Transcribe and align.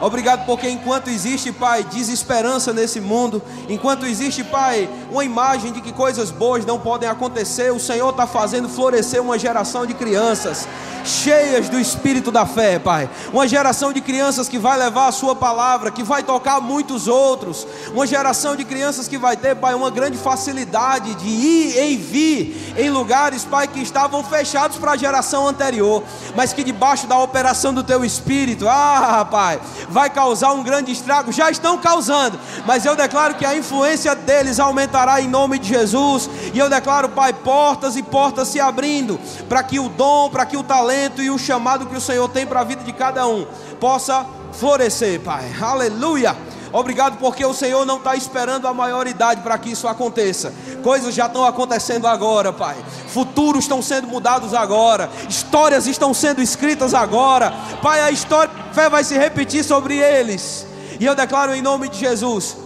Obrigado 0.00 0.44
porque 0.44 0.68
enquanto 0.68 1.08
existe, 1.08 1.52
Pai, 1.52 1.84
desesperança 1.84 2.72
nesse 2.72 3.00
mundo, 3.00 3.42
enquanto 3.68 4.06
existe, 4.06 4.44
Pai, 4.44 4.88
uma 5.10 5.24
imagem 5.24 5.72
de 5.72 5.80
que 5.80 5.92
coisas 5.92 6.30
boas 6.30 6.64
não 6.64 6.78
podem 6.78 7.08
acontecer, 7.08 7.72
o 7.72 7.80
Senhor 7.80 8.10
está 8.10 8.26
fazendo 8.26 8.68
florescer 8.68 9.22
uma 9.22 9.38
geração 9.38 9.86
de 9.86 9.94
crianças 9.94 10.66
cheias 11.04 11.68
do 11.68 11.78
espírito 11.78 12.30
da 12.30 12.46
fé, 12.46 12.78
Pai. 12.78 13.08
Uma 13.32 13.46
geração 13.46 13.92
de 13.92 14.00
crianças 14.00 14.48
que 14.48 14.58
vai 14.58 14.78
levar 14.78 15.08
a 15.08 15.12
Sua 15.12 15.36
palavra, 15.36 15.90
que 15.90 16.02
vai 16.02 16.22
tocar 16.22 16.60
muitos 16.60 17.06
outros. 17.06 17.66
Uma 17.92 18.06
geração 18.06 18.56
de 18.56 18.64
crianças 18.64 19.06
que 19.06 19.18
vai 19.18 19.36
ter, 19.36 19.54
Pai, 19.54 19.74
uma 19.74 19.90
grande 19.90 20.16
facilidade 20.16 21.14
de 21.14 21.28
ir 21.28 21.92
e 21.92 21.96
vir 21.96 22.74
em 22.78 22.90
lugares, 22.90 23.44
Pai, 23.44 23.68
que 23.68 23.80
estavam 23.80 24.24
fechados 24.24 24.78
para 24.78 24.92
a 24.92 24.96
geração 24.96 25.46
anterior, 25.46 26.02
mas 26.34 26.52
que 26.52 26.64
debaixo 26.64 27.06
da 27.06 27.18
operação 27.18 27.74
do 27.74 27.84
Teu 27.84 28.04
Espírito, 28.04 28.66
ah, 28.68 29.26
Pai, 29.30 29.60
vai 29.88 30.10
causar 30.10 30.52
um 30.52 30.62
grande 30.62 30.92
estrago. 30.92 31.32
Já 31.32 31.50
estão 31.50 31.78
causando, 31.78 32.38
mas 32.66 32.84
eu 32.84 32.96
declaro 32.96 33.34
que 33.34 33.44
a 33.44 33.56
influência 33.56 34.14
deles 34.14 34.58
aumentará 34.60 35.20
em 35.20 35.28
nome 35.28 35.58
de 35.58 35.68
Jesus. 35.68 36.28
E 36.52 36.58
eu 36.58 36.68
declaro, 36.68 37.08
Pai, 37.08 37.32
portas 37.32 37.96
e 37.96 38.02
portas 38.02 38.48
se 38.48 38.60
abrindo 38.60 39.18
para 39.48 39.62
que 39.62 39.78
o 39.78 39.88
dom, 39.88 40.30
para 40.30 40.46
que 40.46 40.56
o 40.56 40.62
talento 40.62 41.22
e 41.22 41.30
o 41.30 41.38
chamado 41.38 41.86
que 41.86 41.96
o 41.96 42.00
Senhor 42.00 42.28
tem 42.28 42.46
para 42.46 42.60
a 42.60 42.64
vida 42.64 42.82
de 42.82 42.92
cada 42.92 43.26
um 43.26 43.46
possa 43.80 44.26
florescer, 44.52 45.20
Pai. 45.20 45.44
Aleluia. 45.60 46.36
Obrigado 46.74 47.18
porque 47.18 47.46
o 47.46 47.54
Senhor 47.54 47.86
não 47.86 47.98
está 47.98 48.16
esperando 48.16 48.66
a 48.66 48.74
maioridade 48.74 49.42
para 49.42 49.56
que 49.56 49.70
isso 49.70 49.86
aconteça. 49.86 50.52
Coisas 50.82 51.14
já 51.14 51.26
estão 51.26 51.46
acontecendo 51.46 52.08
agora, 52.08 52.52
Pai. 52.52 52.74
Futuros 53.06 53.62
estão 53.62 53.80
sendo 53.80 54.08
mudados 54.08 54.52
agora. 54.52 55.08
Histórias 55.28 55.86
estão 55.86 56.12
sendo 56.12 56.42
escritas 56.42 56.92
agora. 56.92 57.54
Pai, 57.80 58.00
a 58.00 58.10
história 58.10 58.50
a 58.68 58.74
fé 58.74 58.90
vai 58.90 59.04
se 59.04 59.16
repetir 59.16 59.62
sobre 59.62 59.98
eles. 59.98 60.66
E 60.98 61.06
eu 61.06 61.14
declaro 61.14 61.54
em 61.54 61.62
nome 61.62 61.88
de 61.88 61.96
Jesus 61.96 62.56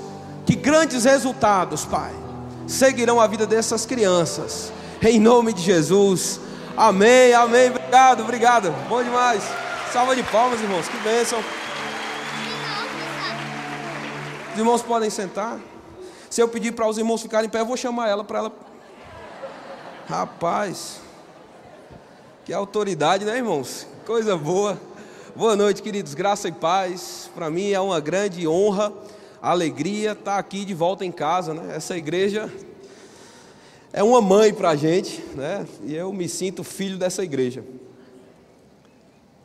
que 0.46 0.54
grandes 0.54 1.04
resultados, 1.04 1.84
Pai, 1.84 2.12
seguirão 2.66 3.20
a 3.20 3.26
vida 3.26 3.46
dessas 3.46 3.84
crianças. 3.84 4.72
Em 5.02 5.20
nome 5.20 5.52
de 5.52 5.60
Jesus. 5.60 6.40
Amém, 6.74 7.34
amém. 7.34 7.68
Obrigado, 7.68 8.22
obrigado. 8.22 8.74
Bom 8.88 9.02
demais. 9.02 9.42
Salva 9.92 10.16
de 10.16 10.22
palmas, 10.22 10.62
irmãos. 10.62 10.88
Que 10.88 10.96
bênção. 11.00 11.44
Os 14.58 14.60
irmãos 14.60 14.82
podem 14.82 15.08
sentar. 15.08 15.60
Se 16.28 16.42
eu 16.42 16.48
pedir 16.48 16.72
para 16.72 16.88
os 16.88 16.98
irmãos 16.98 17.22
ficarem 17.22 17.46
em 17.46 17.48
pé, 17.48 17.60
eu 17.60 17.64
vou 17.64 17.76
chamar 17.76 18.08
ela 18.08 18.24
para 18.24 18.40
ela. 18.40 18.52
Rapaz, 20.08 21.00
que 22.44 22.52
autoridade, 22.52 23.24
né, 23.24 23.36
irmãos? 23.36 23.86
Coisa 24.04 24.36
boa. 24.36 24.76
Boa 25.36 25.54
noite, 25.54 25.80
queridos. 25.80 26.12
Graça 26.12 26.48
e 26.48 26.52
paz. 26.52 27.30
Para 27.36 27.48
mim 27.48 27.70
é 27.70 27.78
uma 27.78 28.00
grande 28.00 28.48
honra, 28.48 28.92
alegria 29.40 30.10
estar 30.10 30.38
aqui 30.38 30.64
de 30.64 30.74
volta 30.74 31.04
em 31.04 31.12
casa, 31.12 31.54
né? 31.54 31.76
Essa 31.76 31.96
igreja 31.96 32.52
é 33.92 34.02
uma 34.02 34.20
mãe 34.20 34.52
para 34.52 34.70
a 34.70 34.76
gente, 34.76 35.22
né? 35.36 35.68
E 35.84 35.94
eu 35.94 36.12
me 36.12 36.28
sinto 36.28 36.64
filho 36.64 36.98
dessa 36.98 37.22
igreja. 37.22 37.64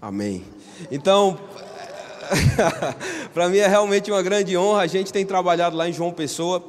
Amém. 0.01 0.43
Então, 0.89 1.37
para 3.33 3.49
mim 3.49 3.57
é 3.57 3.67
realmente 3.67 4.11
uma 4.11 4.21
grande 4.21 4.57
honra. 4.57 4.81
A 4.81 4.87
gente 4.87 5.11
tem 5.11 5.25
trabalhado 5.25 5.75
lá 5.75 5.87
em 5.87 5.93
João 5.93 6.11
Pessoa, 6.11 6.63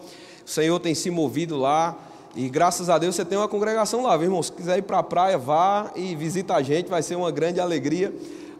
o 0.44 0.50
Senhor 0.50 0.78
tem 0.78 0.94
se 0.94 1.10
movido 1.10 1.56
lá. 1.56 1.96
E 2.36 2.48
graças 2.48 2.90
a 2.90 2.98
Deus 2.98 3.14
você 3.14 3.24
tem 3.24 3.38
uma 3.38 3.46
congregação 3.46 4.02
lá, 4.02 4.16
viu, 4.16 4.26
irmão? 4.26 4.42
Se 4.42 4.50
quiser 4.50 4.78
ir 4.78 4.82
para 4.82 4.98
a 4.98 5.02
praia, 5.02 5.38
vá 5.38 5.92
e 5.94 6.16
visita 6.16 6.54
a 6.54 6.62
gente, 6.62 6.88
vai 6.88 7.02
ser 7.02 7.14
uma 7.14 7.30
grande 7.30 7.60
alegria. 7.60 8.12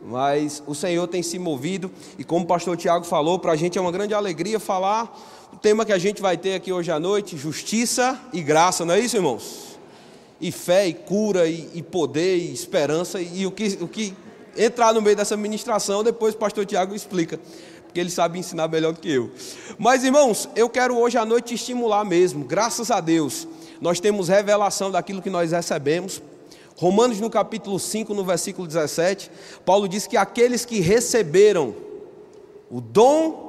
Mas 0.07 0.63
o 0.67 0.75
Senhor 0.75 1.07
tem 1.09 1.23
se 1.23 1.39
movido, 1.39 1.91
e 2.19 2.25
como 2.25 2.45
o 2.45 2.47
pastor 2.47 2.77
Tiago 2.77 3.05
falou, 3.05 3.39
para 3.39 3.53
a 3.53 3.57
gente 3.57 3.79
é 3.79 3.81
uma 3.81 3.91
grande 3.91 4.13
alegria 4.13 4.61
falar 4.61 5.17
o 5.55 5.57
tema 5.57 5.85
que 5.85 5.93
a 5.93 5.99
gente 5.99 6.21
vai 6.21 6.37
ter 6.37 6.55
aqui 6.55 6.73
hoje 6.73 6.91
à 6.91 6.99
noite: 6.99 7.37
justiça 7.37 8.21
e 8.33 8.43
graça, 8.43 8.85
não 8.85 8.93
é 8.93 8.99
isso, 8.99 9.17
irmãos? 9.17 9.79
E 10.41 10.51
fé, 10.51 10.89
e 10.89 10.93
cura, 10.93 11.47
e, 11.47 11.71
e 11.75 11.83
poder, 11.83 12.37
e 12.37 12.53
esperança, 12.53 13.21
e 13.21 13.47
o 13.47 13.53
que, 13.53 13.79
o 13.81 13.87
que 13.87 14.13
entrar 14.57 14.93
no 14.93 15.03
meio 15.03 15.17
dessa 15.17 15.37
ministração, 15.37 16.03
depois 16.03 16.35
o 16.35 16.39
pastor 16.39 16.67
Tiago 16.67 16.95
explica, 16.95 17.39
porque 17.85 18.01
ele 18.01 18.11
sabe 18.11 18.39
ensinar 18.39 18.69
melhor 18.69 18.93
do 18.93 19.01
que 19.01 19.11
eu. 19.11 19.31
Mas, 19.79 20.05
irmãos, 20.05 20.49
eu 20.55 20.69
quero 20.69 20.97
hoje 20.97 21.17
à 21.19 21.25
noite 21.25 21.49
te 21.49 21.55
estimular 21.55 22.05
mesmo, 22.05 22.45
graças 22.45 22.91
a 22.91 23.01
Deus, 23.01 23.47
nós 23.81 24.01
temos 24.01 24.29
revelação 24.29 24.91
daquilo 24.91 25.23
que 25.23 25.31
nós 25.31 25.53
recebemos. 25.53 26.23
Romanos 26.77 27.21
no 27.21 27.31
capítulo 27.31 27.79
5, 27.79 28.13
no 28.15 28.25
versículo 28.25 28.67
17, 28.67 29.31
Paulo 29.65 29.89
diz 29.89 30.07
que 30.07 30.17
aqueles 30.17 30.65
que 30.65 30.81
receberam 30.81 31.75
o 32.71 32.81
dom 32.81 33.45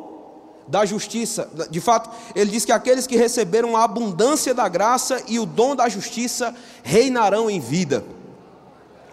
da 0.68 0.86
justiça. 0.86 1.50
De 1.70 1.80
fato, 1.80 2.10
ele 2.36 2.52
diz 2.52 2.66
que 2.66 2.72
aqueles 2.72 3.08
que 3.08 3.16
receberam 3.16 3.76
a 3.76 3.84
abundância 3.84 4.54
da 4.54 4.68
graça 4.68 5.24
e 5.28 5.40
o 5.40 5.46
dom 5.46 5.76
da 5.76 5.88
justiça 5.90 6.56
reinarão 6.84 7.50
em 7.50 7.60
vida. 7.60 8.04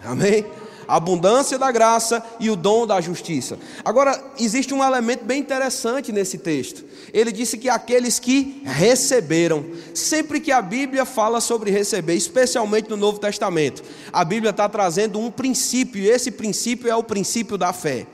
Amém? 0.03 0.45
A 0.87 0.95
abundância 0.95 1.57
da 1.57 1.71
graça 1.71 2.23
e 2.39 2.49
o 2.49 2.55
dom 2.55 2.85
da 2.85 2.99
justiça. 3.01 3.57
Agora, 3.83 4.21
existe 4.39 4.73
um 4.73 4.83
elemento 4.83 5.25
bem 5.25 5.39
interessante 5.39 6.11
nesse 6.11 6.37
texto. 6.37 6.83
Ele 7.13 7.31
disse 7.31 7.57
que 7.57 7.69
aqueles 7.69 8.19
que 8.19 8.61
receberam, 8.65 9.65
sempre 9.93 10.39
que 10.39 10.51
a 10.51 10.61
Bíblia 10.61 11.05
fala 11.05 11.39
sobre 11.39 11.71
receber, 11.71 12.15
especialmente 12.15 12.89
no 12.89 12.97
Novo 12.97 13.19
Testamento, 13.19 13.83
a 14.11 14.23
Bíblia 14.25 14.49
está 14.49 14.67
trazendo 14.67 15.19
um 15.19 15.29
princípio, 15.29 16.01
e 16.01 16.09
esse 16.09 16.31
princípio 16.31 16.89
é 16.89 16.95
o 16.95 17.03
princípio 17.03 17.57
da 17.57 17.71
fé. 17.71 18.07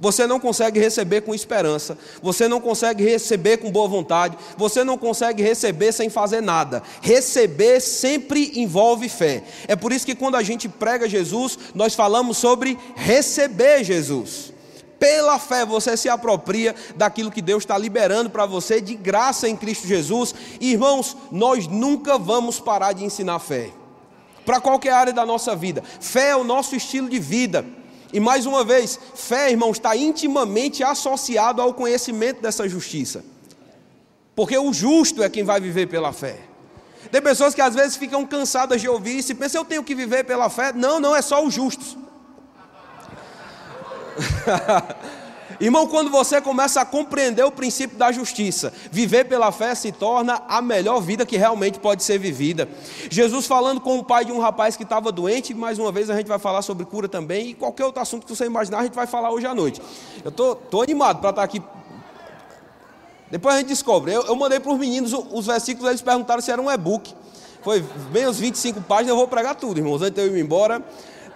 Você 0.00 0.26
não 0.26 0.40
consegue 0.40 0.80
receber 0.80 1.20
com 1.20 1.34
esperança, 1.34 1.98
você 2.22 2.48
não 2.48 2.58
consegue 2.58 3.04
receber 3.04 3.58
com 3.58 3.70
boa 3.70 3.86
vontade, 3.86 4.36
você 4.56 4.82
não 4.82 4.96
consegue 4.96 5.42
receber 5.42 5.92
sem 5.92 6.08
fazer 6.08 6.40
nada. 6.40 6.82
Receber 7.02 7.80
sempre 7.80 8.58
envolve 8.58 9.10
fé. 9.10 9.44
É 9.68 9.76
por 9.76 9.92
isso 9.92 10.06
que 10.06 10.14
quando 10.14 10.36
a 10.36 10.42
gente 10.42 10.70
prega 10.70 11.06
Jesus, 11.06 11.58
nós 11.74 11.94
falamos 11.94 12.38
sobre 12.38 12.78
receber 12.96 13.84
Jesus. 13.84 14.54
Pela 14.98 15.38
fé 15.38 15.66
você 15.66 15.94
se 15.98 16.08
apropria 16.08 16.74
daquilo 16.96 17.30
que 17.30 17.42
Deus 17.42 17.62
está 17.62 17.76
liberando 17.76 18.30
para 18.30 18.46
você 18.46 18.80
de 18.80 18.94
graça 18.94 19.48
em 19.50 19.56
Cristo 19.56 19.86
Jesus. 19.86 20.34
Irmãos, 20.60 21.14
nós 21.30 21.66
nunca 21.66 22.16
vamos 22.16 22.58
parar 22.58 22.94
de 22.94 23.04
ensinar 23.04 23.38
fé. 23.38 23.70
Para 24.46 24.60
qualquer 24.60 24.94
área 24.94 25.12
da 25.12 25.26
nossa 25.26 25.54
vida. 25.54 25.82
Fé 26.00 26.30
é 26.30 26.36
o 26.36 26.44
nosso 26.44 26.74
estilo 26.74 27.08
de 27.08 27.18
vida. 27.18 27.66
E 28.12 28.20
mais 28.20 28.46
uma 28.46 28.64
vez, 28.64 28.98
fé, 29.14 29.50
irmão, 29.50 29.70
está 29.70 29.96
intimamente 29.96 30.82
associado 30.82 31.62
ao 31.62 31.72
conhecimento 31.74 32.40
dessa 32.40 32.68
justiça. 32.68 33.24
Porque 34.34 34.56
o 34.56 34.72
justo 34.72 35.22
é 35.22 35.28
quem 35.28 35.44
vai 35.44 35.60
viver 35.60 35.86
pela 35.86 36.12
fé. 36.12 36.38
Tem 37.10 37.20
pessoas 37.20 37.54
que 37.54 37.60
às 37.60 37.74
vezes 37.74 37.96
ficam 37.96 38.26
cansadas 38.26 38.80
de 38.80 38.88
ouvir 38.88 39.18
e 39.18 39.22
se 39.22 39.34
pensam, 39.34 39.60
eu 39.60 39.64
tenho 39.64 39.84
que 39.84 39.94
viver 39.94 40.24
pela 40.24 40.48
fé. 40.48 40.72
Não, 40.72 41.00
não 41.00 41.14
é 41.14 41.22
só 41.22 41.44
os 41.44 41.54
justos. 41.54 41.96
Irmão, 45.60 45.86
quando 45.86 46.10
você 46.10 46.40
começa 46.40 46.80
a 46.80 46.86
compreender 46.86 47.44
o 47.44 47.52
princípio 47.52 47.98
da 47.98 48.10
justiça, 48.10 48.72
viver 48.90 49.24
pela 49.24 49.52
fé 49.52 49.74
se 49.74 49.92
torna 49.92 50.40
a 50.48 50.62
melhor 50.62 51.00
vida 51.00 51.26
que 51.26 51.36
realmente 51.36 51.78
pode 51.78 52.02
ser 52.02 52.18
vivida. 52.18 52.66
Jesus 53.10 53.46
falando 53.46 53.78
com 53.78 53.98
o 53.98 54.04
pai 54.04 54.24
de 54.24 54.32
um 54.32 54.38
rapaz 54.38 54.74
que 54.74 54.84
estava 54.84 55.12
doente, 55.12 55.52
mais 55.52 55.78
uma 55.78 55.92
vez 55.92 56.08
a 56.08 56.16
gente 56.16 56.28
vai 56.28 56.38
falar 56.38 56.62
sobre 56.62 56.86
cura 56.86 57.08
também, 57.08 57.50
e 57.50 57.54
qualquer 57.54 57.84
outro 57.84 58.00
assunto 58.00 58.24
que 58.26 58.34
você 58.34 58.46
imaginar, 58.46 58.78
a 58.78 58.82
gente 58.84 58.94
vai 58.94 59.06
falar 59.06 59.30
hoje 59.32 59.46
à 59.46 59.54
noite. 59.54 59.82
Eu 60.24 60.30
estou 60.30 60.54
tô, 60.54 60.78
tô 60.78 60.82
animado 60.82 61.20
para 61.20 61.28
estar 61.28 61.42
aqui. 61.42 61.62
Depois 63.30 63.54
a 63.54 63.58
gente 63.58 63.68
descobre. 63.68 64.14
Eu, 64.14 64.22
eu 64.22 64.36
mandei 64.36 64.58
para 64.58 64.72
os 64.72 64.78
meninos 64.78 65.12
os 65.12 65.46
versículos, 65.46 65.90
eles 65.90 66.00
perguntaram 66.00 66.40
se 66.40 66.50
era 66.50 66.60
um 66.60 66.70
e-book. 66.70 67.14
Foi 67.62 67.84
bem 68.10 68.24
os 68.24 68.38
25 68.38 68.80
páginas, 68.80 69.10
eu 69.10 69.16
vou 69.16 69.28
pregar 69.28 69.54
tudo, 69.54 69.78
irmãos, 69.78 70.00
antes 70.00 70.14
de 70.14 70.26
eu 70.26 70.34
ir 70.34 70.40
embora. 70.40 70.82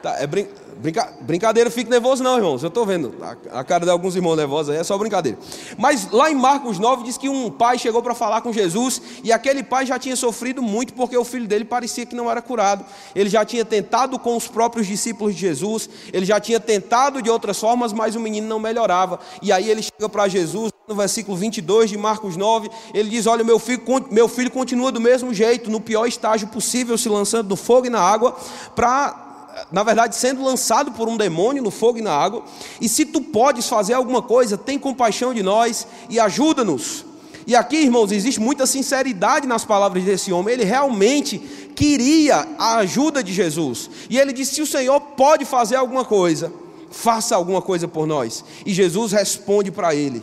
Tá, 0.05 0.17
é 0.19 0.27
brin... 0.27 0.47
Brinca... 0.77 1.15
Brincadeira, 1.23 1.71
fique 1.71 1.89
nervoso 1.89 2.23
não, 2.23 2.37
irmãos. 2.37 2.63
Eu 2.63 2.69
estou 2.69 2.85
vendo 2.85 3.15
a, 3.23 3.61
a, 3.61 3.65
cara 3.65 3.87
de 3.87 3.91
alguns 3.91 4.15
irmãos 4.15 4.37
nervosos 4.37 4.75
aí, 4.75 4.79
é 4.79 4.85
só 4.85 4.99
brincadeira. 4.99 5.39
Mas 5.79 6.11
lá 6.11 6.31
em 6.31 6.35
Marcos 6.35 6.79
9 6.79 7.05
diz 7.05 7.17
que 7.17 7.27
um 7.27 7.51
pai 7.51 7.79
chegou 7.79 8.03
para 8.03 8.15
falar 8.15 8.43
com 8.43 8.53
Jesus 8.53 9.01
e 9.23 9.33
aquele 9.33 9.63
pai 9.63 9.87
já 9.87 9.99
tinha 9.99 10.15
sofrido 10.15 10.61
muito 10.61 10.93
porque 10.93 11.17
o 11.17 11.25
filho 11.25 11.49
dele 11.49 11.65
parecia 11.65 12.05
que 12.05 12.15
não 12.15 12.31
era 12.31 12.43
curado. 12.43 12.85
Ele 13.15 13.31
já 13.31 13.47
tinha 13.47 13.65
tentado 13.65 14.19
com 14.19 14.37
os 14.37 14.47
próprios 14.47 14.87
discípulos 14.87 15.35
de 15.35 15.41
Jesus, 15.41 15.89
ele 16.13 16.27
já 16.27 16.39
tinha 16.39 16.61
tentado 16.61 17.23
de 17.23 17.31
outras 17.31 17.59
formas, 17.59 17.91
mas 17.95 18.15
o 18.15 18.21
menino 18.21 18.47
não 18.47 18.61
melhorava. 18.61 19.19
E 19.41 19.51
aí 19.53 19.71
ele 19.71 19.81
chega 19.83 20.07
para 20.07 20.29
Jesus, 20.29 20.71
no 20.87 20.95
versículo 20.95 21.35
22 21.35 21.89
de 21.89 21.97
Marcos 21.97 22.37
9, 22.37 22.69
ele 22.93 23.09
diz: 23.09 23.27
Olha, 23.27 23.43
meu 23.43 23.59
filho, 23.59 23.83
meu 24.11 24.29
filho 24.29 24.51
continua 24.51 24.93
do 24.93 25.01
mesmo 25.01 25.33
jeito, 25.33 25.71
no 25.71 25.81
pior 25.81 26.07
estágio 26.07 26.49
possível, 26.49 26.99
se 26.99 27.09
lançando 27.09 27.49
no 27.49 27.57
fogo 27.57 27.87
e 27.87 27.91
na 27.91 28.01
água, 28.01 28.37
para 28.77 29.24
na 29.71 29.83
verdade, 29.83 30.17
sendo 30.17 30.43
lançado 30.43 30.93
por 30.93 31.09
um 31.09 31.17
demônio 31.17 31.63
no 31.63 31.71
fogo 31.71 31.99
e 31.99 32.03
na 32.03 32.13
água. 32.13 32.45
E 32.81 32.89
se 32.89 33.05
tu 33.05 33.21
podes 33.21 33.69
fazer 33.69 33.95
alguma 33.95 34.23
coisa, 34.23 34.57
tem 34.57 34.79
compaixão 34.79 35.33
de 35.33 35.43
nós 35.43 35.87
e 36.09 36.19
ajuda-nos. 36.19 37.05
E 37.47 37.55
aqui, 37.55 37.77
irmãos, 37.77 38.11
existe 38.11 38.41
muita 38.41 38.67
sinceridade 38.67 39.47
nas 39.47 39.65
palavras 39.65 40.03
desse 40.03 40.33
homem. 40.33 40.55
Ele 40.55 40.65
realmente 40.65 41.39
queria 41.75 42.47
a 42.59 42.77
ajuda 42.77 43.23
de 43.23 43.33
Jesus. 43.33 43.91
E 44.09 44.19
ele 44.19 44.33
disse: 44.33 44.55
se 44.55 44.63
o 44.63 44.67
Senhor 44.67 45.01
pode 45.01 45.45
fazer 45.45 45.77
alguma 45.77 46.05
coisa, 46.05 46.53
faça 46.91 47.37
alguma 47.37 47.61
coisa 47.61 47.87
por 47.87 48.07
nós. 48.07 48.45
E 48.65 48.73
Jesus 48.73 49.13
responde 49.13 49.71
para 49.71 49.95
ele: 49.95 50.23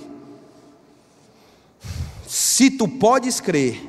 Se 2.27 2.71
tu 2.71 2.87
podes 2.87 3.39
crer, 3.39 3.81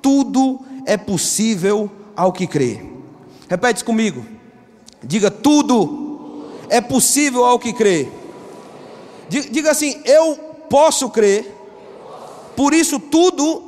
tudo 0.00 0.60
é 0.86 0.96
possível 0.96 1.90
ao 2.16 2.32
que 2.32 2.46
crê. 2.46 2.80
Repete 3.48 3.84
comigo. 3.84 4.24
Diga: 5.02 5.30
tudo 5.30 6.50
é 6.68 6.80
possível 6.80 7.44
ao 7.44 7.58
que 7.58 7.72
crê. 7.72 8.08
Diga 9.28 9.70
assim: 9.70 10.00
eu 10.04 10.36
posso 10.68 11.10
crer, 11.10 11.54
por 12.56 12.72
isso 12.72 12.98
tudo 12.98 13.62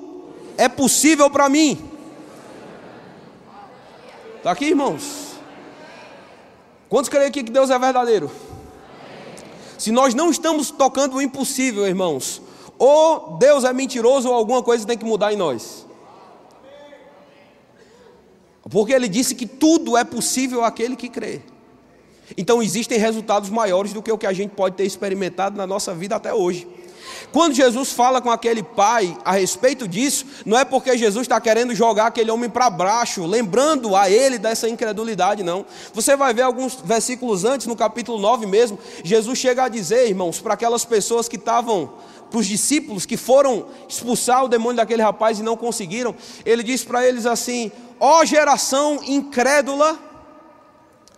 é 0.56 0.68
possível 0.68 1.30
para 1.30 1.48
mim. 1.48 1.90
Está 4.36 4.50
aqui, 4.50 4.66
irmãos? 4.66 5.34
Quantos 6.88 7.08
creem 7.08 7.26
aqui 7.26 7.42
que 7.42 7.50
Deus 7.50 7.70
é 7.70 7.78
verdadeiro? 7.78 8.30
Se 9.78 9.90
nós 9.90 10.14
não 10.14 10.30
estamos 10.30 10.70
tocando 10.70 11.16
o 11.16 11.22
impossível, 11.22 11.86
irmãos, 11.86 12.40
ou 12.78 13.36
Deus 13.38 13.64
é 13.64 13.72
mentiroso 13.72 14.28
ou 14.28 14.34
alguma 14.34 14.62
coisa 14.62 14.86
tem 14.86 14.96
que 14.96 15.04
mudar 15.04 15.32
em 15.32 15.36
nós. 15.36 15.83
Porque 18.70 18.92
ele 18.92 19.08
disse 19.08 19.34
que 19.34 19.46
tudo 19.46 19.96
é 19.96 20.04
possível 20.04 20.64
àquele 20.64 20.96
que 20.96 21.08
crê. 21.08 21.40
Então 22.36 22.62
existem 22.62 22.98
resultados 22.98 23.50
maiores 23.50 23.92
do 23.92 24.02
que 24.02 24.10
o 24.10 24.18
que 24.18 24.26
a 24.26 24.32
gente 24.32 24.52
pode 24.52 24.76
ter 24.76 24.84
experimentado 24.84 25.56
na 25.56 25.66
nossa 25.66 25.94
vida 25.94 26.16
até 26.16 26.32
hoje. 26.32 26.66
Quando 27.32 27.54
Jesus 27.54 27.92
fala 27.92 28.20
com 28.20 28.30
aquele 28.30 28.62
pai 28.62 29.16
a 29.24 29.32
respeito 29.32 29.88
disso, 29.88 30.24
não 30.46 30.56
é 30.58 30.64
porque 30.64 30.96
Jesus 30.96 31.22
está 31.22 31.40
querendo 31.40 31.74
jogar 31.74 32.06
aquele 32.06 32.30
homem 32.30 32.48
para 32.48 32.70
baixo, 32.70 33.26
lembrando 33.26 33.96
a 33.96 34.08
ele 34.08 34.38
dessa 34.38 34.68
incredulidade, 34.68 35.42
não. 35.42 35.66
Você 35.92 36.16
vai 36.16 36.32
ver 36.32 36.42
alguns 36.42 36.76
versículos 36.76 37.44
antes, 37.44 37.66
no 37.66 37.76
capítulo 37.76 38.18
9 38.18 38.46
mesmo, 38.46 38.78
Jesus 39.02 39.38
chega 39.38 39.64
a 39.64 39.68
dizer, 39.68 40.08
irmãos, 40.08 40.40
para 40.40 40.54
aquelas 40.54 40.84
pessoas 40.84 41.28
que 41.28 41.36
estavam, 41.36 41.94
para 42.34 42.40
os 42.40 42.48
discípulos 42.48 43.06
que 43.06 43.16
foram 43.16 43.66
expulsar 43.88 44.44
o 44.44 44.48
demônio 44.48 44.78
daquele 44.78 45.00
rapaz 45.00 45.38
e 45.38 45.42
não 45.44 45.56
conseguiram, 45.56 46.12
ele 46.44 46.64
diz 46.64 46.82
para 46.82 47.06
eles 47.06 47.26
assim: 47.26 47.70
Ó 48.00 48.20
oh, 48.20 48.24
geração 48.24 48.98
incrédula, 49.06 49.96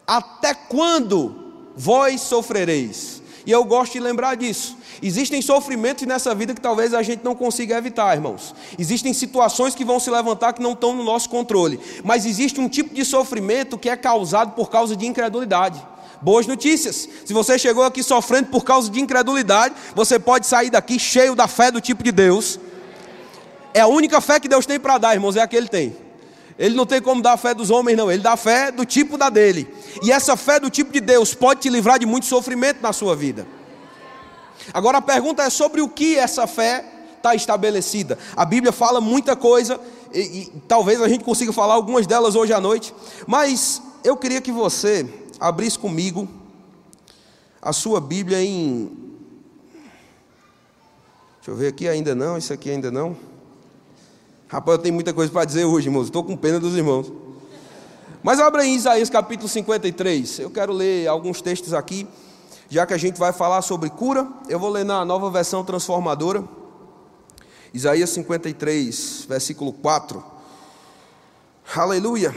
até 0.07 0.53
quando 0.53 1.35
vós 1.75 2.21
sofrereis? 2.21 3.23
E 3.47 3.51
eu 3.51 3.65
gosto 3.65 3.93
de 3.95 4.01
lembrar 4.01 4.35
disso. 4.35 4.77
Existem 5.01 5.41
sofrimentos 5.41 6.07
nessa 6.07 6.35
vida 6.35 6.53
que 6.53 6.61
talvez 6.61 6.93
a 6.93 7.03
gente 7.03 7.25
não 7.25 7.35
consiga 7.35 7.79
evitar, 7.79 8.15
irmãos. 8.15 8.55
Existem 8.79 9.15
situações 9.15 9.75
que 9.75 9.87
vão 9.87 9.99
se 9.99 10.11
levantar 10.11 10.53
que 10.53 10.61
não 10.61 10.73
estão 10.73 10.95
no 10.95 11.03
nosso 11.03 11.31
controle. 11.31 11.81
Mas 12.05 12.27
existe 12.27 12.61
um 12.61 12.69
tipo 12.69 12.95
de 12.95 13.07
sofrimento 13.07 13.79
que 13.79 13.89
é 13.89 13.97
causado 13.97 14.53
por 14.55 14.69
causa 14.69 14.95
de 14.95 15.07
incredulidade. 15.07 15.83
Boas 16.27 16.45
notícias. 16.45 17.09
Se 17.25 17.33
você 17.33 17.57
chegou 17.57 17.85
aqui 17.85 18.03
sofrendo 18.03 18.49
por 18.49 18.65
causa 18.65 18.91
de 18.91 19.01
incredulidade, 19.01 19.77
você 19.95 20.19
pode 20.19 20.45
sair 20.45 20.71
daqui 20.71 20.99
cheio 20.99 21.37
da 21.37 21.47
fé 21.47 21.71
do 21.71 21.81
tipo 21.81 22.03
de 22.03 22.11
Deus. 22.11 22.59
É 23.73 23.83
a 23.83 23.87
única 23.87 24.21
fé 24.21 24.41
que 24.41 24.49
Deus 24.49 24.67
tem 24.67 24.81
para 24.81 24.99
dar, 24.99 25.15
irmãos, 25.15 25.37
é 25.37 25.41
a 25.41 25.47
que 25.47 25.55
Ele 25.55 25.69
tem. 25.69 25.97
Ele 26.59 26.75
não 26.75 26.85
tem 26.85 27.01
como 27.01 27.23
dar 27.23 27.35
a 27.35 27.37
fé 27.37 27.55
dos 27.55 27.71
homens, 27.71 27.97
não. 27.97 28.11
Ele 28.11 28.25
dá 28.25 28.33
a 28.33 28.37
fé 28.37 28.73
do 28.73 28.85
tipo 28.85 29.17
da 29.17 29.31
dele. 29.31 29.73
E 30.03 30.11
essa 30.11 30.37
fé 30.37 30.59
do 30.59 30.69
tipo 30.69 30.93
de 30.93 30.99
Deus 30.99 31.33
pode 31.33 31.61
te 31.61 31.69
livrar 31.69 31.97
de 31.97 32.07
muito 32.07 32.27
sofrimento 32.27 32.83
na 32.83 32.93
sua 32.93 33.15
vida. 33.15 33.47
Agora 34.75 34.99
a 34.99 35.03
pergunta 35.03 35.45
é 35.45 35.49
sobre 35.49 35.81
o 35.81 35.89
que 35.89 36.17
essa 36.17 36.49
fé 36.49 36.85
está 37.19 37.37
estabelecida. 37.37 38.19
A 38.35 38.45
Bíblia 38.45 38.73
fala 38.73 39.01
muita 39.01 39.37
coisa, 39.37 39.79
e, 40.13 40.19
e 40.19 40.53
talvez 40.67 41.01
a 41.01 41.07
gente 41.07 41.23
consiga 41.23 41.53
falar 41.53 41.75
algumas 41.75 42.05
delas 42.05 42.35
hoje 42.35 42.53
à 42.53 42.61
noite, 42.61 42.93
mas 43.29 43.81
eu 44.03 44.17
queria 44.17 44.41
que 44.41 44.51
você 44.51 45.07
abrisse 45.41 45.79
comigo 45.79 46.29
a 47.61 47.73
sua 47.73 48.01
Bíblia 48.01 48.43
em. 48.43 48.91
Deixa 51.37 51.51
eu 51.51 51.57
ver 51.57 51.69
aqui, 51.69 51.89
ainda 51.89 52.15
não, 52.15 52.37
isso 52.37 52.53
aqui 52.53 52.71
ainda 52.71 52.91
não. 52.91 53.17
Rapaz, 54.49 54.79
eu 54.79 54.83
tenho 54.83 54.95
muita 54.95 55.13
coisa 55.13 55.31
para 55.33 55.45
dizer 55.45 55.65
hoje, 55.65 55.89
irmãos, 55.89 56.05
estou 56.05 56.25
com 56.25 56.37
pena 56.37 56.59
dos 56.59 56.77
irmãos. 56.77 57.13
Mas 58.23 58.41
abra 58.41 58.65
em 58.65 58.75
Isaías 58.75 59.09
capítulo 59.09 59.49
53, 59.49 60.41
eu 60.41 60.51
quero 60.51 60.73
ler 60.73 61.07
alguns 61.07 61.41
textos 61.41 61.73
aqui 61.73 62.07
já 62.69 62.85
que 62.85 62.95
a 62.95 62.99
gente 62.99 63.19
vai 63.19 63.33
falar 63.33 63.63
sobre 63.63 63.89
cura, 63.91 64.27
eu 64.49 64.59
vou 64.59 64.71
ler 64.71 64.85
na 64.85 65.05
nova 65.05 65.31
versão 65.31 65.65
transformadora, 65.65 66.45
Isaías 67.73 68.11
53, 68.11 69.27
versículo 69.29 69.73
4. 69.73 70.25
Aleluia. 71.77 72.35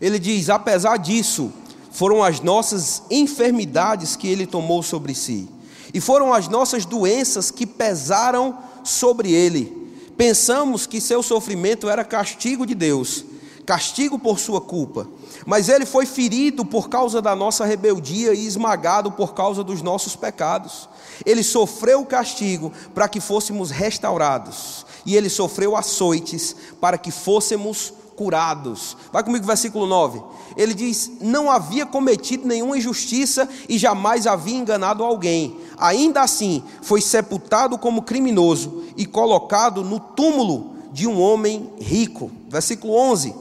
Ele 0.00 0.18
diz: 0.18 0.48
apesar 0.48 0.96
disso, 0.96 1.52
foram 1.90 2.22
as 2.22 2.40
nossas 2.40 3.02
enfermidades 3.10 4.16
que 4.16 4.28
ele 4.28 4.46
tomou 4.46 4.82
sobre 4.82 5.14
si, 5.14 5.48
e 5.92 6.00
foram 6.00 6.32
as 6.32 6.48
nossas 6.48 6.84
doenças 6.84 7.50
que 7.50 7.66
pesaram 7.66 8.58
sobre 8.84 9.32
ele 9.32 9.78
Pensamos 10.18 10.84
que 10.84 11.00
seu 11.00 11.22
sofrimento 11.22 11.88
era 11.88 12.04
castigo 12.04 12.66
de 12.66 12.74
Deus, 12.74 13.24
castigo 13.64 14.18
por 14.18 14.40
sua 14.40 14.60
culpa. 14.60 15.06
Mas 15.46 15.68
ele 15.68 15.86
foi 15.86 16.06
ferido 16.06 16.64
por 16.64 16.88
causa 16.88 17.22
da 17.22 17.36
nossa 17.36 17.64
rebeldia 17.64 18.34
e 18.34 18.44
esmagado 18.44 19.12
por 19.12 19.32
causa 19.32 19.62
dos 19.62 19.80
nossos 19.80 20.16
pecados. 20.16 20.88
Ele 21.24 21.44
sofreu 21.44 22.00
o 22.00 22.04
castigo 22.04 22.72
para 22.92 23.08
que 23.08 23.20
fôssemos 23.20 23.70
restaurados, 23.70 24.84
e 25.06 25.14
ele 25.14 25.28
sofreu 25.30 25.76
açoites 25.76 26.56
para 26.80 26.98
que 26.98 27.12
fôssemos 27.12 27.94
curados. 28.18 28.96
Vai 29.12 29.22
comigo, 29.22 29.46
versículo 29.46 29.86
9. 29.86 30.20
Ele 30.56 30.74
diz: 30.74 31.12
Não 31.20 31.48
havia 31.48 31.86
cometido 31.86 32.48
nenhuma 32.48 32.76
injustiça 32.76 33.48
e 33.68 33.78
jamais 33.78 34.26
havia 34.26 34.56
enganado 34.56 35.04
alguém. 35.04 35.56
Ainda 35.78 36.22
assim, 36.22 36.64
foi 36.82 37.00
sepultado 37.00 37.78
como 37.78 38.02
criminoso 38.02 38.82
e 38.96 39.06
colocado 39.06 39.84
no 39.84 40.00
túmulo 40.00 40.74
de 40.92 41.06
um 41.06 41.20
homem 41.20 41.70
rico. 41.80 42.28
Versículo 42.48 42.92
11. 42.92 43.32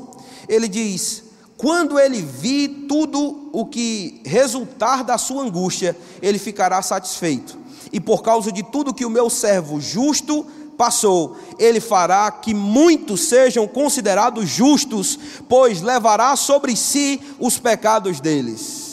Ele 0.47 0.67
diz: 0.67 1.23
Quando 1.57 1.99
ele 1.99 2.21
vi 2.21 2.67
tudo 2.67 3.49
o 3.51 3.65
que 3.65 4.21
resultar 4.23 5.03
da 5.03 5.17
sua 5.17 5.41
angústia, 5.41 5.97
ele 6.21 6.37
ficará 6.37 6.83
satisfeito. 6.83 7.57
E 7.91 7.99
por 7.99 8.21
causa 8.21 8.51
de 8.51 8.61
tudo 8.61 8.93
que 8.93 9.05
o 9.05 9.09
meu 9.09 9.27
servo 9.27 9.81
justo 9.81 10.45
passou, 10.77 11.35
ele 11.57 11.79
fará 11.79 12.29
que 12.31 12.53
muitos 12.53 13.21
sejam 13.21 13.67
considerados 13.67 14.47
justos, 14.47 15.17
pois 15.49 15.81
levará 15.81 16.35
sobre 16.35 16.75
si 16.75 17.19
os 17.39 17.57
pecados 17.57 18.19
deles. 18.19 18.87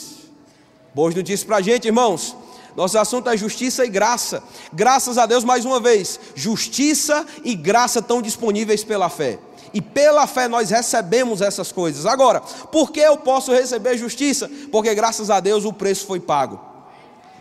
Boas 0.94 1.14
notícias 1.14 1.44
para 1.44 1.58
a 1.58 1.62
gente, 1.62 1.86
irmãos. 1.86 2.34
Nosso 2.76 2.98
assunto 2.98 3.28
é 3.28 3.36
justiça 3.36 3.84
e 3.84 3.88
graça. 3.88 4.42
Graças 4.72 5.18
a 5.18 5.26
Deus, 5.26 5.44
mais 5.44 5.64
uma 5.64 5.78
vez, 5.78 6.18
justiça 6.34 7.24
e 7.44 7.54
graça 7.54 8.00
estão 8.00 8.20
disponíveis 8.20 8.82
pela 8.82 9.08
fé. 9.08 9.38
E 9.72 9.80
pela 9.80 10.26
fé 10.26 10.48
nós 10.48 10.70
recebemos 10.70 11.40
essas 11.40 11.70
coisas. 11.70 12.06
Agora, 12.06 12.40
por 12.40 12.90
que 12.90 13.00
eu 13.00 13.16
posso 13.16 13.52
receber 13.52 13.98
justiça? 13.98 14.50
Porque 14.72 14.94
graças 14.94 15.30
a 15.30 15.40
Deus 15.40 15.64
o 15.64 15.72
preço 15.72 16.06
foi 16.06 16.20
pago. 16.20 16.60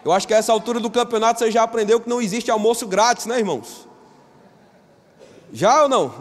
Eu 0.03 0.11
acho 0.11 0.27
que 0.27 0.33
a 0.33 0.37
essa 0.37 0.51
altura 0.51 0.79
do 0.79 0.89
campeonato 0.89 1.39
você 1.39 1.49
já 1.49 1.63
aprendeu 1.63 1.99
que 1.99 2.09
não 2.09 2.21
existe 2.21 2.51
almoço 2.51 2.85
grátis, 2.85 3.25
né, 3.25 3.39
irmãos? 3.39 3.87
Já 5.53 5.83
ou 5.83 5.89
não? 5.89 6.11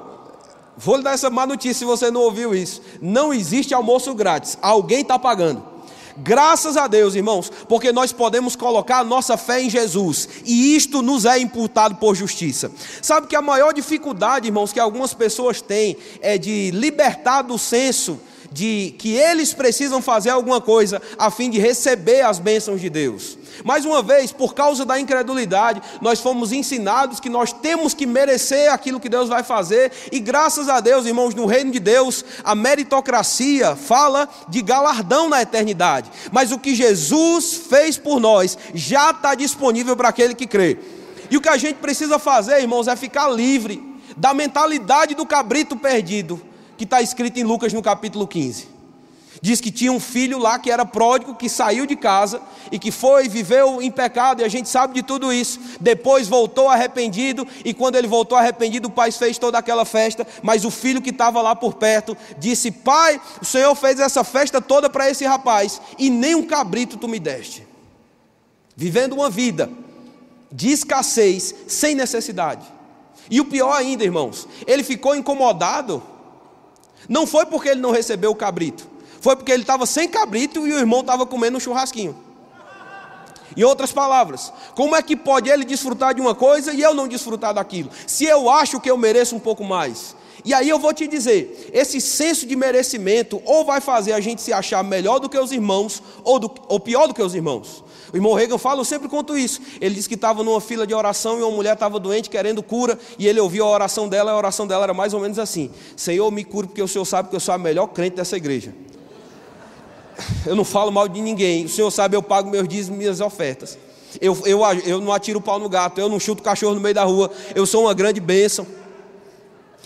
Vou 0.76 0.96
lhe 0.96 1.02
dar 1.02 1.12
essa 1.12 1.30
má 1.30 1.46
notícia 1.46 1.80
se 1.80 1.84
você 1.84 2.10
não 2.10 2.20
ouviu 2.20 2.54
isso. 2.54 2.82
Não 3.00 3.32
existe 3.32 3.72
almoço 3.72 4.14
grátis. 4.14 4.58
Alguém 4.60 5.00
está 5.00 5.18
pagando. 5.18 5.72
Graças 6.18 6.76
a 6.76 6.86
Deus, 6.86 7.14
irmãos, 7.14 7.50
porque 7.66 7.90
nós 7.90 8.12
podemos 8.12 8.54
colocar 8.54 8.98
a 8.98 9.04
nossa 9.04 9.36
fé 9.38 9.62
em 9.62 9.70
Jesus 9.70 10.28
e 10.44 10.76
isto 10.76 11.00
nos 11.00 11.24
é 11.24 11.38
imputado 11.38 11.94
por 11.96 12.14
justiça. 12.14 12.70
Sabe 13.00 13.26
que 13.26 13.34
a 13.34 13.40
maior 13.40 13.72
dificuldade, 13.72 14.48
irmãos, 14.48 14.72
que 14.72 14.80
algumas 14.80 15.14
pessoas 15.14 15.62
têm 15.62 15.96
é 16.20 16.36
de 16.36 16.70
libertar 16.72 17.40
do 17.40 17.56
senso 17.56 18.20
de 18.52 18.94
que 18.98 19.14
eles 19.14 19.52
precisam 19.54 20.02
fazer 20.02 20.30
alguma 20.30 20.60
coisa 20.60 21.00
a 21.18 21.30
fim 21.30 21.50
de 21.50 21.58
receber 21.58 22.22
as 22.22 22.38
bênçãos 22.38 22.80
de 22.80 22.90
Deus. 22.90 23.38
Mais 23.64 23.84
uma 23.84 24.02
vez, 24.02 24.32
por 24.32 24.54
causa 24.54 24.84
da 24.84 24.98
incredulidade, 24.98 25.82
nós 26.00 26.20
fomos 26.20 26.52
ensinados 26.52 27.20
que 27.20 27.28
nós 27.28 27.52
temos 27.52 27.94
que 27.94 28.06
merecer 28.06 28.72
aquilo 28.72 29.00
que 29.00 29.08
Deus 29.08 29.28
vai 29.28 29.42
fazer, 29.42 29.92
e 30.10 30.18
graças 30.18 30.68
a 30.68 30.80
Deus, 30.80 31.06
irmãos, 31.06 31.34
no 31.34 31.46
reino 31.46 31.70
de 31.70 31.78
Deus, 31.78 32.24
a 32.42 32.54
meritocracia 32.54 33.76
fala 33.76 34.28
de 34.48 34.62
galardão 34.62 35.28
na 35.28 35.42
eternidade, 35.42 36.10
mas 36.30 36.50
o 36.50 36.58
que 36.58 36.74
Jesus 36.74 37.54
fez 37.68 37.96
por 37.96 38.20
nós 38.20 38.58
já 38.74 39.10
está 39.10 39.34
disponível 39.34 39.96
para 39.96 40.08
aquele 40.08 40.34
que 40.34 40.46
crê. 40.46 40.78
E 41.30 41.36
o 41.36 41.40
que 41.40 41.48
a 41.48 41.56
gente 41.56 41.76
precisa 41.76 42.18
fazer, 42.18 42.60
irmãos, 42.60 42.88
é 42.88 42.96
ficar 42.96 43.28
livre 43.28 43.82
da 44.16 44.34
mentalidade 44.34 45.14
do 45.14 45.24
cabrito 45.24 45.76
perdido, 45.76 46.40
que 46.82 46.84
está 46.84 47.00
escrito 47.00 47.38
em 47.38 47.44
Lucas 47.44 47.72
no 47.72 47.80
capítulo 47.80 48.26
15 48.26 48.66
Diz 49.40 49.60
que 49.60 49.70
tinha 49.70 49.92
um 49.92 50.00
filho 50.00 50.36
lá 50.36 50.58
que 50.58 50.70
era 50.70 50.84
pródigo, 50.84 51.36
que 51.36 51.48
saiu 51.48 51.86
de 51.86 51.94
casa 51.94 52.40
e 52.70 52.78
que 52.78 52.90
foi, 52.90 53.28
viveu 53.28 53.80
em 53.80 53.90
pecado, 53.90 54.40
e 54.40 54.44
a 54.44 54.48
gente 54.48 54.68
sabe 54.68 54.94
de 54.94 55.02
tudo 55.02 55.32
isso. 55.32 55.58
Depois 55.80 56.28
voltou 56.28 56.68
arrependido, 56.68 57.46
e 57.64 57.72
quando 57.72 57.96
ele 57.96 58.06
voltou 58.06 58.36
arrependido, 58.36 58.86
o 58.86 58.90
pai 58.90 59.10
fez 59.10 59.38
toda 59.38 59.58
aquela 59.58 59.84
festa. 59.84 60.24
Mas 60.42 60.64
o 60.64 60.70
filho 60.70 61.02
que 61.02 61.10
estava 61.10 61.42
lá 61.42 61.56
por 61.56 61.74
perto 61.74 62.16
disse: 62.38 62.70
Pai, 62.70 63.20
o 63.40 63.44
Senhor 63.44 63.74
fez 63.74 63.98
essa 63.98 64.22
festa 64.22 64.60
toda 64.60 64.88
para 64.90 65.10
esse 65.10 65.24
rapaz, 65.24 65.80
e 65.98 66.08
nem 66.10 66.36
um 66.36 66.46
cabrito 66.46 66.96
tu 66.96 67.08
me 67.08 67.18
deste. 67.18 67.66
Vivendo 68.76 69.14
uma 69.14 69.30
vida 69.30 69.68
de 70.52 70.70
escassez, 70.70 71.52
sem 71.66 71.96
necessidade. 71.96 72.64
E 73.28 73.40
o 73.40 73.44
pior 73.44 73.72
ainda, 73.72 74.04
irmãos, 74.04 74.46
ele 74.66 74.84
ficou 74.84 75.16
incomodado. 75.16 76.11
Não 77.08 77.26
foi 77.26 77.46
porque 77.46 77.68
ele 77.68 77.80
não 77.80 77.90
recebeu 77.90 78.30
o 78.30 78.36
cabrito 78.36 78.92
foi 79.22 79.36
porque 79.36 79.52
ele 79.52 79.62
estava 79.62 79.86
sem 79.86 80.08
cabrito 80.08 80.66
e 80.66 80.72
o 80.72 80.78
irmão 80.78 81.00
estava 81.00 81.24
comendo 81.24 81.56
um 81.56 81.60
churrasquinho. 81.60 82.16
Em 83.56 83.62
outras 83.62 83.92
palavras, 83.92 84.52
como 84.74 84.96
é 84.96 85.02
que 85.02 85.14
pode 85.14 85.48
ele 85.48 85.64
desfrutar 85.64 86.12
de 86.12 86.20
uma 86.20 86.34
coisa 86.34 86.72
e 86.72 86.80
eu 86.80 86.92
não 86.92 87.06
desfrutar 87.06 87.54
daquilo? 87.54 87.88
Se 88.04 88.24
eu 88.24 88.50
acho 88.50 88.80
que 88.80 88.90
eu 88.90 88.96
mereço 88.96 89.36
um 89.36 89.38
pouco 89.38 89.62
mais. 89.62 90.16
E 90.44 90.52
aí 90.52 90.68
eu 90.68 90.76
vou 90.76 90.92
te 90.92 91.06
dizer, 91.06 91.70
esse 91.72 92.00
senso 92.00 92.46
de 92.46 92.56
merecimento 92.56 93.40
ou 93.44 93.64
vai 93.64 93.80
fazer 93.80 94.12
a 94.12 94.18
gente 94.18 94.42
se 94.42 94.52
achar 94.52 94.82
melhor 94.82 95.20
do 95.20 95.28
que 95.28 95.38
os 95.38 95.52
irmãos 95.52 96.02
ou, 96.24 96.40
do, 96.40 96.50
ou 96.66 96.80
pior 96.80 97.06
do 97.06 97.14
que 97.14 97.22
os 97.22 97.32
irmãos. 97.32 97.84
O 98.12 98.16
irmão 98.16 98.34
Reagan 98.34 98.58
fala, 98.58 98.80
eu 98.80 98.84
sempre 98.84 99.08
conto 99.08 99.36
isso. 99.36 99.60
Ele 99.80 99.94
disse 99.94 100.08
que 100.08 100.14
estava 100.14 100.42
numa 100.42 100.60
fila 100.60 100.86
de 100.86 100.94
oração 100.94 101.38
e 101.38 101.42
uma 101.42 101.50
mulher 101.50 101.74
estava 101.74 101.98
doente, 101.98 102.28
querendo 102.28 102.62
cura, 102.62 102.98
e 103.18 103.26
ele 103.26 103.40
ouviu 103.40 103.64
a 103.64 103.70
oração 103.70 104.08
dela, 104.08 104.30
e 104.30 104.34
a 104.34 104.36
oração 104.36 104.66
dela 104.66 104.84
era 104.84 104.94
mais 104.94 105.14
ou 105.14 105.20
menos 105.20 105.38
assim: 105.38 105.70
Senhor, 105.96 106.30
me 106.30 106.44
cure, 106.44 106.66
porque 106.66 106.82
o 106.82 106.88
Senhor 106.88 107.04
sabe 107.04 107.28
que 107.30 107.36
eu 107.36 107.40
sou 107.40 107.54
a 107.54 107.58
melhor 107.58 107.86
crente 107.88 108.16
dessa 108.16 108.36
igreja 108.36 108.74
eu 110.46 110.54
não 110.54 110.64
falo 110.64 110.90
mal 110.90 111.08
de 111.08 111.20
ninguém. 111.20 111.64
O 111.64 111.68
Senhor 111.68 111.90
sabe, 111.90 112.16
eu 112.16 112.22
pago 112.22 112.50
meus 112.50 112.66
dízimos 112.68 112.96
e 112.96 112.98
minhas 112.98 113.20
ofertas. 113.20 113.78
Eu, 114.20 114.36
eu, 114.44 114.60
eu 114.84 115.00
não 115.00 115.12
atiro 115.12 115.38
o 115.38 115.42
pau 115.42 115.58
no 115.58 115.68
gato, 115.68 115.98
eu 115.98 116.08
não 116.08 116.20
chuto 116.20 116.42
cachorro 116.42 116.74
no 116.74 116.80
meio 116.80 116.94
da 116.94 117.04
rua. 117.04 117.30
Eu 117.54 117.64
sou 117.64 117.84
uma 117.84 117.94
grande 117.94 118.20
bênção. 118.20 118.66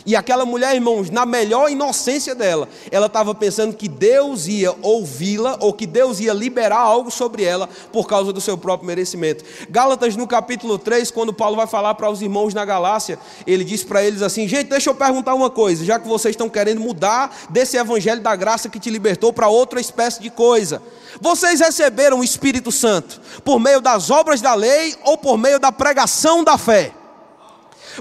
E 0.06 0.14
aquela 0.14 0.46
mulher, 0.46 0.72
irmãos, 0.72 1.10
na 1.10 1.26
melhor 1.26 1.68
inocência 1.68 2.32
dela, 2.32 2.68
ela 2.92 3.06
estava 3.06 3.34
pensando 3.34 3.75
que 3.75 3.88
Deus 3.88 4.46
ia 4.46 4.72
ouvi-la 4.80 5.58
ou 5.60 5.72
que 5.72 5.84
Deus 5.84 6.20
ia 6.20 6.32
liberar 6.32 6.78
algo 6.78 7.10
sobre 7.10 7.42
ela 7.42 7.68
por 7.90 8.06
causa 8.06 8.32
do 8.32 8.40
seu 8.40 8.56
próprio 8.56 8.86
merecimento. 8.86 9.44
Gálatas, 9.68 10.14
no 10.14 10.25
capítulo 10.28 10.78
3, 10.78 11.10
quando 11.10 11.32
Paulo 11.32 11.56
vai 11.56 11.66
falar 11.66 11.96
para 11.96 12.08
os 12.08 12.22
irmãos 12.22 12.54
na 12.54 12.64
Galácia, 12.64 13.18
ele 13.44 13.64
diz 13.64 13.82
para 13.82 14.04
eles 14.04 14.22
assim: 14.22 14.46
Gente, 14.46 14.68
deixa 14.68 14.88
eu 14.88 14.94
perguntar 14.94 15.34
uma 15.34 15.50
coisa, 15.50 15.84
já 15.84 15.98
que 15.98 16.06
vocês 16.06 16.34
estão 16.34 16.48
querendo 16.48 16.80
mudar 16.80 17.36
desse 17.50 17.76
evangelho 17.76 18.20
da 18.20 18.36
graça 18.36 18.68
que 18.68 18.78
te 18.78 18.90
libertou 18.90 19.32
para 19.32 19.48
outra 19.48 19.80
espécie 19.80 20.22
de 20.22 20.30
coisa. 20.30 20.80
Vocês 21.20 21.58
receberam 21.58 22.20
o 22.20 22.25
Espírito 22.25 22.70
Santo 22.70 23.20
por 23.44 23.58
meio 23.58 23.80
das 23.80 24.08
obras 24.08 24.40
da 24.40 24.54
lei 24.54 24.94
ou 25.02 25.18
por 25.18 25.36
meio 25.36 25.58
da 25.58 25.72
pregação 25.72 26.44
da 26.44 26.56
fé? 26.56 26.92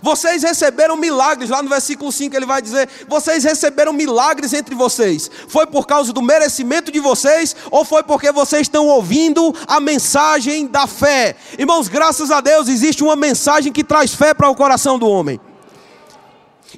Vocês 0.01 0.43
receberam 0.43 0.95
milagres, 0.95 1.49
lá 1.49 1.61
no 1.61 1.69
versículo 1.69 2.11
5 2.11 2.35
ele 2.35 2.45
vai 2.45 2.61
dizer: 2.61 2.89
Vocês 3.07 3.43
receberam 3.43 3.93
milagres 3.93 4.53
entre 4.53 4.75
vocês. 4.75 5.29
Foi 5.47 5.65
por 5.65 5.87
causa 5.87 6.11
do 6.11 6.21
merecimento 6.21 6.91
de 6.91 6.99
vocês 6.99 7.55
ou 7.71 7.85
foi 7.85 8.03
porque 8.03 8.31
vocês 8.31 8.63
estão 8.63 8.87
ouvindo 8.87 9.53
a 9.67 9.79
mensagem 9.79 10.67
da 10.67 10.87
fé? 10.87 11.35
Irmãos, 11.57 11.87
graças 11.87 12.31
a 12.31 12.41
Deus 12.41 12.67
existe 12.67 13.03
uma 13.03 13.15
mensagem 13.15 13.71
que 13.71 13.83
traz 13.83 14.13
fé 14.13 14.33
para 14.33 14.49
o 14.49 14.55
coração 14.55 14.99
do 14.99 15.07
homem. 15.07 15.39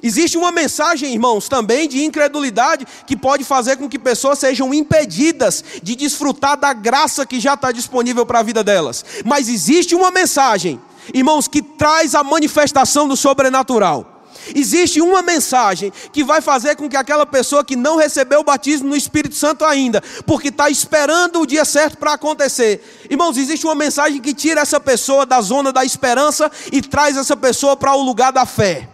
Existe 0.02 0.36
uma 0.36 0.52
mensagem, 0.52 1.12
irmãos, 1.12 1.48
também 1.48 1.88
de 1.88 2.04
incredulidade 2.04 2.86
que 3.06 3.16
pode 3.16 3.44
fazer 3.44 3.76
com 3.76 3.88
que 3.88 3.98
pessoas 3.98 4.38
sejam 4.38 4.72
impedidas 4.72 5.64
de 5.82 5.96
desfrutar 5.96 6.56
da 6.56 6.72
graça 6.72 7.26
que 7.26 7.40
já 7.40 7.54
está 7.54 7.72
disponível 7.72 8.24
para 8.24 8.40
a 8.40 8.42
vida 8.42 8.62
delas. 8.62 9.04
Mas 9.24 9.48
existe 9.48 9.94
uma 9.94 10.10
mensagem 10.10 10.80
irmãos, 11.12 11.48
que 11.48 11.62
traz 11.62 12.14
a 12.14 12.22
manifestação 12.22 13.06
do 13.08 13.16
sobrenatural. 13.16 14.18
Existe 14.54 15.00
uma 15.00 15.22
mensagem 15.22 15.92
que 16.12 16.24
vai 16.24 16.40
fazer 16.40 16.76
com 16.76 16.88
que 16.88 16.96
aquela 16.96 17.26
pessoa 17.26 17.64
que 17.64 17.76
não 17.76 17.96
recebeu 17.96 18.40
o 18.40 18.44
batismo 18.44 18.88
no 18.88 18.96
Espírito 18.96 19.34
Santo 19.34 19.64
ainda, 19.64 20.02
porque 20.26 20.48
está 20.48 20.70
esperando 20.70 21.40
o 21.40 21.46
dia 21.46 21.64
certo 21.64 21.98
para 21.98 22.14
acontecer, 22.14 23.06
irmãos, 23.10 23.36
existe 23.36 23.66
uma 23.66 23.74
mensagem 23.74 24.20
que 24.20 24.32
tira 24.32 24.60
essa 24.60 24.80
pessoa 24.80 25.26
da 25.26 25.40
zona 25.40 25.72
da 25.72 25.84
esperança 25.84 26.50
e 26.72 26.80
traz 26.80 27.16
essa 27.16 27.36
pessoa 27.36 27.76
para 27.76 27.94
o 27.94 28.02
lugar 28.02 28.32
da 28.32 28.46
fé. 28.46 28.88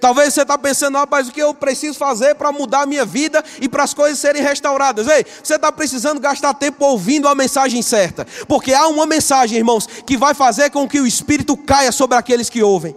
Talvez 0.00 0.34
você 0.34 0.42
está 0.42 0.56
pensando, 0.58 0.98
rapaz, 0.98 1.28
o 1.28 1.32
que 1.32 1.42
eu 1.42 1.54
preciso 1.54 1.98
fazer 1.98 2.34
para 2.34 2.52
mudar 2.52 2.82
a 2.82 2.86
minha 2.86 3.04
vida 3.04 3.44
e 3.60 3.68
para 3.68 3.82
as 3.82 3.94
coisas 3.94 4.18
serem 4.18 4.42
restauradas? 4.42 5.06
Ei, 5.08 5.24
você 5.42 5.56
está 5.56 5.70
precisando 5.70 6.20
gastar 6.20 6.54
tempo 6.54 6.84
ouvindo 6.84 7.28
a 7.28 7.34
mensagem 7.34 7.82
certa, 7.82 8.26
porque 8.48 8.72
há 8.72 8.86
uma 8.88 9.06
mensagem, 9.06 9.58
irmãos, 9.58 9.86
que 10.06 10.16
vai 10.16 10.34
fazer 10.34 10.70
com 10.70 10.88
que 10.88 11.00
o 11.00 11.06
Espírito 11.06 11.56
caia 11.56 11.92
sobre 11.92 12.16
aqueles 12.16 12.48
que 12.48 12.62
ouvem. 12.62 12.96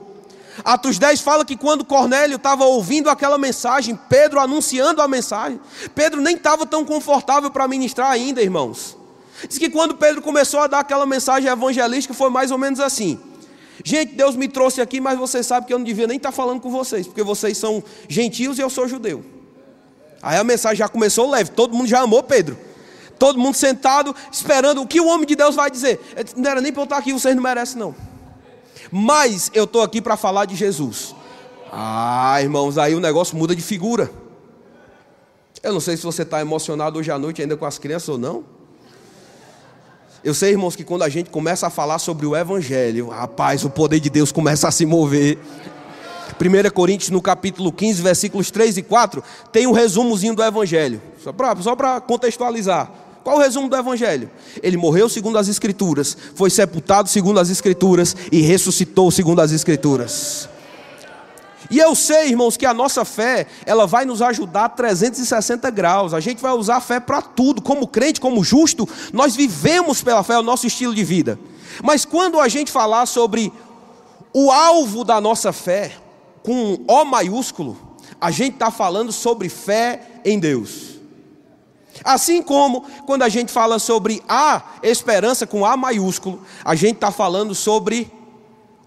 Atos 0.64 0.98
10 0.98 1.20
fala 1.22 1.44
que 1.44 1.58
quando 1.58 1.84
Cornélio 1.84 2.38
estava 2.38 2.64
ouvindo 2.66 3.10
aquela 3.10 3.38
mensagem, 3.38 4.00
Pedro 4.08 4.40
anunciando 4.40 5.02
a 5.02 5.08
mensagem, 5.08 5.60
Pedro 5.94 6.22
nem 6.22 6.36
estava 6.36 6.66
tão 6.66 6.86
confortável 6.86 7.52
para 7.52 7.68
ministrar 7.68 8.12
ainda, 8.12 8.42
irmãos. 8.42 8.98
Diz 9.50 9.58
que 9.58 9.70
quando 9.70 9.96
Pedro 9.96 10.22
começou 10.22 10.62
a 10.62 10.68
dar 10.68 10.80
aquela 10.80 11.06
mensagem 11.06 11.50
evangelística, 11.50 12.14
foi 12.14 12.30
mais 12.30 12.52
ou 12.52 12.58
menos 12.58 12.80
assim. 12.80 13.20
Gente, 13.88 14.16
Deus 14.16 14.36
me 14.36 14.48
trouxe 14.48 14.82
aqui, 14.82 15.00
mas 15.00 15.16
você 15.16 15.44
sabe 15.44 15.68
que 15.68 15.74
eu 15.74 15.78
não 15.78 15.86
devia 15.86 16.08
nem 16.08 16.18
estar 16.18 16.32
falando 16.32 16.60
com 16.60 16.72
vocês, 16.72 17.06
porque 17.06 17.22
vocês 17.22 17.56
são 17.56 17.84
gentios 18.10 18.58
e 18.58 18.62
eu 18.62 18.70
sou 18.70 18.88
judeu. 18.88 19.24
Aí 20.24 20.40
a 20.40 20.44
mensagem 20.44 20.78
já 20.78 20.90
começou 20.90 21.30
leve, 21.30 21.52
todo 21.52 21.76
mundo 21.76 21.88
já 21.88 22.02
amou 22.02 22.24
Pedro. 22.24 22.58
Todo 23.20 23.38
mundo 23.38 23.54
sentado, 23.54 24.14
esperando 24.32 24.82
o 24.82 24.88
que 24.88 25.00
o 25.00 25.06
homem 25.06 25.28
de 25.28 25.36
Deus 25.36 25.56
vai 25.56 25.70
dizer. 25.70 26.02
Não 26.36 26.50
era 26.50 26.62
nem 26.62 26.74
para 26.74 26.82
eu 26.82 26.86
estar 26.86 26.98
aqui, 26.98 27.14
vocês 27.14 27.36
não 27.36 27.44
merecem, 27.44 27.78
não. 27.78 27.96
Mas 28.92 29.52
eu 29.54 29.66
estou 29.66 29.84
aqui 29.84 30.02
para 30.02 30.18
falar 30.18 30.46
de 30.46 30.56
Jesus. 30.56 31.14
Ah, 31.72 32.42
irmãos, 32.42 32.80
aí 32.80 32.96
o 32.96 33.00
negócio 33.00 33.38
muda 33.38 33.56
de 33.56 33.62
figura. 33.62 34.10
Eu 35.62 35.74
não 35.74 35.80
sei 35.80 35.96
se 35.96 36.02
você 36.02 36.24
está 36.24 36.42
emocionado 36.42 36.98
hoje 36.98 37.12
à 37.12 37.20
noite 37.20 37.40
ainda 37.40 37.56
com 37.56 37.66
as 37.68 37.78
crianças 37.78 38.10
ou 38.10 38.18
não. 38.18 38.44
Eu 40.26 40.34
sei, 40.34 40.54
irmãos, 40.54 40.76
que 40.76 40.84
quando 40.84 41.04
a 41.04 41.08
gente 41.08 41.30
começa 41.30 41.68
a 41.68 41.70
falar 41.70 42.00
sobre 42.00 42.26
o 42.26 42.36
Evangelho, 42.36 43.10
rapaz, 43.10 43.64
o 43.64 43.70
poder 43.70 44.00
de 44.00 44.10
Deus 44.10 44.32
começa 44.32 44.68
a 44.68 44.72
se 44.72 44.84
mover. 44.84 45.38
1 46.42 46.72
Coríntios, 46.72 47.12
no 47.12 47.22
capítulo 47.22 47.72
15, 47.72 48.02
versículos 48.02 48.50
3 48.50 48.78
e 48.78 48.82
4, 48.82 49.24
tem 49.52 49.68
um 49.68 49.72
resumozinho 49.72 50.34
do 50.34 50.42
Evangelho, 50.42 51.00
só 51.24 51.32
para 51.76 52.02
contextualizar. 52.02 52.92
Qual 53.24 53.38
o 53.38 53.40
resumo 53.40 53.70
do 53.70 53.76
Evangelho? 53.76 54.28
Ele 54.64 54.78
morreu 54.78 55.08
segundo 55.08 55.38
as 55.38 55.48
Escrituras, 55.48 56.18
foi 56.34 56.50
sepultado 56.50 57.08
segundo 57.08 57.40
as 57.40 57.52
Escrituras 57.52 58.16
e 58.32 58.42
ressuscitou 58.42 59.12
segundo 59.12 59.42
as 59.42 59.52
Escrituras. 59.52 60.50
E 61.70 61.80
eu 61.80 61.96
sei, 61.96 62.30
irmãos, 62.30 62.58
que 62.58 62.66
a 62.66 62.74
nossa 62.74 63.04
fé, 63.04 63.48
ela 63.66 63.88
vai 63.88 64.06
nos 64.06 64.22
ajudar 64.22 64.70
360 64.70 65.70
graus. 65.72 66.14
A 66.14 66.20
gente 66.20 66.42
vai 66.42 66.54
usar 66.54 66.78
a 66.78 66.82
fé 66.82 67.00
para 67.00 67.22
tudo. 67.22 67.62
Como 67.62 67.88
crente, 67.88 68.20
como 68.20 68.44
justo, 68.44 68.88
nós 69.12 69.36
vivemos 69.36 70.02
pela 70.02 70.24
fé, 70.24 70.34
é 70.34 70.40
o 70.40 70.44
nosso 70.44 70.68
estilo 70.68 70.94
de 70.94 71.04
vida. 71.04 71.40
Mas 71.84 72.06
quando 72.06 72.40
a 72.40 72.48
gente 72.48 72.72
falar 72.72 73.06
sobre 73.06 73.52
o 74.34 74.52
alvo 74.52 75.04
da 75.04 75.20
nossa 75.20 75.52
fé, 75.52 75.94
com 76.44 76.80
O 76.88 77.06
maiúsculo, 77.06 77.78
a 78.22 78.30
gente 78.30 78.54
está 78.54 78.70
falando 78.70 79.12
sobre 79.12 79.50
fé 79.50 80.22
em 80.24 80.40
Deus. 80.40 81.00
Assim 82.04 82.42
como 82.42 82.82
quando 83.06 83.24
a 83.24 83.30
gente 83.30 83.52
fala 83.52 83.80
sobre 83.80 84.22
a 84.28 84.62
esperança 84.84 85.48
com 85.48 85.66
A 85.66 85.76
maiúsculo, 85.76 86.42
a 86.64 86.76
gente 86.76 86.96
está 86.96 87.12
falando 87.12 87.56
sobre 87.56 88.12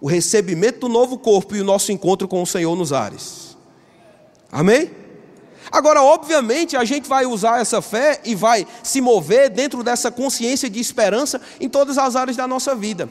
o 0.01 0.07
recebimento 0.07 0.81
do 0.81 0.89
novo 0.89 1.19
corpo 1.19 1.57
e 1.57 1.61
o 1.61 1.65
nosso 1.65 1.91
encontro 1.93 2.29
com 2.29 2.43
o 2.43 2.47
Senhor 2.47 2.77
nos 2.77 2.93
ares. 2.93 3.57
Amém? 4.51 4.91
Agora, 5.71 6.03
obviamente, 6.03 6.77
a 6.77 6.85
gente 6.85 7.09
vai 7.09 7.27
usar 7.27 7.61
essa 7.61 7.83
fé 7.83 8.21
e 8.25 8.35
vai 8.35 8.67
se 8.83 9.01
mover 9.01 9.51
dentro 9.51 9.83
dessa 9.83 10.11
consciência 10.11 10.71
de 10.71 10.81
esperança 10.81 11.41
em 11.61 11.69
todas 11.69 11.99
as 11.99 12.17
áreas 12.17 12.37
da 12.37 12.47
nossa 12.47 12.75
vida. 12.75 13.09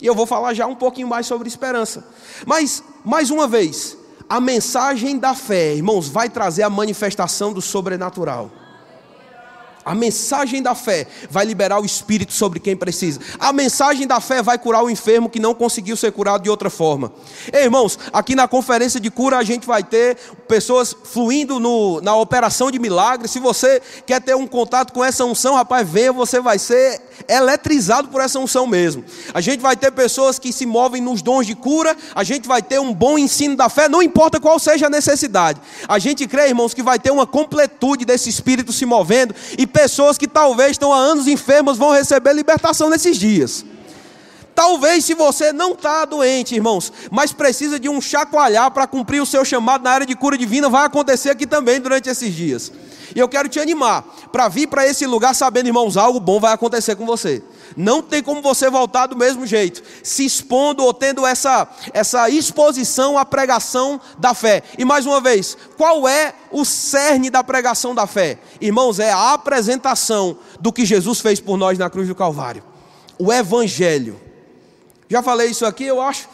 E 0.00 0.06
eu 0.06 0.14
vou 0.14 0.26
falar 0.26 0.54
já 0.54 0.66
um 0.66 0.74
pouquinho 0.74 1.08
mais 1.08 1.26
sobre 1.26 1.48
esperança. 1.48 2.06
Mas, 2.46 2.82
mais 3.04 3.30
uma 3.30 3.46
vez, 3.46 3.96
a 4.28 4.40
mensagem 4.40 5.18
da 5.18 5.34
fé, 5.34 5.74
irmãos, 5.74 6.08
vai 6.08 6.28
trazer 6.28 6.62
a 6.62 6.70
manifestação 6.70 7.52
do 7.52 7.60
sobrenatural. 7.60 8.50
A 9.84 9.94
mensagem 9.94 10.62
da 10.62 10.74
fé 10.74 11.06
vai 11.30 11.44
liberar 11.44 11.80
o 11.80 11.84
espírito 11.84 12.32
sobre 12.32 12.60
quem 12.60 12.76
precisa. 12.76 13.20
A 13.38 13.52
mensagem 13.52 14.06
da 14.06 14.20
fé 14.20 14.42
vai 14.42 14.58
curar 14.58 14.84
o 14.84 14.90
enfermo 14.90 15.30
que 15.30 15.40
não 15.40 15.54
conseguiu 15.54 15.96
ser 15.96 16.12
curado 16.12 16.42
de 16.42 16.50
outra 16.50 16.68
forma. 16.68 17.12
Ei, 17.52 17.64
irmãos, 17.64 17.98
aqui 18.12 18.34
na 18.34 18.46
conferência 18.46 19.00
de 19.00 19.10
cura 19.10 19.38
a 19.38 19.42
gente 19.42 19.66
vai 19.66 19.82
ter 19.82 20.16
pessoas 20.46 20.94
fluindo 21.04 21.58
no, 21.58 22.00
na 22.00 22.14
operação 22.14 22.70
de 22.70 22.78
milagres. 22.78 23.30
Se 23.30 23.40
você 23.40 23.80
quer 24.04 24.20
ter 24.20 24.36
um 24.36 24.46
contato 24.46 24.92
com 24.92 25.04
essa 25.04 25.24
unção, 25.24 25.54
rapaz, 25.54 25.88
venha, 25.88 26.12
você 26.12 26.40
vai 26.40 26.58
ser 26.58 27.00
eletrizado 27.28 28.08
por 28.08 28.20
essa 28.20 28.38
unção 28.38 28.66
mesmo. 28.66 29.04
A 29.32 29.40
gente 29.40 29.60
vai 29.60 29.76
ter 29.76 29.90
pessoas 29.90 30.38
que 30.38 30.52
se 30.52 30.66
movem 30.66 31.02
nos 31.02 31.22
dons 31.22 31.46
de 31.46 31.54
cura, 31.54 31.96
a 32.14 32.24
gente 32.24 32.46
vai 32.46 32.62
ter 32.62 32.80
um 32.80 32.92
bom 32.92 33.18
ensino 33.18 33.56
da 33.56 33.68
fé, 33.68 33.88
não 33.88 34.02
importa 34.02 34.40
qual 34.40 34.58
seja 34.58 34.86
a 34.86 34.90
necessidade. 34.90 35.60
A 35.88 35.98
gente 35.98 36.26
crê, 36.26 36.48
irmãos, 36.48 36.74
que 36.74 36.82
vai 36.82 36.98
ter 36.98 37.10
uma 37.10 37.26
completude 37.26 38.04
desse 38.04 38.28
espírito 38.28 38.72
se 38.72 38.86
movendo 38.86 39.34
e 39.58 39.66
pessoas 39.66 40.18
que 40.18 40.28
talvez 40.28 40.72
estão 40.72 40.92
há 40.92 40.98
anos 40.98 41.26
enfermas 41.26 41.78
vão 41.78 41.92
receber 41.92 42.32
libertação 42.32 42.88
nesses 42.90 43.16
dias. 43.16 43.64
Talvez 44.60 45.06
se 45.06 45.14
você 45.14 45.54
não 45.54 45.72
está 45.72 46.04
doente, 46.04 46.54
irmãos, 46.54 46.92
mas 47.10 47.32
precisa 47.32 47.80
de 47.80 47.88
um 47.88 47.98
chacoalhar 47.98 48.70
para 48.70 48.86
cumprir 48.86 49.22
o 49.22 49.24
seu 49.24 49.42
chamado 49.42 49.84
na 49.84 49.90
área 49.90 50.06
de 50.06 50.14
cura 50.14 50.36
divina, 50.36 50.68
vai 50.68 50.84
acontecer 50.84 51.30
aqui 51.30 51.46
também 51.46 51.80
durante 51.80 52.10
esses 52.10 52.34
dias. 52.34 52.70
E 53.16 53.18
eu 53.18 53.26
quero 53.26 53.48
te 53.48 53.58
animar 53.58 54.02
para 54.30 54.48
vir 54.48 54.66
para 54.66 54.86
esse 54.86 55.06
lugar 55.06 55.34
sabendo, 55.34 55.68
irmãos, 55.68 55.96
algo 55.96 56.20
bom 56.20 56.38
vai 56.38 56.52
acontecer 56.52 56.94
com 56.94 57.06
você. 57.06 57.42
Não 57.74 58.02
tem 58.02 58.22
como 58.22 58.42
você 58.42 58.68
voltar 58.68 59.06
do 59.06 59.16
mesmo 59.16 59.46
jeito, 59.46 59.82
se 60.02 60.26
expondo 60.26 60.84
ou 60.84 60.92
tendo 60.92 61.24
essa, 61.24 61.66
essa 61.94 62.28
exposição 62.28 63.16
à 63.16 63.24
pregação 63.24 63.98
da 64.18 64.34
fé. 64.34 64.62
E 64.76 64.84
mais 64.84 65.06
uma 65.06 65.22
vez, 65.22 65.56
qual 65.78 66.06
é 66.06 66.34
o 66.50 66.66
cerne 66.66 67.30
da 67.30 67.42
pregação 67.42 67.94
da 67.94 68.06
fé? 68.06 68.38
Irmãos, 68.60 68.98
é 68.98 69.10
a 69.10 69.32
apresentação 69.32 70.36
do 70.60 70.70
que 70.70 70.84
Jesus 70.84 71.18
fez 71.18 71.40
por 71.40 71.56
nós 71.56 71.78
na 71.78 71.88
cruz 71.88 72.06
do 72.06 72.14
Calvário. 72.14 72.62
O 73.18 73.32
Evangelho. 73.32 74.28
Já 75.10 75.22
falei 75.22 75.50
isso 75.50 75.66
aqui, 75.66 75.84
eu 75.84 76.00
acho 76.00 76.26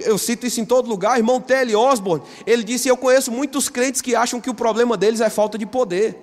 eu 0.00 0.18
cito 0.18 0.46
isso 0.46 0.60
em 0.60 0.64
todo 0.64 0.88
lugar, 0.88 1.16
irmão 1.18 1.40
Telly 1.40 1.74
Osborne, 1.74 2.24
ele 2.46 2.62
disse: 2.62 2.88
Eu 2.88 2.96
conheço 2.96 3.30
muitos 3.30 3.68
crentes 3.68 4.00
que 4.00 4.14
acham 4.14 4.40
que 4.40 4.50
o 4.50 4.54
problema 4.54 4.96
deles 4.96 5.20
é 5.20 5.30
falta 5.30 5.58
de 5.58 5.66
poder. 5.66 6.16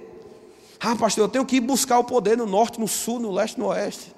Ah, 0.80 0.96
pastor, 0.96 1.26
eu 1.26 1.30
tenho 1.30 1.46
que 1.46 1.58
ir 1.58 1.62
buscar 1.62 2.00
o 2.00 2.04
poder 2.04 2.38
no 2.38 2.46
norte, 2.46 2.80
no 2.80 2.88
sul, 2.88 3.20
no 3.20 3.32
leste, 3.32 3.60
no 3.60 3.68
oeste. 3.68 4.14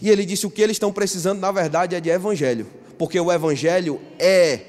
E 0.00 0.08
ele 0.08 0.24
disse: 0.24 0.46
O 0.46 0.50
que 0.50 0.62
eles 0.62 0.76
estão 0.76 0.92
precisando, 0.92 1.40
na 1.40 1.50
verdade, 1.50 1.94
é 1.94 2.00
de 2.00 2.10
evangelho, 2.10 2.66
porque 2.96 3.18
o 3.18 3.32
evangelho 3.32 4.00
é. 4.18 4.60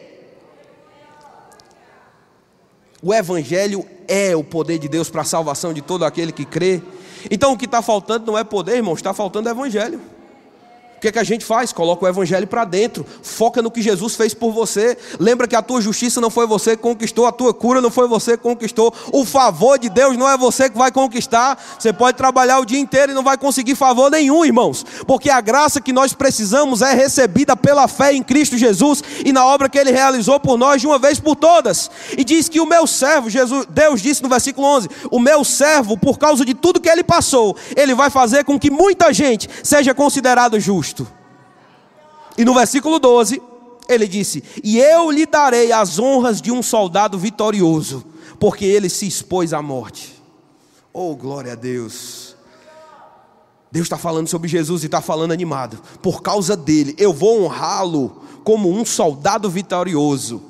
O 3.02 3.14
evangelho 3.14 3.86
é 4.08 4.36
o 4.36 4.44
poder 4.44 4.78
de 4.78 4.90
Deus 4.90 5.10
para 5.10 5.22
a 5.22 5.26
salvação 5.26 5.74
de 5.74 5.82
todo 5.82 6.04
aquele 6.04 6.32
que 6.32 6.44
crê. 6.44 6.82
Então 7.32 7.54
o 7.54 7.58
que 7.58 7.66
está 7.66 7.82
faltando 7.82 8.26
não 8.26 8.38
é 8.38 8.44
poder, 8.44 8.76
irmão, 8.76 8.94
está 8.94 9.14
faltando 9.14 9.48
evangelho. 9.48 10.02
O 11.00 11.02
que, 11.02 11.08
é 11.08 11.12
que 11.14 11.20
a 11.20 11.24
gente 11.24 11.46
faz? 11.46 11.72
Coloca 11.72 12.04
o 12.04 12.08
evangelho 12.10 12.46
para 12.46 12.66
dentro, 12.66 13.06
foca 13.24 13.62
no 13.62 13.72
que 13.72 13.82
Jesus 13.82 14.18
fez 14.18 14.34
por 14.34 14.52
você. 14.52 14.98
Lembra 15.18 15.48
que 15.48 15.56
a 15.56 15.62
tua 15.62 15.80
justiça 15.80 16.20
não 16.20 16.30
foi 16.30 16.46
você 16.46 16.76
que 16.76 16.84
conquistou, 16.84 17.26
a 17.26 17.32
tua 17.32 17.54
cura 17.54 17.80
não 17.80 17.90
foi 17.90 18.06
você 18.06 18.36
que 18.36 18.44
conquistou, 18.44 18.94
o 19.14 19.24
favor 19.24 19.80
de 19.80 19.88
Deus 19.88 20.18
não 20.18 20.28
é 20.28 20.38
você 20.38 20.70
que 20.70 20.78
vai 20.78 20.92
conquistar. 20.92 21.58
Você 21.80 21.94
pode 21.94 22.18
trabalhar 22.18 22.60
o 22.60 22.66
dia 22.66 22.78
inteiro 22.78 23.14
e 23.14 23.16
não 23.16 23.24
vai 23.24 23.38
conseguir 23.38 23.76
favor 23.76 24.12
nenhum, 24.12 24.44
irmãos, 24.44 24.86
porque 25.08 25.30
a 25.30 25.40
graça 25.40 25.80
que 25.80 25.94
nós 25.94 26.12
precisamos 26.12 26.82
é 26.82 26.94
recebida 26.94 27.56
pela 27.56 27.88
fé 27.88 28.14
em 28.14 28.22
Cristo 28.22 28.58
Jesus 28.58 29.02
e 29.24 29.32
na 29.32 29.46
obra 29.46 29.70
que 29.70 29.78
ele 29.78 29.92
realizou 29.92 30.38
por 30.38 30.58
nós 30.58 30.82
de 30.82 30.88
uma 30.88 31.00
vez 31.00 31.18
por 31.18 31.38
todas. 31.38 31.90
E 32.18 32.26
diz 32.26 32.50
que 32.50 32.60
o 32.60 32.66
meu 32.66 32.86
servo, 32.86 33.30
Jesus, 33.30 33.66
Deus 33.70 34.02
disse 34.02 34.22
no 34.22 34.28
versículo 34.28 34.68
11: 34.68 34.90
O 35.10 35.18
meu 35.18 35.46
servo, 35.46 35.98
por 35.98 36.20
causa 36.20 36.44
de 36.44 36.54
tudo 36.54 36.82
que 36.82 36.90
ele 36.90 37.06
passou, 37.06 37.56
ele 37.74 37.96
vai 37.96 38.10
fazer 38.10 38.44
com 38.44 38.60
que 38.60 38.70
muita 38.70 39.14
gente 39.14 39.50
seja 39.64 39.94
considerado 39.94 40.60
justo. 40.90 41.08
E 42.38 42.46
no 42.46 42.54
versículo 42.54 43.00
12, 43.00 43.42
ele 43.88 44.08
disse: 44.08 44.44
E 44.64 44.80
eu 44.80 45.12
lhe 45.12 45.26
darei 45.26 45.72
as 45.72 46.00
honras 46.00 46.42
de 46.42 46.52
um 46.52 46.62
soldado 46.62 47.18
vitorioso, 47.18 48.06
porque 48.40 48.66
ele 48.66 48.90
se 48.90 49.08
expôs 49.08 49.54
à 49.54 49.62
morte. 49.62 50.22
Oh, 50.94 51.16
glória 51.16 51.54
a 51.54 51.56
Deus. 51.56 52.36
Deus 53.72 53.86
está 53.86 53.98
falando 53.98 54.28
sobre 54.28 54.48
Jesus 54.48 54.82
e 54.82 54.88
está 54.88 55.00
falando 55.00 55.32
animado. 55.32 55.80
Por 56.02 56.24
causa 56.24 56.58
dele, 56.58 56.96
eu 56.98 57.14
vou 57.14 57.44
honrá-lo 57.44 58.24
como 58.44 58.72
um 58.72 58.84
soldado 58.84 59.50
vitorioso. 59.50 60.42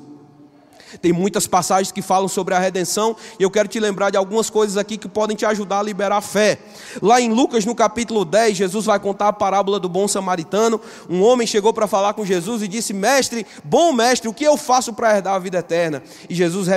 Tem 1.00 1.12
muitas 1.12 1.46
passagens 1.46 1.92
que 1.92 2.02
falam 2.02 2.28
sobre 2.28 2.54
a 2.54 2.58
redenção, 2.58 3.16
e 3.38 3.42
eu 3.42 3.50
quero 3.50 3.68
te 3.68 3.78
lembrar 3.78 4.10
de 4.10 4.16
algumas 4.16 4.50
coisas 4.50 4.76
aqui 4.76 4.96
que 4.96 5.08
podem 5.08 5.36
te 5.36 5.44
ajudar 5.46 5.80
a 5.80 5.82
liberar 5.82 6.16
a 6.16 6.20
fé. 6.20 6.58
Lá 7.00 7.20
em 7.20 7.32
Lucas, 7.32 7.64
no 7.64 7.74
capítulo 7.74 8.24
10, 8.24 8.56
Jesus 8.56 8.86
vai 8.86 8.98
contar 8.98 9.28
a 9.28 9.32
parábola 9.32 9.78
do 9.78 9.88
bom 9.88 10.08
samaritano. 10.08 10.80
Um 11.08 11.22
homem 11.22 11.46
chegou 11.46 11.72
para 11.72 11.86
falar 11.86 12.14
com 12.14 12.24
Jesus 12.24 12.62
e 12.62 12.68
disse: 12.68 12.92
Mestre, 12.92 13.46
bom 13.64 13.92
mestre, 13.92 14.28
o 14.28 14.34
que 14.34 14.44
eu 14.44 14.56
faço 14.56 14.92
para 14.92 15.16
herdar 15.16 15.34
a 15.34 15.38
vida 15.38 15.58
eterna? 15.58 16.02
E 16.28 16.34
Jesus 16.34 16.68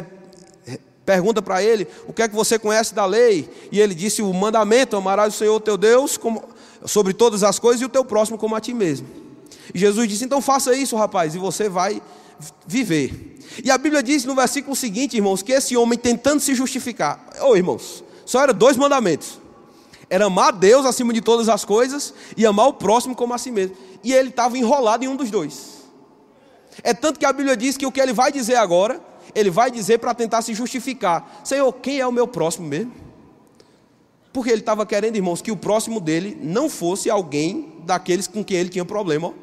pergunta 1.05 1.41
para 1.41 1.61
ele: 1.63 1.87
O 2.07 2.13
que 2.13 2.21
é 2.21 2.27
que 2.27 2.35
você 2.35 2.57
conhece 2.57 2.93
da 2.93 3.05
lei? 3.05 3.49
E 3.71 3.79
ele 3.79 3.95
disse: 3.95 4.21
O 4.21 4.33
mandamento: 4.33 4.95
amarás 4.95 5.33
o 5.33 5.37
Senhor 5.37 5.59
teu 5.59 5.77
Deus 5.77 6.17
como, 6.17 6.43
sobre 6.85 7.13
todas 7.13 7.43
as 7.43 7.59
coisas 7.59 7.81
e 7.81 7.85
o 7.85 7.89
teu 7.89 8.03
próximo 8.03 8.37
como 8.37 8.55
a 8.55 8.61
ti 8.61 8.73
mesmo. 8.73 9.07
E 9.73 9.79
Jesus 9.79 10.07
disse: 10.07 10.25
Então 10.25 10.41
faça 10.41 10.75
isso, 10.75 10.95
rapaz, 10.95 11.35
e 11.35 11.37
você 11.37 11.69
vai 11.69 12.01
viver. 12.65 13.32
E 13.61 13.69
a 13.69 13.77
Bíblia 13.77 14.01
diz 14.01 14.23
no 14.23 14.33
versículo 14.33 14.75
seguinte, 14.75 15.17
irmãos, 15.17 15.41
que 15.41 15.51
esse 15.51 15.75
homem 15.75 15.99
tentando 15.99 16.39
se 16.39 16.55
justificar. 16.55 17.27
Ô 17.41 17.49
oh, 17.49 17.55
irmãos, 17.55 18.03
só 18.25 18.41
eram 18.41 18.53
dois 18.53 18.77
mandamentos: 18.77 19.39
era 20.09 20.25
amar 20.25 20.49
a 20.49 20.51
Deus 20.51 20.85
acima 20.85 21.13
de 21.13 21.21
todas 21.21 21.49
as 21.49 21.65
coisas 21.65 22.13
e 22.37 22.45
amar 22.45 22.67
o 22.67 22.73
próximo 22.73 23.15
como 23.15 23.33
a 23.33 23.37
si 23.37 23.51
mesmo. 23.51 23.75
E 24.03 24.13
ele 24.13 24.29
estava 24.29 24.57
enrolado 24.57 25.03
em 25.03 25.07
um 25.07 25.15
dos 25.15 25.29
dois. 25.29 25.83
É 26.81 26.93
tanto 26.93 27.19
que 27.19 27.25
a 27.25 27.33
Bíblia 27.33 27.55
diz 27.55 27.77
que 27.77 27.85
o 27.85 27.91
que 27.91 28.01
ele 28.01 28.13
vai 28.13 28.31
dizer 28.31 28.55
agora, 28.55 29.01
ele 29.35 29.51
vai 29.51 29.69
dizer 29.69 29.99
para 29.99 30.13
tentar 30.13 30.41
se 30.41 30.53
justificar: 30.53 31.41
Senhor, 31.43 31.71
quem 31.73 31.99
é 31.99 32.07
o 32.07 32.11
meu 32.11 32.27
próximo 32.27 32.67
mesmo? 32.67 32.93
Porque 34.31 34.49
ele 34.49 34.61
estava 34.61 34.85
querendo, 34.85 35.15
irmãos, 35.15 35.41
que 35.41 35.51
o 35.51 35.57
próximo 35.57 35.99
dele 35.99 36.37
não 36.41 36.67
fosse 36.67 37.09
alguém 37.09 37.75
daqueles 37.85 38.25
com 38.25 38.43
quem 38.43 38.57
ele 38.57 38.69
tinha 38.69 38.83
problema. 38.83 39.33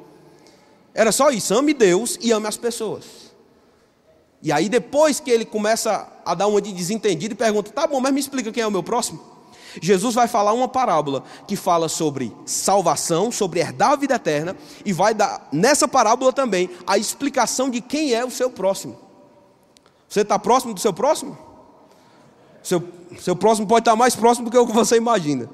Era 0.92 1.12
só 1.12 1.31
isso: 1.31 1.55
ame 1.55 1.73
Deus 1.73 2.18
e 2.20 2.33
ame 2.33 2.46
as 2.46 2.57
pessoas. 2.57 3.30
E 4.42 4.50
aí, 4.50 4.68
depois 4.68 5.20
que 5.20 5.31
ele 5.31 5.44
começa 5.44 6.09
a 6.24 6.35
dar 6.35 6.46
uma 6.46 6.61
de 6.61 6.72
desentendido 6.72 7.35
e 7.35 7.37
pergunta: 7.37 7.70
tá 7.70 7.87
bom, 7.87 8.00
mas 8.00 8.12
me 8.12 8.20
explica 8.20 8.50
quem 8.50 8.62
é 8.62 8.66
o 8.66 8.70
meu 8.70 8.83
próximo? 8.83 9.20
Jesus 9.81 10.14
vai 10.14 10.26
falar 10.26 10.53
uma 10.53 10.66
parábola 10.66 11.22
que 11.46 11.55
fala 11.55 11.88
sobre 11.88 12.35
salvação, 12.44 13.31
sobre 13.31 13.61
herdar 13.61 13.92
a 13.92 13.96
vida 13.96 14.14
eterna, 14.14 14.57
e 14.85 14.92
vai 14.92 15.14
dar 15.14 15.48
nessa 15.53 15.87
parábola 15.87 16.33
também 16.33 16.70
a 16.87 16.98
explicação 16.98 17.70
de 17.70 17.81
quem 17.81 18.12
é 18.12 18.24
o 18.24 18.31
seu 18.31 18.50
próximo. 18.50 18.98
Você 20.09 20.22
está 20.22 20.38
próximo 20.38 20.74
do 20.74 20.81
seu 20.81 20.92
próximo? 20.92 21.38
Seu, 22.62 22.83
seu 23.20 23.37
próximo 23.37 23.66
pode 23.66 23.83
estar 23.83 23.94
mais 23.94 24.16
próximo 24.16 24.46
do 24.46 24.50
que 24.50 24.59
o 24.59 24.66
que 24.66 24.72
você 24.72 24.96
imagina. 24.96 25.48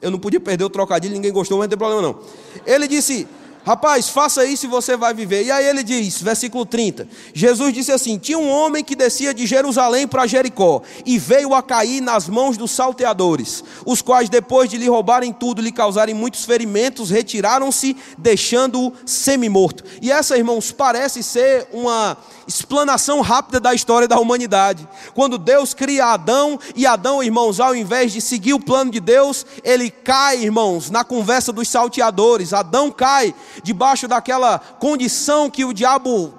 Eu 0.00 0.10
não 0.10 0.18
podia 0.18 0.40
perder 0.40 0.64
o 0.64 0.70
trocadilho, 0.70 1.14
ninguém 1.14 1.32
gostou, 1.32 1.58
mas 1.58 1.64
não 1.64 1.70
tem 1.70 1.78
problema 1.78 2.02
não. 2.02 2.18
Ele 2.66 2.88
disse: 2.88 3.28
Rapaz, 3.64 4.10
faça 4.10 4.44
isso 4.44 4.66
e 4.66 4.68
você 4.68 4.94
vai 4.94 5.14
viver. 5.14 5.44
E 5.44 5.50
aí 5.50 5.66
ele 5.66 5.82
diz, 5.82 6.20
versículo 6.20 6.66
30. 6.66 7.08
Jesus 7.32 7.72
disse 7.72 7.90
assim: 7.90 8.18
Tinha 8.18 8.38
um 8.38 8.50
homem 8.50 8.84
que 8.84 8.94
descia 8.94 9.32
de 9.32 9.46
Jerusalém 9.46 10.06
para 10.06 10.26
Jericó 10.26 10.82
e 11.06 11.18
veio 11.18 11.54
a 11.54 11.62
cair 11.62 12.02
nas 12.02 12.28
mãos 12.28 12.58
dos 12.58 12.72
salteadores, 12.72 13.64
os 13.86 14.02
quais, 14.02 14.28
depois 14.28 14.68
de 14.68 14.76
lhe 14.76 14.86
roubarem 14.86 15.32
tudo, 15.32 15.62
lhe 15.62 15.72
causarem 15.72 16.14
muitos 16.14 16.44
ferimentos, 16.44 17.08
retiraram-se, 17.08 17.96
deixando-o 18.18 18.92
semi-morto. 19.06 19.82
E 20.02 20.12
essa, 20.12 20.36
irmãos, 20.36 20.70
parece 20.70 21.22
ser 21.22 21.66
uma 21.72 22.18
explanação 22.46 23.22
rápida 23.22 23.58
da 23.58 23.72
história 23.72 24.06
da 24.06 24.18
humanidade. 24.18 24.86
Quando 25.14 25.38
Deus 25.38 25.72
cria 25.72 26.06
Adão, 26.06 26.58
e 26.76 26.86
Adão, 26.86 27.22
irmãos, 27.22 27.60
ao 27.60 27.74
invés 27.74 28.12
de 28.12 28.20
seguir 28.20 28.52
o 28.52 28.60
plano 28.60 28.90
de 28.90 29.00
Deus, 29.00 29.46
ele 29.62 29.90
cai, 29.90 30.42
irmãos, 30.42 30.90
na 30.90 31.02
conversa 31.02 31.52
dos 31.52 31.68
salteadores. 31.68 32.52
Adão 32.52 32.90
cai 32.90 33.34
debaixo 33.62 34.08
daquela 34.08 34.58
condição 34.58 35.50
que 35.50 35.64
o 35.64 35.72
diabo 35.72 36.34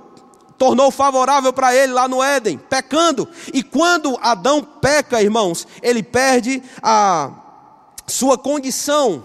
tornou 0.57 0.89
favorável 0.91 1.51
para 1.51 1.75
ele 1.75 1.93
lá 1.93 2.07
no 2.07 2.23
Éden, 2.23 2.57
pecando. 2.57 3.27
E 3.53 3.61
quando 3.61 4.17
Adão 4.21 4.61
peca, 4.61 5.21
irmãos, 5.21 5.67
ele 5.81 6.01
perde 6.01 6.61
a 6.81 7.31
sua 8.07 8.37
condição 8.37 9.23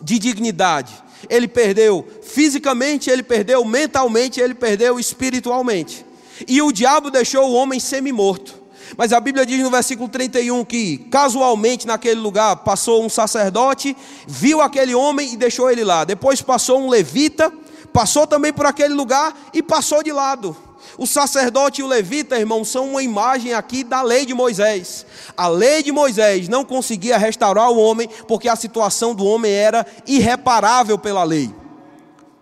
de 0.00 0.18
dignidade. 0.18 0.92
Ele 1.28 1.46
perdeu 1.46 2.06
fisicamente, 2.22 3.10
ele 3.10 3.22
perdeu 3.22 3.64
mentalmente, 3.64 4.40
ele 4.40 4.54
perdeu 4.54 4.98
espiritualmente. 4.98 6.06
E 6.48 6.62
o 6.62 6.72
diabo 6.72 7.10
deixou 7.10 7.50
o 7.50 7.52
homem 7.52 7.78
semi-morto. 7.78 8.59
Mas 8.96 9.12
a 9.12 9.20
Bíblia 9.20 9.46
diz 9.46 9.60
no 9.62 9.70
versículo 9.70 10.08
31 10.08 10.64
que, 10.64 10.98
casualmente, 11.10 11.86
naquele 11.86 12.20
lugar, 12.20 12.56
passou 12.56 13.04
um 13.04 13.08
sacerdote, 13.08 13.96
viu 14.26 14.60
aquele 14.60 14.94
homem 14.94 15.32
e 15.32 15.36
deixou 15.36 15.70
ele 15.70 15.84
lá. 15.84 16.04
Depois 16.04 16.42
passou 16.42 16.80
um 16.80 16.88
levita, 16.88 17.52
passou 17.92 18.26
também 18.26 18.52
por 18.52 18.66
aquele 18.66 18.94
lugar 18.94 19.36
e 19.52 19.62
passou 19.62 20.02
de 20.02 20.12
lado. 20.12 20.56
O 20.96 21.06
sacerdote 21.06 21.80
e 21.80 21.84
o 21.84 21.86
levita, 21.86 22.38
irmão, 22.38 22.64
são 22.64 22.90
uma 22.90 23.02
imagem 23.02 23.52
aqui 23.52 23.84
da 23.84 24.02
lei 24.02 24.26
de 24.26 24.34
Moisés. 24.34 25.06
A 25.36 25.46
lei 25.48 25.82
de 25.82 25.92
Moisés 25.92 26.48
não 26.48 26.64
conseguia 26.64 27.18
restaurar 27.18 27.70
o 27.70 27.78
homem, 27.78 28.08
porque 28.26 28.48
a 28.48 28.56
situação 28.56 29.14
do 29.14 29.24
homem 29.24 29.52
era 29.52 29.86
irreparável 30.06 30.98
pela 30.98 31.22
lei. 31.22 31.59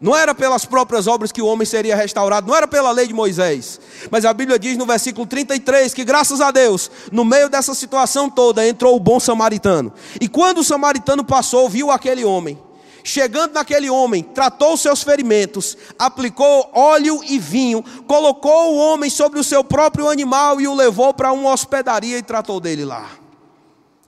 Não 0.01 0.17
era 0.17 0.33
pelas 0.33 0.65
próprias 0.65 1.09
obras 1.09 1.33
que 1.33 1.43
o 1.43 1.47
homem 1.47 1.67
seria 1.67 1.97
restaurado, 1.97 2.47
não 2.47 2.55
era 2.55 2.69
pela 2.69 2.93
lei 2.93 3.09
de 3.09 3.13
Moisés. 3.13 3.81
Mas 4.11 4.25
a 4.25 4.33
Bíblia 4.33 4.57
diz 4.57 4.77
no 4.77 4.87
versículo 4.87 5.27
33 5.27 5.93
que, 5.93 6.05
graças 6.05 6.41
a 6.41 6.53
Deus, 6.53 6.89
no 7.11 7.25
meio 7.25 7.49
dessa 7.49 7.75
situação 7.75 8.31
toda, 8.31 8.67
entrou 8.67 8.95
o 8.95 9.01
bom 9.01 9.19
samaritano. 9.19 9.93
E 10.21 10.29
quando 10.29 10.59
o 10.59 10.65
samaritano 10.65 11.25
passou, 11.25 11.69
viu 11.69 11.91
aquele 11.91 12.25
homem. 12.25 12.57
Chegando 13.03 13.55
naquele 13.55 13.91
homem, 13.91 14.23
tratou 14.23 14.77
seus 14.77 15.03
ferimentos, 15.03 15.77
aplicou 15.99 16.71
óleo 16.75 17.21
e 17.25 17.39
vinho, 17.39 17.83
colocou 18.07 18.75
o 18.75 18.77
homem 18.77 19.11
sobre 19.11 19.41
o 19.41 19.45
seu 19.45 19.65
próprio 19.65 20.09
animal 20.09 20.61
e 20.61 20.69
o 20.69 20.75
levou 20.75 21.13
para 21.13 21.33
uma 21.33 21.51
hospedaria 21.51 22.19
e 22.19 22.23
tratou 22.23 22.61
dele 22.61 22.85
lá. 22.85 23.11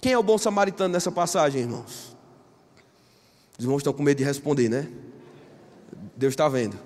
Quem 0.00 0.12
é 0.12 0.18
o 0.18 0.22
bom 0.22 0.38
samaritano 0.38 0.92
nessa 0.92 1.11
passagem, 1.11 1.62
irmãos? 1.62 2.16
Os 3.59 3.64
irmãos 3.64 3.79
estão 3.79 3.92
com 3.92 4.03
medo 4.03 4.18
de 4.18 4.24
responder, 4.24 4.68
né? 4.68 4.88
Deus 6.20 6.35
está 6.35 6.48
vendo. 6.50 6.78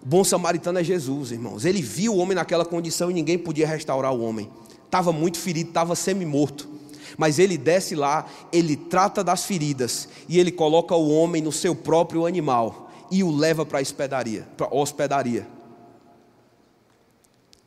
O 0.00 0.06
bom 0.06 0.22
samaritano 0.22 0.78
é 0.78 0.84
Jesus, 0.84 1.32
irmãos. 1.32 1.64
Ele 1.64 1.82
viu 1.82 2.14
o 2.14 2.18
homem 2.18 2.36
naquela 2.36 2.64
condição 2.64 3.10
e 3.10 3.14
ninguém 3.14 3.36
podia 3.36 3.66
restaurar 3.66 4.14
o 4.14 4.22
homem. 4.22 4.48
Estava 4.84 5.12
muito 5.12 5.38
ferido, 5.38 5.70
estava 5.70 5.96
semi-morto. 5.96 6.68
Mas 7.18 7.40
ele 7.40 7.58
desce 7.58 7.96
lá, 7.96 8.24
ele 8.52 8.76
trata 8.76 9.24
das 9.24 9.44
feridas 9.44 10.08
e 10.28 10.38
ele 10.38 10.52
coloca 10.52 10.94
o 10.94 11.10
homem 11.10 11.42
no 11.42 11.50
seu 11.50 11.74
próprio 11.74 12.24
animal 12.24 12.90
e 13.10 13.24
o 13.24 13.30
leva 13.34 13.66
para 13.66 13.80
a 13.80 13.82
hospedaria, 13.82 14.46
para 14.56 14.66
a 14.66 14.74
hospedaria. 14.74 15.46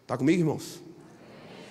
Está 0.02 0.18
comigo, 0.18 0.40
irmãos? 0.40 0.82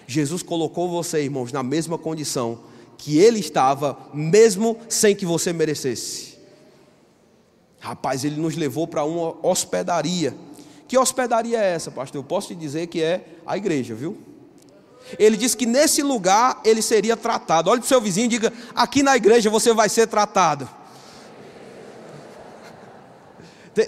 Jesus 0.06 0.42
colocou 0.42 0.90
você, 0.90 1.22
irmãos, 1.22 1.50
na 1.50 1.62
mesma 1.62 1.96
condição 1.96 2.60
que 2.98 3.16
ele 3.18 3.40
estava, 3.40 3.98
mesmo 4.12 4.76
sem 4.88 5.16
que 5.16 5.24
você 5.24 5.50
merecesse. 5.50 6.33
Rapaz, 7.84 8.24
ele 8.24 8.40
nos 8.40 8.56
levou 8.56 8.88
para 8.88 9.04
uma 9.04 9.36
hospedaria. 9.46 10.34
Que 10.88 10.96
hospedaria 10.96 11.60
é 11.60 11.74
essa, 11.74 11.90
pastor? 11.90 12.18
Eu 12.18 12.24
posso 12.24 12.48
te 12.48 12.54
dizer 12.54 12.86
que 12.86 13.02
é 13.02 13.26
a 13.44 13.58
igreja, 13.58 13.94
viu? 13.94 14.16
Ele 15.18 15.36
disse 15.36 15.54
que 15.54 15.66
nesse 15.66 16.02
lugar 16.02 16.62
ele 16.64 16.80
seria 16.80 17.14
tratado. 17.14 17.68
Olhe 17.68 17.82
para 17.82 17.84
o 17.84 17.88
seu 17.88 18.00
vizinho 18.00 18.24
e 18.24 18.28
diga: 18.28 18.50
aqui 18.74 19.02
na 19.02 19.14
igreja 19.14 19.50
você 19.50 19.74
vai 19.74 19.90
ser 19.90 20.06
tratado. 20.06 20.66
Tem, 23.74 23.86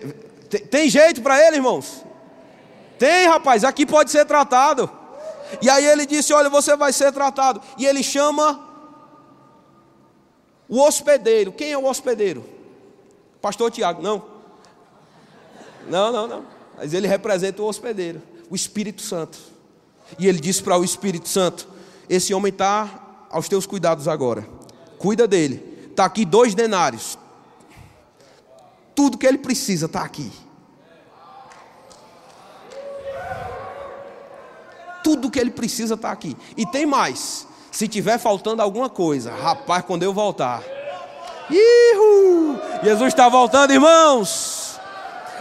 tem, 0.51 0.61
tem 0.67 0.89
jeito 0.91 1.23
para 1.23 1.43
ele, 1.47 1.57
irmãos? 1.57 2.05
Tem, 2.99 3.27
rapaz, 3.27 3.65
aqui 3.65 3.87
pode 3.87 4.11
ser 4.11 4.27
tratado. 4.27 4.91
E 5.63 5.71
aí 5.71 5.87
ele 5.87 6.05
disse: 6.05 6.35
Olha, 6.35 6.51
você 6.51 6.77
vai 6.77 6.93
ser 6.93 7.13
tratado. 7.13 7.63
E 7.79 7.87
ele 7.87 8.03
chama 8.03 8.63
o 10.69 10.83
hospedeiro. 10.83 11.51
Quem 11.51 11.73
é 11.73 11.79
o 11.79 11.87
hospedeiro? 11.87 12.56
Pastor 13.47 13.71
Tiago, 13.71 14.03
não. 14.03 14.25
Não, 15.89 16.11
não, 16.11 16.27
não. 16.27 16.45
Mas 16.77 16.93
ele 16.93 17.07
representa 17.07 17.63
o 17.63 17.67
hospedeiro, 17.67 18.21
o 18.51 18.57
Espírito 18.57 19.01
Santo. 19.01 19.39
E 20.19 20.27
ele 20.27 20.41
disse 20.41 20.61
para 20.61 20.77
o 20.77 20.83
Espírito 20.83 21.29
Santo: 21.29 21.69
Esse 22.09 22.35
homem 22.35 22.51
está 22.51 23.25
aos 23.31 23.49
teus 23.49 23.65
cuidados 23.65 24.09
agora. 24.09 24.45
Cuida 24.99 25.29
dele. 25.29 25.87
Está 25.89 26.07
aqui 26.07 26.25
dois 26.25 26.57
denários. 26.57 27.17
Tudo 28.97 29.17
que 29.17 29.25
ele 29.25 29.39
precisa 29.39 29.87
está 29.87 30.03
aqui. 30.03 30.33
Tudo 35.05 35.31
que 35.31 35.39
ele 35.39 35.53
precisa 35.53 35.95
está 35.95 36.11
aqui. 36.11 36.37
E 36.57 36.67
tem 36.67 36.85
mais. 36.85 37.47
Se 37.71 37.87
tiver 37.87 38.19
faltando 38.19 38.61
alguma 38.61 38.91
coisa, 38.91 39.33
rapaz, 39.33 39.85
quando 39.85 40.03
eu 40.03 40.13
voltar, 40.13 40.65
Ihu! 41.51 42.59
Jesus 42.83 43.09
está 43.09 43.29
voltando, 43.29 43.73
irmãos. 43.73 44.67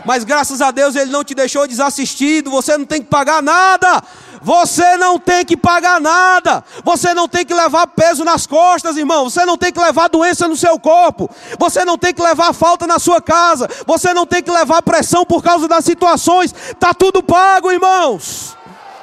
Mas 0.05 0.23
graças 0.23 0.61
a 0.61 0.69
Deus 0.69 0.95
Ele 0.95 1.11
não 1.11 1.23
te 1.23 1.33
deixou 1.33 1.67
desassistido. 1.67 2.51
Você 2.51 2.77
não 2.77 2.85
tem 2.85 3.01
que 3.01 3.07
pagar 3.07 3.41
nada. 3.41 4.03
Você 4.41 4.95
não 4.97 5.17
tem 5.17 5.43
que 5.43 5.57
pagar 5.57 5.99
nada. 5.99 6.63
Você 6.83 7.13
não 7.15 7.27
tem 7.27 7.43
que 7.43 7.53
levar 7.53 7.87
peso 7.87 8.23
nas 8.23 8.45
costas, 8.45 8.95
irmão. 8.95 9.27
Você 9.27 9.43
não 9.43 9.57
tem 9.57 9.71
que 9.73 9.79
levar 9.79 10.07
doença 10.07 10.47
no 10.47 10.55
seu 10.55 10.79
corpo. 10.79 11.27
Você 11.57 11.83
não 11.83 11.97
tem 11.97 12.13
que 12.13 12.21
levar 12.21 12.53
falta 12.53 12.85
na 12.85 12.99
sua 12.99 13.19
casa. 13.19 13.67
Você 13.87 14.13
não 14.13 14.27
tem 14.27 14.43
que 14.43 14.51
levar 14.51 14.83
pressão 14.83 15.25
por 15.25 15.43
causa 15.43 15.67
das 15.67 15.83
situações. 15.83 16.53
Tá 16.79 16.93
tudo 16.93 17.23
pago, 17.23 17.71
irmãos. 17.71 18.55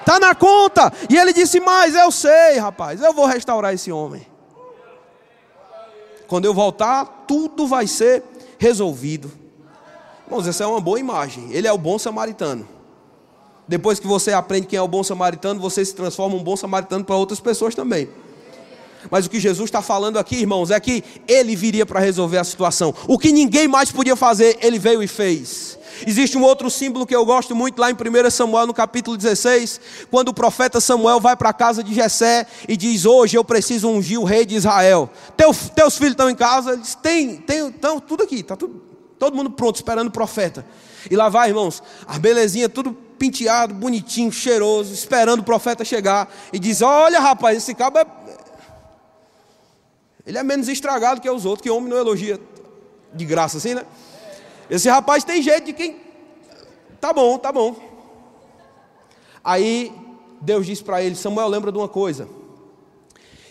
Tá 0.04 0.20
na 0.20 0.34
conta. 0.34 0.92
E 1.10 1.16
ele 1.16 1.32
disse 1.32 1.58
mais: 1.58 1.96
Eu 1.96 2.12
sei, 2.12 2.58
rapaz. 2.58 3.02
Eu 3.02 3.12
vou 3.12 3.26
restaurar 3.26 3.74
esse 3.74 3.90
homem. 3.90 4.31
Quando 6.32 6.46
eu 6.46 6.54
voltar, 6.54 7.26
tudo 7.28 7.66
vai 7.66 7.86
ser 7.86 8.22
resolvido. 8.58 9.30
Irmãos, 10.24 10.46
essa 10.46 10.64
é 10.64 10.66
uma 10.66 10.80
boa 10.80 10.98
imagem. 10.98 11.52
Ele 11.52 11.68
é 11.68 11.72
o 11.74 11.76
bom 11.76 11.98
samaritano. 11.98 12.66
Depois 13.68 14.00
que 14.00 14.06
você 14.06 14.32
aprende 14.32 14.66
quem 14.66 14.78
é 14.78 14.80
o 14.80 14.88
bom 14.88 15.02
samaritano, 15.02 15.60
você 15.60 15.84
se 15.84 15.94
transforma 15.94 16.34
um 16.34 16.42
bom 16.42 16.56
samaritano 16.56 17.04
para 17.04 17.16
outras 17.16 17.38
pessoas 17.38 17.74
também. 17.74 18.08
Mas 19.10 19.26
o 19.26 19.28
que 19.28 19.38
Jesus 19.38 19.68
está 19.68 19.82
falando 19.82 20.18
aqui, 20.18 20.36
irmãos, 20.36 20.70
é 20.70 20.80
que 20.80 21.04
ele 21.28 21.54
viria 21.54 21.84
para 21.84 22.00
resolver 22.00 22.38
a 22.38 22.44
situação. 22.44 22.94
O 23.06 23.18
que 23.18 23.30
ninguém 23.30 23.68
mais 23.68 23.92
podia 23.92 24.16
fazer, 24.16 24.56
ele 24.62 24.78
veio 24.78 25.02
e 25.02 25.06
fez. 25.06 25.78
Existe 26.06 26.36
um 26.36 26.42
outro 26.42 26.70
símbolo 26.70 27.06
que 27.06 27.14
eu 27.14 27.24
gosto 27.24 27.54
muito 27.54 27.78
lá 27.78 27.90
em 27.90 27.94
1 27.94 28.30
Samuel, 28.30 28.66
no 28.66 28.74
capítulo 28.74 29.16
16, 29.16 29.80
quando 30.10 30.28
o 30.28 30.34
profeta 30.34 30.80
Samuel 30.80 31.20
vai 31.20 31.36
para 31.36 31.50
a 31.50 31.52
casa 31.52 31.82
de 31.82 31.94
Jessé 31.94 32.46
e 32.68 32.76
diz: 32.76 33.04
Hoje 33.04 33.36
eu 33.36 33.44
preciso 33.44 33.88
ungir 33.88 34.20
o 34.20 34.24
rei 34.24 34.44
de 34.44 34.56
Israel. 34.56 35.10
Teu, 35.36 35.54
teus 35.74 35.96
filhos 35.96 36.12
estão 36.12 36.28
em 36.28 36.34
casa? 36.34 36.72
Eles 36.72 36.94
tem, 36.94 37.44
estão 37.46 38.00
tudo 38.00 38.22
aqui, 38.22 38.40
está 38.40 38.56
tudo, 38.56 38.82
todo 39.18 39.36
mundo 39.36 39.50
pronto, 39.50 39.76
esperando 39.76 40.08
o 40.08 40.12
profeta. 40.12 40.64
E 41.10 41.16
lá 41.16 41.28
vai, 41.28 41.48
irmãos, 41.48 41.82
a 42.06 42.18
belezinha, 42.18 42.68
tudo 42.68 42.92
penteado, 42.92 43.74
bonitinho, 43.74 44.32
cheiroso, 44.32 44.92
esperando 44.92 45.40
o 45.40 45.44
profeta 45.44 45.84
chegar. 45.84 46.32
E 46.52 46.58
diz: 46.58 46.82
Olha, 46.82 47.20
rapaz, 47.20 47.56
esse 47.56 47.74
cabo 47.74 47.98
é. 47.98 48.06
Ele 50.26 50.38
é 50.38 50.42
menos 50.42 50.68
estragado 50.68 51.20
que 51.20 51.28
os 51.28 51.44
outros, 51.44 51.62
que 51.62 51.70
homem 51.70 51.88
não 51.88 51.96
elogia 51.96 52.38
de 53.12 53.24
graça 53.24 53.58
assim, 53.58 53.74
né? 53.74 53.84
Esse 54.72 54.88
rapaz 54.88 55.22
tem 55.22 55.42
jeito 55.42 55.66
de 55.66 55.74
quem. 55.74 55.96
Tá 56.98 57.12
bom, 57.12 57.36
tá 57.36 57.52
bom. 57.52 57.76
Aí 59.44 59.92
Deus 60.40 60.64
disse 60.64 60.82
para 60.82 61.02
ele: 61.02 61.14
Samuel, 61.14 61.46
lembra 61.46 61.70
de 61.70 61.76
uma 61.76 61.88
coisa. 61.88 62.26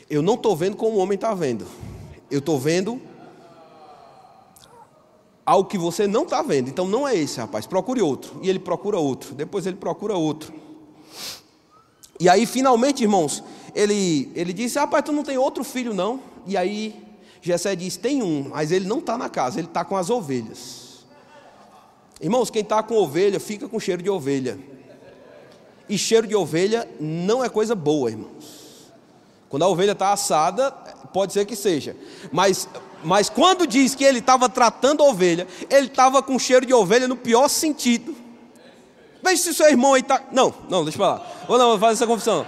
Eu 0.09 0.23
não 0.23 0.33
estou 0.33 0.55
vendo 0.55 0.75
como 0.75 0.97
o 0.97 0.99
homem 0.99 1.13
está 1.13 1.31
vendo. 1.35 1.67
Eu 2.31 2.39
estou 2.39 2.57
vendo 2.57 2.99
algo 5.45 5.69
que 5.69 5.77
você 5.77 6.07
não 6.07 6.23
está 6.23 6.41
vendo. 6.41 6.69
Então 6.71 6.87
não 6.87 7.07
é 7.07 7.15
esse, 7.15 7.39
rapaz. 7.39 7.67
Procure 7.67 8.01
outro. 8.01 8.39
E 8.41 8.49
ele 8.49 8.57
procura 8.57 8.97
outro. 8.97 9.35
Depois 9.35 9.67
ele 9.67 9.77
procura 9.77 10.15
outro. 10.15 10.51
E 12.19 12.27
aí, 12.27 12.47
finalmente, 12.47 13.03
irmãos, 13.03 13.43
ele, 13.75 14.31
ele 14.33 14.53
disse: 14.53 14.79
Rapaz, 14.79 15.05
tu 15.05 15.11
não 15.11 15.23
tem 15.23 15.37
outro 15.37 15.63
filho, 15.63 15.93
não? 15.93 16.19
E 16.47 16.57
aí, 16.57 16.99
Jessé 17.43 17.75
disse: 17.75 17.99
Tem 17.99 18.23
um, 18.23 18.49
mas 18.49 18.71
ele 18.71 18.87
não 18.87 18.97
está 18.97 19.19
na 19.19 19.29
casa, 19.29 19.59
ele 19.59 19.67
está 19.67 19.85
com 19.85 19.95
as 19.95 20.09
ovelhas. 20.09 20.80
Irmãos, 22.21 22.49
quem 22.49 22.61
está 22.61 22.83
com 22.83 22.95
ovelha 22.95 23.39
fica 23.39 23.67
com 23.67 23.79
cheiro 23.79 24.03
de 24.03 24.09
ovelha. 24.09 24.59
E 25.89 25.97
cheiro 25.97 26.27
de 26.27 26.35
ovelha 26.35 26.87
não 26.99 27.43
é 27.43 27.49
coisa 27.49 27.73
boa, 27.73 28.09
irmãos. 28.09 28.91
Quando 29.49 29.63
a 29.63 29.67
ovelha 29.67 29.91
está 29.91 30.13
assada, 30.13 30.71
pode 31.11 31.33
ser 31.33 31.45
que 31.45 31.55
seja. 31.55 31.95
Mas, 32.31 32.69
mas 33.03 33.29
quando 33.29 33.67
diz 33.67 33.95
que 33.95 34.03
ele 34.03 34.19
estava 34.19 34.47
tratando 34.47 35.03
a 35.03 35.07
ovelha, 35.07 35.47
ele 35.69 35.87
estava 35.87 36.21
com 36.21 36.37
cheiro 36.39 36.65
de 36.65 36.73
ovelha 36.73 37.07
no 37.07 37.17
pior 37.17 37.49
sentido. 37.49 38.15
Veja 39.23 39.41
se 39.41 39.49
o 39.49 39.53
seu 39.53 39.67
irmão 39.67 39.93
aí 39.93 40.01
está. 40.01 40.21
Não, 40.31 40.53
não, 40.69 40.83
deixa 40.83 40.97
eu 40.97 41.05
falar. 41.05 41.45
Ou 41.47 41.57
não, 41.57 41.69
vou 41.71 41.79
fazer 41.79 41.93
essa 41.93 42.07
confissão. 42.07 42.45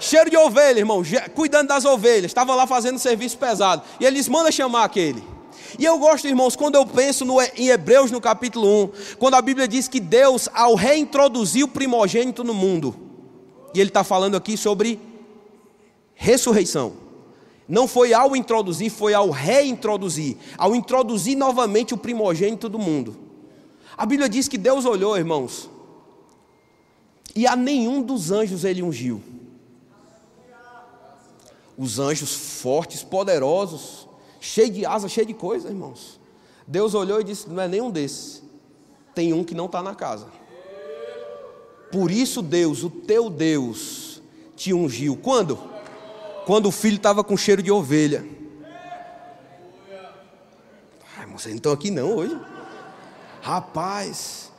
Cheiro 0.00 0.30
de 0.30 0.36
ovelha, 0.36 0.78
irmão, 0.78 1.02
cuidando 1.34 1.68
das 1.68 1.84
ovelhas. 1.84 2.30
Estava 2.30 2.54
lá 2.54 2.66
fazendo 2.66 2.98
serviço 2.98 3.38
pesado. 3.38 3.82
E 4.00 4.04
ele 4.04 4.16
diz: 4.16 4.28
manda 4.28 4.50
chamar 4.50 4.84
aquele. 4.84 5.22
E 5.78 5.84
eu 5.84 5.98
gosto, 5.98 6.26
irmãos, 6.26 6.56
quando 6.56 6.74
eu 6.74 6.86
penso 6.86 7.24
no, 7.24 7.40
em 7.40 7.68
Hebreus 7.68 8.10
no 8.10 8.20
capítulo 8.20 8.84
1, 8.84 9.16
quando 9.18 9.34
a 9.34 9.42
Bíblia 9.42 9.68
diz 9.68 9.88
que 9.88 10.00
Deus, 10.00 10.48
ao 10.52 10.74
reintroduzir 10.74 11.64
o 11.64 11.68
primogênito 11.68 12.42
no 12.42 12.54
mundo, 12.54 12.94
e 13.74 13.80
ele 13.80 13.90
está 13.90 14.02
falando 14.02 14.36
aqui 14.36 14.56
sobre 14.56 15.00
ressurreição. 16.14 16.92
Não 17.68 17.86
foi 17.86 18.12
ao 18.12 18.34
introduzir, 18.34 18.90
foi 18.90 19.14
ao 19.14 19.30
reintroduzir, 19.30 20.36
ao 20.58 20.74
introduzir 20.74 21.36
novamente 21.36 21.94
o 21.94 21.96
primogênito 21.96 22.68
do 22.68 22.78
mundo. 22.78 23.16
A 23.96 24.04
Bíblia 24.04 24.28
diz 24.28 24.48
que 24.48 24.58
Deus 24.58 24.84
olhou, 24.84 25.16
irmãos, 25.16 25.70
e 27.34 27.46
a 27.46 27.54
nenhum 27.54 28.02
dos 28.02 28.32
anjos 28.32 28.64
ele 28.64 28.82
ungiu. 28.82 29.22
Os 31.78 31.98
anjos 31.98 32.34
fortes, 32.34 33.02
poderosos, 33.02 34.08
cheio 34.40 34.70
de 34.70 34.86
asa, 34.86 35.08
cheio 35.08 35.26
de 35.26 35.34
coisa, 35.34 35.68
irmãos. 35.68 36.18
Deus 36.66 36.94
olhou 36.94 37.20
e 37.20 37.24
disse: 37.24 37.48
Não 37.48 37.62
é 37.62 37.68
nenhum 37.68 37.90
desses. 37.90 38.42
Tem 39.14 39.32
um 39.32 39.44
que 39.44 39.54
não 39.54 39.66
está 39.66 39.82
na 39.82 39.94
casa. 39.94 40.26
Por 41.92 42.10
isso, 42.10 42.40
Deus, 42.40 42.84
o 42.84 42.90
teu 42.90 43.28
Deus, 43.28 44.22
te 44.56 44.72
ungiu. 44.72 45.16
Quando? 45.16 45.58
Quando 46.46 46.66
o 46.66 46.70
filho 46.70 46.96
estava 46.96 47.22
com 47.22 47.36
cheiro 47.36 47.62
de 47.62 47.70
ovelha. 47.70 48.24
Ai, 51.16 51.24
irmão, 51.24 51.38
vocês 51.38 51.52
não 51.52 51.58
estão 51.58 51.72
aqui 51.72 51.90
não 51.90 52.14
hoje. 52.16 52.38
Rapaz, 53.42 54.49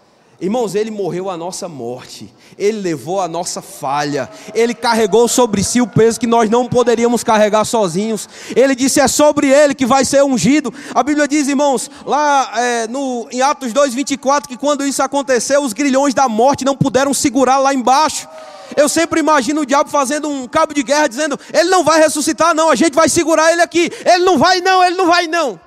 Irmãos, 0.41 0.73
ele 0.73 0.89
morreu 0.89 1.29
a 1.29 1.37
nossa 1.37 1.69
morte, 1.69 2.33
ele 2.57 2.79
levou 2.79 3.21
a 3.21 3.27
nossa 3.27 3.61
falha, 3.61 4.27
ele 4.55 4.73
carregou 4.73 5.27
sobre 5.27 5.63
si 5.63 5.79
o 5.79 5.85
peso 5.85 6.19
que 6.19 6.25
nós 6.25 6.49
não 6.49 6.67
poderíamos 6.67 7.23
carregar 7.23 7.63
sozinhos. 7.63 8.27
Ele 8.55 8.73
disse: 8.73 8.99
é 8.99 9.07
sobre 9.07 9.47
ele 9.47 9.75
que 9.75 9.85
vai 9.85 10.03
ser 10.03 10.23
ungido. 10.23 10.73
A 10.95 11.03
Bíblia 11.03 11.27
diz, 11.27 11.47
irmãos, 11.47 11.91
lá 12.07 12.51
é, 12.59 12.87
no, 12.87 13.27
em 13.31 13.39
Atos 13.43 13.71
2,24, 13.71 14.47
que 14.47 14.57
quando 14.57 14.83
isso 14.83 15.03
aconteceu, 15.03 15.61
os 15.61 15.73
grilhões 15.73 16.15
da 16.15 16.27
morte 16.27 16.65
não 16.65 16.75
puderam 16.75 17.13
segurar 17.13 17.59
lá 17.59 17.71
embaixo. 17.71 18.27
Eu 18.75 18.89
sempre 18.89 19.19
imagino 19.19 19.61
o 19.61 19.65
diabo 19.65 19.91
fazendo 19.91 20.27
um 20.27 20.47
cabo 20.47 20.73
de 20.73 20.81
guerra, 20.81 21.05
dizendo: 21.05 21.39
ele 21.53 21.69
não 21.69 21.83
vai 21.83 21.99
ressuscitar, 21.99 22.55
não, 22.55 22.71
a 22.71 22.75
gente 22.75 22.95
vai 22.95 23.07
segurar 23.07 23.51
ele 23.53 23.61
aqui. 23.61 23.91
Ele 24.03 24.25
não 24.25 24.39
vai, 24.39 24.59
não, 24.59 24.83
ele 24.83 24.95
não 24.95 25.05
vai, 25.05 25.27
não. 25.27 25.59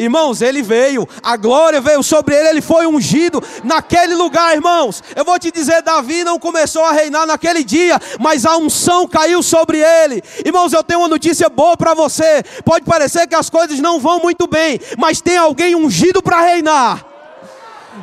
Irmãos, 0.00 0.40
ele 0.40 0.62
veio, 0.62 1.06
a 1.22 1.36
glória 1.36 1.78
veio 1.78 2.02
sobre 2.02 2.34
ele, 2.34 2.48
ele 2.48 2.62
foi 2.62 2.86
ungido 2.86 3.42
naquele 3.62 4.14
lugar, 4.14 4.54
irmãos. 4.54 5.04
Eu 5.14 5.26
vou 5.26 5.38
te 5.38 5.52
dizer, 5.52 5.82
Davi 5.82 6.24
não 6.24 6.38
começou 6.38 6.82
a 6.82 6.90
reinar 6.90 7.26
naquele 7.26 7.62
dia, 7.62 8.00
mas 8.18 8.46
a 8.46 8.56
unção 8.56 9.06
caiu 9.06 9.42
sobre 9.42 9.78
ele. 9.78 10.22
Irmãos, 10.42 10.72
eu 10.72 10.82
tenho 10.82 11.00
uma 11.00 11.08
notícia 11.08 11.50
boa 11.50 11.76
para 11.76 11.92
você. 11.92 12.42
Pode 12.64 12.86
parecer 12.86 13.26
que 13.26 13.34
as 13.34 13.50
coisas 13.50 13.78
não 13.78 14.00
vão 14.00 14.20
muito 14.20 14.46
bem, 14.46 14.80
mas 14.96 15.20
tem 15.20 15.36
alguém 15.36 15.74
ungido 15.74 16.22
para 16.22 16.40
reinar. 16.40 17.09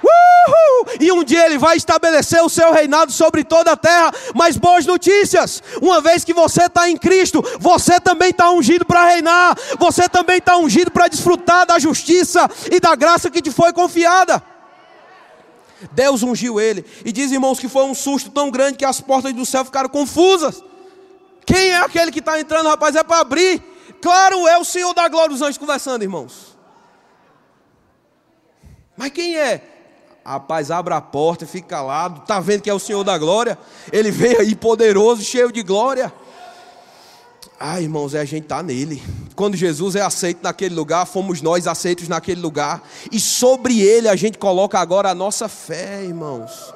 Uhul! 0.08 0.98
E 1.00 1.12
um 1.12 1.24
dia 1.24 1.46
ele 1.46 1.58
vai 1.58 1.78
estabelecer 1.78 2.42
o 2.42 2.50
seu 2.50 2.72
reinado 2.72 3.12
sobre 3.12 3.44
toda 3.44 3.72
a 3.72 3.78
terra. 3.78 4.12
Mas 4.34 4.58
boas 4.58 4.86
notícias: 4.86 5.62
uma 5.82 6.02
vez 6.02 6.24
que 6.24 6.34
você 6.34 6.64
está 6.64 6.90
em 6.90 6.98
Cristo, 6.98 7.44
você 7.60 8.00
também 8.00 8.30
está 8.30 8.50
ungido 8.52 8.86
para 8.86 9.08
reinar, 9.08 9.58
você 9.78 10.08
também 10.08 10.38
está 10.38 10.58
ungido 10.58 10.92
para 10.92 11.08
desfrutar 11.08 11.66
da 11.66 11.80
justiça 11.80 12.50
e 12.72 12.80
da 12.80 12.96
graça 12.96 13.30
que 13.30 13.42
te 13.42 13.52
foi 13.52 13.74
confiada. 13.74 14.42
Deus 15.92 16.24
ungiu 16.24 16.60
ele, 16.60 16.84
e 17.06 17.12
diz 17.12 17.32
irmãos 17.32 17.60
que 17.60 17.70
foi 17.70 17.84
um 17.84 17.94
susto 17.94 18.32
tão 18.32 18.50
grande 18.50 18.78
que 18.78 18.86
as 18.86 19.00
portas 19.00 19.32
do 19.34 19.46
céu 19.46 19.64
ficaram 19.64 19.90
confusas. 19.90 20.64
Quem 21.46 21.70
é 21.70 21.78
aquele 21.78 22.12
que 22.12 22.20
está 22.20 22.40
entrando, 22.40 22.68
rapaz? 22.68 22.96
É 22.96 23.04
para 23.04 23.20
abrir. 23.20 23.62
Claro, 24.02 24.48
é 24.48 24.58
o 24.58 24.66
Senhor 24.66 24.94
da 24.94 25.08
glória, 25.08 25.34
os 25.34 25.42
anjos 25.42 25.58
conversando, 25.58 26.02
irmãos. 26.02 26.58
Mas 28.98 29.12
quem 29.12 29.38
é? 29.38 29.77
Rapaz, 30.28 30.70
abre 30.72 30.94
a 30.94 31.00
porta 31.00 31.46
fica 31.46 31.70
calado. 31.70 32.20
Está 32.20 32.38
vendo 32.42 32.62
que 32.62 32.70
é 32.70 32.74
o 32.74 32.80
Senhor 32.80 33.02
da 33.02 33.18
glória? 33.18 33.58
Ele 33.94 34.12
veio 34.12 34.42
aí 34.42 34.54
poderoso, 34.58 35.24
cheio 35.24 35.54
de 35.54 35.64
glória. 35.64 36.12
Ah, 37.58 37.80
irmãos, 37.80 38.14
é 38.14 38.20
a 38.20 38.26
gente 38.26 38.44
tá 38.44 38.62
nele. 38.62 39.02
Quando 39.38 39.56
Jesus 39.56 39.96
é 39.96 40.02
aceito 40.02 40.40
naquele 40.44 40.76
lugar, 40.76 41.06
fomos 41.06 41.42
nós 41.42 41.66
aceitos 41.66 42.10
naquele 42.10 42.42
lugar. 42.42 42.84
E 43.10 43.22
sobre 43.22 43.80
ele 43.80 44.10
a 44.10 44.18
gente 44.18 44.38
coloca 44.38 44.78
agora 44.78 45.12
a 45.12 45.16
nossa 45.16 45.48
fé, 45.48 46.04
irmãos. 46.04 46.74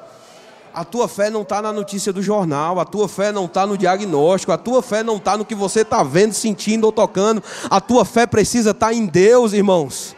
A 0.72 0.82
tua 0.82 1.06
fé 1.06 1.28
não 1.28 1.42
está 1.42 1.60
na 1.60 1.74
notícia 1.74 2.10
do 2.10 2.22
jornal, 2.22 2.80
a 2.80 2.86
tua 2.86 3.06
fé 3.06 3.32
não 3.32 3.44
está 3.44 3.66
no 3.66 3.76
diagnóstico, 3.76 4.50
a 4.50 4.56
tua 4.56 4.80
fé 4.80 5.02
não 5.02 5.18
está 5.18 5.36
no 5.36 5.44
que 5.44 5.54
você 5.54 5.82
está 5.82 6.02
vendo, 6.02 6.32
sentindo 6.32 6.84
ou 6.84 6.92
tocando. 6.92 7.42
A 7.68 7.82
tua 7.82 8.06
fé 8.06 8.26
precisa 8.26 8.70
estar 8.70 8.86
tá 8.86 8.94
em 8.94 9.04
Deus, 9.04 9.52
irmãos. 9.52 10.16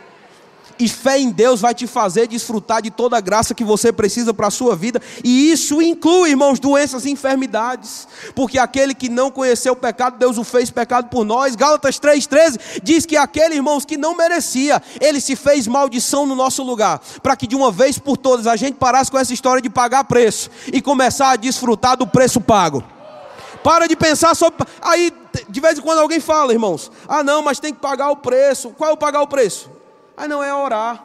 E 0.78 0.88
fé 0.88 1.18
em 1.18 1.30
Deus 1.30 1.60
vai 1.60 1.74
te 1.74 1.86
fazer 1.86 2.26
desfrutar 2.26 2.82
de 2.82 2.90
toda 2.90 3.16
a 3.16 3.20
graça 3.20 3.54
que 3.54 3.64
você 3.64 3.92
precisa 3.92 4.34
para 4.34 4.48
a 4.48 4.50
sua 4.50 4.74
vida. 4.74 5.00
E 5.22 5.50
isso 5.50 5.80
inclui, 5.80 6.30
irmãos, 6.30 6.58
doenças 6.58 7.04
e 7.04 7.10
enfermidades. 7.10 8.08
Porque 8.34 8.58
aquele 8.58 8.94
que 8.94 9.08
não 9.08 9.30
conheceu 9.30 9.72
o 9.72 9.76
pecado, 9.76 10.18
Deus 10.18 10.38
o 10.38 10.44
fez 10.44 10.70
pecado 10.70 11.08
por 11.08 11.24
nós. 11.24 11.54
Gálatas 11.54 11.98
3,13 12.00 12.80
diz 12.82 13.06
que 13.06 13.16
aquele, 13.16 13.54
irmãos, 13.54 13.84
que 13.84 13.96
não 13.96 14.16
merecia, 14.16 14.82
ele 15.00 15.20
se 15.20 15.36
fez 15.36 15.66
maldição 15.66 16.26
no 16.26 16.34
nosso 16.34 16.62
lugar. 16.62 17.00
Para 17.22 17.36
que 17.36 17.46
de 17.46 17.54
uma 17.54 17.70
vez 17.70 17.98
por 17.98 18.16
todas 18.16 18.46
a 18.46 18.56
gente 18.56 18.74
parasse 18.74 19.10
com 19.10 19.18
essa 19.18 19.32
história 19.32 19.62
de 19.62 19.70
pagar 19.70 20.04
preço 20.04 20.50
e 20.72 20.82
começar 20.82 21.30
a 21.30 21.36
desfrutar 21.36 21.96
do 21.96 22.06
preço 22.06 22.40
pago. 22.40 22.82
Para 23.62 23.86
de 23.86 23.96
pensar 23.96 24.34
sobre. 24.34 24.66
Aí, 24.82 25.10
de 25.48 25.60
vez 25.60 25.78
em 25.78 25.80
quando 25.80 25.98
alguém 25.98 26.20
fala, 26.20 26.52
irmãos: 26.52 26.92
ah, 27.08 27.24
não, 27.24 27.42
mas 27.42 27.58
tem 27.58 27.72
que 27.72 27.80
pagar 27.80 28.10
o 28.10 28.16
preço. 28.16 28.70
Qual 28.70 28.90
é 28.90 28.92
o 28.92 28.96
pagar 28.96 29.22
o 29.22 29.26
preço? 29.26 29.73
Aí 30.16 30.28
não 30.28 30.42
é 30.42 30.54
orar. 30.54 31.02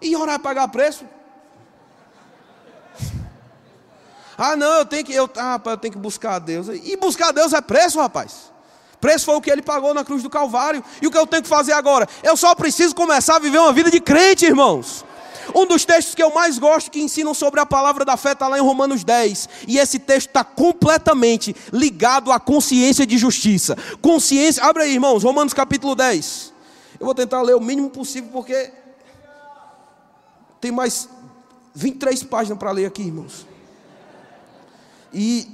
E 0.00 0.14
orar 0.16 0.36
é 0.36 0.38
pagar 0.38 0.68
preço? 0.68 1.04
Ah, 4.36 4.54
não, 4.54 4.78
eu 4.78 4.86
tenho 4.86 5.04
que, 5.04 5.12
eu, 5.12 5.28
ah, 5.36 5.60
eu 5.64 5.76
tenho 5.76 5.92
que 5.92 5.98
buscar 5.98 6.36
a 6.36 6.38
Deus. 6.38 6.68
E 6.68 6.96
buscar 6.96 7.30
a 7.30 7.32
Deus 7.32 7.52
é 7.52 7.60
preço, 7.60 7.98
rapaz. 7.98 8.52
Preço 9.00 9.24
foi 9.24 9.34
o 9.34 9.40
que 9.40 9.50
ele 9.50 9.62
pagou 9.62 9.92
na 9.92 10.04
cruz 10.04 10.22
do 10.22 10.30
Calvário. 10.30 10.82
E 11.02 11.06
o 11.08 11.10
que 11.10 11.18
eu 11.18 11.26
tenho 11.26 11.42
que 11.42 11.48
fazer 11.48 11.72
agora? 11.72 12.08
Eu 12.22 12.36
só 12.36 12.54
preciso 12.54 12.94
começar 12.94 13.36
a 13.36 13.38
viver 13.40 13.58
uma 13.58 13.72
vida 13.72 13.90
de 13.90 14.00
crente, 14.00 14.46
irmãos. 14.46 15.04
Um 15.54 15.66
dos 15.66 15.84
textos 15.84 16.14
que 16.14 16.22
eu 16.22 16.32
mais 16.32 16.58
gosto 16.58 16.90
que 16.90 17.00
ensinam 17.00 17.34
sobre 17.34 17.58
a 17.58 17.66
palavra 17.66 18.04
da 18.04 18.16
fé 18.16 18.32
está 18.32 18.46
lá 18.46 18.58
em 18.58 18.62
Romanos 18.62 19.02
10. 19.02 19.48
E 19.66 19.78
esse 19.78 19.98
texto 19.98 20.28
está 20.28 20.44
completamente 20.44 21.56
ligado 21.72 22.30
à 22.30 22.38
consciência 22.38 23.06
de 23.06 23.18
justiça. 23.18 23.76
Consciência, 24.00 24.62
abre 24.64 24.84
aí, 24.84 24.92
irmãos, 24.92 25.24
Romanos 25.24 25.52
capítulo 25.52 25.96
10. 25.96 26.52
Eu 26.98 27.06
vou 27.06 27.14
tentar 27.14 27.42
ler 27.42 27.54
o 27.54 27.60
mínimo 27.60 27.90
possível, 27.90 28.30
porque 28.32 28.72
tem 30.60 30.72
mais 30.72 31.08
23 31.74 32.24
páginas 32.24 32.58
para 32.58 32.72
ler 32.72 32.86
aqui, 32.86 33.02
irmãos. 33.02 33.46
E 35.12 35.46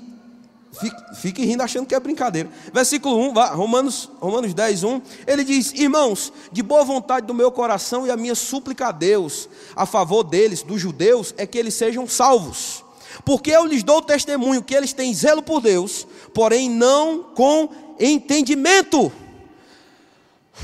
fique, 0.80 1.16
fique, 1.16 1.44
rindo 1.44 1.62
achando 1.62 1.86
que 1.86 1.94
é 1.94 2.00
brincadeira. 2.00 2.50
Versículo 2.72 3.18
1, 3.30 3.32
Romanos, 3.54 4.10
Romanos 4.18 4.54
10, 4.54 4.84
1. 4.84 5.02
Ele 5.26 5.44
diz: 5.44 5.72
Irmãos, 5.74 6.32
de 6.50 6.62
boa 6.62 6.84
vontade 6.84 7.26
do 7.26 7.34
meu 7.34 7.52
coração 7.52 8.06
e 8.06 8.10
a 8.10 8.16
minha 8.16 8.34
súplica 8.34 8.88
a 8.88 8.92
Deus, 8.92 9.48
a 9.76 9.84
favor 9.84 10.24
deles, 10.24 10.62
dos 10.62 10.80
judeus, 10.80 11.34
é 11.36 11.46
que 11.46 11.58
eles 11.58 11.74
sejam 11.74 12.08
salvos. 12.08 12.82
Porque 13.24 13.50
eu 13.50 13.66
lhes 13.66 13.82
dou 13.82 14.02
testemunho 14.02 14.62
que 14.62 14.74
eles 14.74 14.92
têm 14.92 15.14
zelo 15.14 15.42
por 15.42 15.60
Deus, 15.60 16.06
porém 16.32 16.70
não 16.70 17.22
com 17.22 17.68
entendimento. 18.00 19.12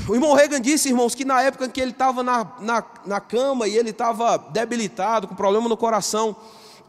O 0.07 0.15
irmão 0.15 0.33
Reagan 0.33 0.61
disse, 0.61 0.89
irmãos, 0.89 1.13
que 1.13 1.25
na 1.25 1.41
época 1.41 1.65
em 1.65 1.69
que 1.69 1.81
ele 1.81 1.91
estava 1.91 2.23
na, 2.23 2.47
na, 2.59 2.83
na 3.05 3.19
cama 3.19 3.67
e 3.67 3.77
ele 3.77 3.89
estava 3.89 4.37
debilitado, 4.37 5.27
com 5.27 5.35
problema 5.35 5.67
no 5.67 5.75
coração, 5.75 6.35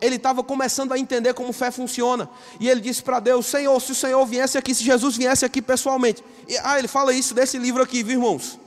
ele 0.01 0.17
estava 0.17 0.43
começando 0.43 0.93
a 0.93 0.99
entender 0.99 1.35
como 1.35 1.53
fé 1.53 1.71
funciona. 1.71 2.29
E 2.59 2.69
ele 2.69 2.81
disse 2.81 3.03
para 3.03 3.21
Deus: 3.21 3.47
Senhor, 3.47 3.81
se 3.81 3.93
o 3.93 3.95
Senhor 3.95 4.25
viesse 4.27 4.57
aqui, 4.57 4.75
se 4.75 4.83
Jesus 4.85 5.17
viesse 5.17 5.45
aqui 5.45 5.61
pessoalmente. 5.61 6.23
E, 6.49 6.57
ah, 6.59 6.79
ele 6.79 6.89
fala 6.89 7.13
isso 7.13 7.35
desse 7.35 7.59
livro 7.59 7.83
aqui, 7.83 8.03
viu, 8.03 8.15
irmãos? 8.15 8.59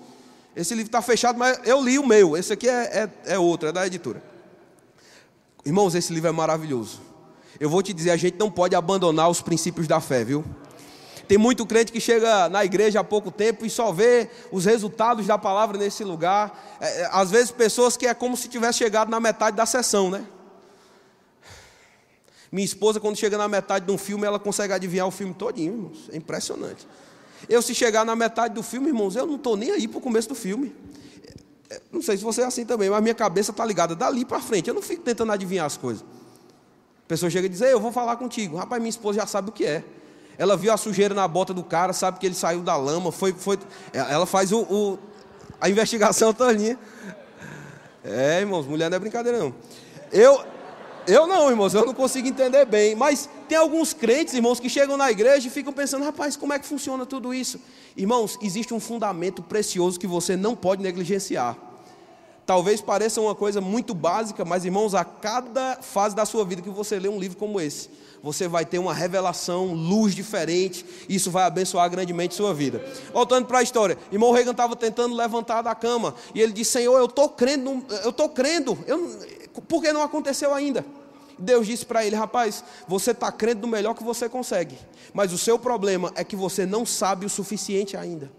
Esse 0.55 0.73
livro 0.73 0.87
está 0.87 1.01
fechado, 1.01 1.37
mas 1.37 1.59
eu 1.65 1.81
li 1.81 1.99
o 1.99 2.05
meu. 2.05 2.37
Esse 2.37 2.53
aqui 2.53 2.69
é, 2.69 3.09
é, 3.25 3.33
é 3.33 3.39
outro, 3.39 3.67
é 3.67 3.71
da 3.71 3.85
editora. 3.85 4.23
Irmãos, 5.65 5.93
esse 5.95 6.13
livro 6.13 6.29
é 6.29 6.31
maravilhoso. 6.31 7.01
Eu 7.59 7.69
vou 7.69 7.83
te 7.83 7.91
dizer: 7.91 8.11
a 8.11 8.17
gente 8.17 8.37
não 8.37 8.49
pode 8.49 8.75
abandonar 8.75 9.29
os 9.29 9.41
princípios 9.41 9.87
da 9.87 9.99
fé, 9.99 10.23
viu? 10.23 10.45
Tem 11.27 11.37
muito 11.37 11.65
crente 11.65 11.91
que 11.91 11.99
chega 11.99 12.47
na 12.49 12.63
igreja 12.63 12.99
há 12.99 13.03
pouco 13.03 13.31
tempo 13.31 13.65
e 13.65 13.69
só 13.69 13.91
vê 13.91 14.29
os 14.51 14.65
resultados 14.65 15.25
da 15.25 15.37
palavra 15.37 15.77
nesse 15.77 16.03
lugar. 16.03 16.77
É, 16.79 17.01
é, 17.01 17.09
às 17.11 17.31
vezes, 17.31 17.51
pessoas 17.51 17.97
que 17.97 18.05
é 18.05 18.13
como 18.13 18.37
se 18.37 18.47
tivesse 18.47 18.79
chegado 18.79 19.09
na 19.09 19.19
metade 19.19 19.57
da 19.57 19.65
sessão, 19.65 20.09
né? 20.09 20.25
Minha 22.51 22.65
esposa, 22.65 22.99
quando 22.99 23.17
chega 23.17 23.37
na 23.37 23.47
metade 23.47 23.85
de 23.85 23.91
um 23.91 23.97
filme, 23.97 24.25
ela 24.25 24.39
consegue 24.39 24.71
adivinhar 24.71 25.07
o 25.07 25.11
filme 25.11 25.33
todinho, 25.33 25.73
irmãos. 25.73 26.09
É 26.11 26.17
impressionante. 26.17 26.87
Eu, 27.49 27.61
se 27.61 27.73
chegar 27.73 28.05
na 28.05 28.15
metade 28.15 28.53
do 28.53 28.63
filme, 28.63 28.87
irmãos, 28.87 29.15
eu 29.15 29.25
não 29.25 29.35
estou 29.35 29.57
nem 29.57 29.71
aí 29.71 29.87
para 29.87 29.97
o 29.97 30.01
começo 30.01 30.29
do 30.29 30.35
filme. 30.35 30.73
É, 31.69 31.81
não 31.91 32.01
sei 32.01 32.17
se 32.17 32.23
você 32.23 32.41
é 32.41 32.45
assim 32.45 32.65
também, 32.65 32.89
mas 32.89 33.01
minha 33.01 33.15
cabeça 33.15 33.51
está 33.51 33.65
ligada 33.65 33.95
dali 33.95 34.23
para 34.23 34.39
frente. 34.39 34.67
Eu 34.67 34.73
não 34.73 34.81
fico 34.81 35.01
tentando 35.01 35.31
adivinhar 35.31 35.65
as 35.65 35.75
coisas. 35.75 36.03
A 36.03 37.07
pessoa 37.07 37.29
chega 37.29 37.47
e 37.47 37.49
diz: 37.49 37.61
eu 37.61 37.79
vou 37.79 37.91
falar 37.91 38.15
contigo. 38.15 38.57
Rapaz, 38.57 38.81
minha 38.81 38.89
esposa 38.89 39.19
já 39.19 39.27
sabe 39.27 39.49
o 39.49 39.51
que 39.51 39.65
é. 39.65 39.83
Ela 40.37 40.57
viu 40.57 40.71
a 40.73 40.77
sujeira 40.77 41.13
na 41.13 41.27
bota 41.27 41.53
do 41.53 41.63
cara, 41.63 41.93
sabe 41.93 42.19
que 42.19 42.25
ele 42.25 42.35
saiu 42.35 42.61
da 42.61 42.75
lama. 42.75 43.11
Foi, 43.11 43.33
foi, 43.33 43.57
ela 43.93 44.25
faz 44.25 44.51
o, 44.51 44.61
o 44.61 44.99
a 45.59 45.69
investigação 45.69 46.31
toda. 46.35 46.53
É, 48.03 48.39
irmãos, 48.41 48.67
mulher 48.67 48.89
não 48.89 48.97
é 48.97 48.99
brincadeira 48.99 49.39
não. 49.39 49.53
Eu, 50.11 50.43
eu 51.07 51.27
não, 51.27 51.49
irmãos, 51.49 51.73
eu 51.73 51.85
não 51.85 51.93
consigo 51.93 52.27
entender 52.27 52.65
bem. 52.65 52.95
Mas 52.95 53.29
tem 53.47 53.57
alguns 53.57 53.93
crentes, 53.93 54.33
irmãos, 54.33 54.59
que 54.59 54.69
chegam 54.69 54.97
na 54.97 55.09
igreja 55.09 55.47
e 55.47 55.51
ficam 55.51 55.71
pensando, 55.73 56.03
rapaz, 56.03 56.35
como 56.35 56.53
é 56.53 56.59
que 56.59 56.65
funciona 56.65 57.05
tudo 57.05 57.33
isso? 57.33 57.59
Irmãos, 57.95 58.37
existe 58.41 58.73
um 58.73 58.79
fundamento 58.79 59.41
precioso 59.41 59.99
que 59.99 60.07
você 60.07 60.35
não 60.35 60.55
pode 60.55 60.81
negligenciar. 60.81 61.57
Talvez 62.45 62.79
pareça 62.79 63.19
uma 63.19 63.33
coisa 63.33 63.59
muito 63.59 63.93
básica, 63.95 64.45
mas 64.45 64.65
irmãos, 64.65 64.93
a 64.93 65.03
cada 65.03 65.77
fase 65.81 66.15
da 66.15 66.25
sua 66.25 66.45
vida 66.45 66.61
que 66.61 66.69
você 66.69 66.99
lê 66.99 67.09
um 67.09 67.19
livro 67.19 67.37
como 67.37 67.59
esse, 67.59 67.89
você 68.21 68.47
vai 68.47 68.63
ter 68.63 68.77
uma 68.77 68.93
revelação, 68.93 69.73
luz 69.73 70.13
diferente, 70.13 70.85
e 71.09 71.15
isso 71.15 71.31
vai 71.31 71.43
abençoar 71.43 71.89
grandemente 71.89 72.35
sua 72.35 72.53
vida. 72.53 72.83
Voltando 73.11 73.47
para 73.47 73.59
a 73.59 73.63
história, 73.63 73.97
irmão 74.11 74.31
Reagan 74.31 74.51
estava 74.51 74.75
tentando 74.75 75.15
levantar 75.15 75.63
da 75.63 75.73
cama, 75.73 76.13
e 76.35 76.41
ele 76.41 76.53
disse: 76.53 76.71
Senhor, 76.71 76.97
eu 76.99 77.05
estou 77.05 77.29
crendo, 77.29 77.83
eu 78.03 78.11
estou 78.11 78.29
crendo, 78.29 78.77
eu, 78.85 79.19
por 79.67 79.81
que 79.81 79.91
não 79.91 80.03
aconteceu 80.03 80.53
ainda? 80.53 80.85
Deus 81.39 81.65
disse 81.65 81.85
para 81.85 82.05
ele: 82.05 82.15
Rapaz, 82.15 82.63
você 82.87 83.09
está 83.09 83.31
crendo 83.31 83.61
no 83.61 83.67
melhor 83.67 83.95
que 83.95 84.03
você 84.03 84.29
consegue, 84.29 84.77
mas 85.13 85.33
o 85.33 85.37
seu 85.37 85.57
problema 85.57 86.11
é 86.15 86.23
que 86.23 86.35
você 86.35 86.63
não 86.63 86.85
sabe 86.85 87.25
o 87.25 87.29
suficiente 87.29 87.97
ainda. 87.97 88.31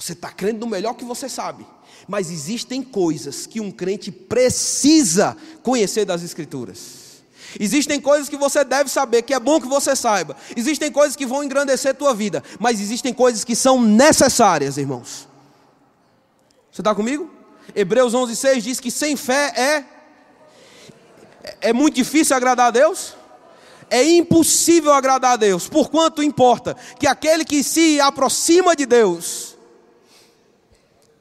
Você 0.00 0.14
está 0.14 0.30
crendo 0.30 0.60
no 0.60 0.66
melhor 0.66 0.94
que 0.94 1.04
você 1.04 1.28
sabe. 1.28 1.66
Mas 2.08 2.30
existem 2.30 2.82
coisas 2.82 3.46
que 3.46 3.60
um 3.60 3.70
crente 3.70 4.10
precisa 4.10 5.36
conhecer 5.62 6.06
das 6.06 6.22
Escrituras. 6.22 7.20
Existem 7.58 8.00
coisas 8.00 8.28
que 8.28 8.36
você 8.36 8.64
deve 8.64 8.88
saber, 8.88 9.22
que 9.22 9.34
é 9.34 9.38
bom 9.38 9.60
que 9.60 9.68
você 9.68 9.94
saiba. 9.94 10.34
Existem 10.56 10.90
coisas 10.90 11.14
que 11.14 11.26
vão 11.26 11.44
engrandecer 11.44 11.90
a 11.90 11.94
tua 11.94 12.14
vida. 12.14 12.42
Mas 12.58 12.80
existem 12.80 13.12
coisas 13.12 13.44
que 13.44 13.54
são 13.54 13.82
necessárias, 13.82 14.78
irmãos. 14.78 15.28
Você 16.72 16.80
está 16.80 16.94
comigo? 16.94 17.30
Hebreus 17.74 18.14
11,6 18.14 18.60
diz 18.62 18.80
que 18.80 18.90
sem 18.90 19.16
fé 19.16 19.52
é. 19.54 19.84
É 21.60 21.72
muito 21.74 21.96
difícil 21.96 22.34
agradar 22.34 22.68
a 22.68 22.70
Deus? 22.70 23.14
É 23.90 24.02
impossível 24.02 24.94
agradar 24.94 25.32
a 25.32 25.36
Deus, 25.36 25.68
porquanto 25.68 26.22
importa 26.22 26.76
que 26.98 27.06
aquele 27.06 27.44
que 27.44 27.62
se 27.62 28.00
aproxima 28.00 28.76
de 28.76 28.86
Deus, 28.86 29.49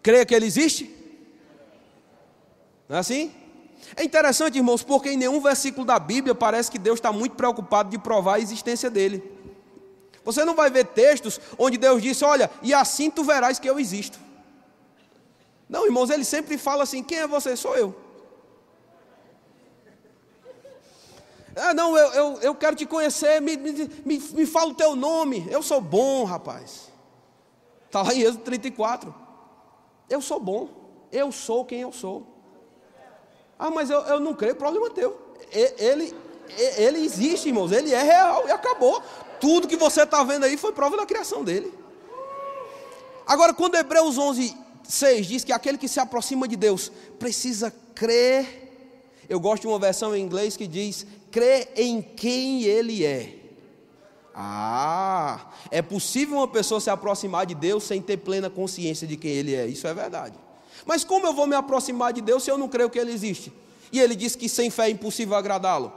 creia 0.02 0.26
que 0.26 0.34
Ele 0.34 0.46
existe? 0.46 0.96
Não 2.88 2.98
é 2.98 3.00
assim? 3.00 3.32
É 3.96 4.04
interessante, 4.04 4.58
irmãos, 4.58 4.84
porque 4.84 5.12
em 5.12 5.18
nenhum 5.18 5.42
versículo 5.42 5.86
da 5.86 6.00
Bíblia 6.00 6.36
parece 6.36 6.70
que 6.70 6.78
Deus 6.78 7.00
está 7.00 7.12
muito 7.12 7.36
preocupado 7.36 7.90
de 7.90 7.98
provar 7.98 8.36
a 8.36 8.40
existência 8.40 8.90
dele. 8.90 9.24
Você 10.24 10.44
não 10.46 10.56
vai 10.56 10.70
ver 10.70 10.86
textos 10.86 11.40
onde 11.58 11.78
Deus 11.78 12.02
disse: 12.02 12.24
Olha, 12.24 12.52
e 12.62 12.74
assim 12.74 13.10
tu 13.10 13.24
verás 13.24 13.58
que 13.58 13.70
eu 13.70 13.80
existo. 13.80 14.20
Não, 15.68 15.86
irmãos, 15.86 16.10
ele 16.10 16.26
sempre 16.26 16.58
fala 16.58 16.84
assim: 16.84 17.04
Quem 17.04 17.20
é 17.20 17.28
você? 17.28 17.56
Sou 17.56 17.76
eu. 17.76 17.96
Ah, 21.56 21.74
não, 21.74 21.98
eu, 21.98 22.12
eu, 22.14 22.40
eu 22.42 22.56
quero 22.56 22.76
te 22.76 22.86
conhecer, 22.86 23.42
me, 23.42 23.58
me, 23.58 23.72
me, 24.06 24.20
me 24.20 24.46
fala 24.46 24.72
o 24.72 24.76
teu 24.76 24.96
nome. 24.96 25.48
Eu 25.50 25.62
sou 25.62 25.82
bom, 25.82 26.24
rapaz. 26.24 26.90
Está 27.86 28.02
lá 28.02 28.14
em 28.14 28.22
Êxodo 28.22 28.44
34. 28.44 29.14
Eu 30.10 30.22
sou 30.22 30.40
bom, 30.40 30.70
eu 31.12 31.32
sou 31.32 31.64
quem 31.66 31.82
eu 31.82 31.92
sou. 31.92 32.26
Ah, 33.58 33.70
mas 33.70 33.90
eu, 33.90 34.00
eu 34.02 34.20
não 34.20 34.34
creio, 34.34 34.56
problema 34.56 34.90
teu. 34.90 35.18
Ele, 35.52 36.16
ele 36.78 37.00
existe, 37.00 37.50
irmãos, 37.50 37.72
ele 37.72 37.94
é 37.94 38.02
real 38.02 38.48
e 38.48 38.52
acabou. 38.52 39.02
Tudo 39.40 39.68
que 39.68 39.78
você 39.78 40.04
está 40.04 40.24
vendo 40.24 40.46
aí 40.46 40.58
foi 40.58 40.72
prova 40.72 40.98
da 40.98 41.06
criação 41.06 41.44
dele. 41.44 41.74
Agora, 43.26 43.54
quando 43.54 43.76
Hebreus 43.76 44.18
11, 44.18 44.58
6 44.88 45.28
diz 45.28 45.44
que 45.44 45.54
aquele 45.54 45.78
que 45.78 45.88
se 45.88 46.00
aproxima 46.00 46.48
de 46.48 46.56
Deus 46.56 46.92
precisa 47.20 47.74
crer. 47.94 48.68
Eu 49.30 49.40
gosto 49.40 49.62
de 49.62 49.68
uma 49.68 49.78
versão 49.78 50.16
em 50.16 50.24
inglês 50.24 50.58
que 50.58 50.66
diz: 50.66 51.06
crê 51.30 51.68
em 51.76 52.02
quem 52.02 52.64
Ele 52.64 53.06
é. 53.06 53.39
Ah, 54.34 55.52
é 55.72 55.82
possível 55.82 56.38
uma 56.38 56.48
pessoa 56.48 56.80
se 56.80 56.90
aproximar 56.90 57.46
de 57.46 57.56
Deus 57.56 57.84
sem 57.84 58.02
ter 58.02 58.18
plena 58.18 58.50
consciência 58.50 59.08
de 59.08 59.18
quem 59.18 59.32
Ele 59.32 59.56
é. 59.56 59.66
Isso 59.68 59.88
é 59.88 59.94
verdade. 59.94 60.36
Mas 60.86 61.04
como 61.04 61.28
eu 61.28 61.34
vou 61.34 61.48
me 61.48 61.56
aproximar 61.56 62.14
de 62.14 62.22
Deus 62.22 62.44
se 62.44 62.52
eu 62.52 62.58
não 62.58 62.68
creio 62.68 62.90
que 62.90 63.00
Ele 63.00 63.12
existe? 63.12 63.52
E 63.92 64.00
Ele 64.00 64.16
diz 64.16 64.36
que 64.36 64.48
sem 64.48 64.70
fé 64.70 64.88
é 64.88 64.92
impossível 64.92 65.36
agradá-lo. 65.36 65.92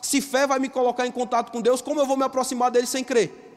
Se 0.00 0.20
fé 0.20 0.46
vai 0.46 0.58
me 0.58 0.68
colocar 0.68 1.06
em 1.06 1.10
contato 1.10 1.50
com 1.50 1.60
Deus, 1.60 1.82
como 1.82 2.00
eu 2.00 2.06
vou 2.06 2.16
me 2.16 2.24
aproximar 2.24 2.70
dele 2.70 2.86
sem 2.86 3.02
crer? 3.02 3.47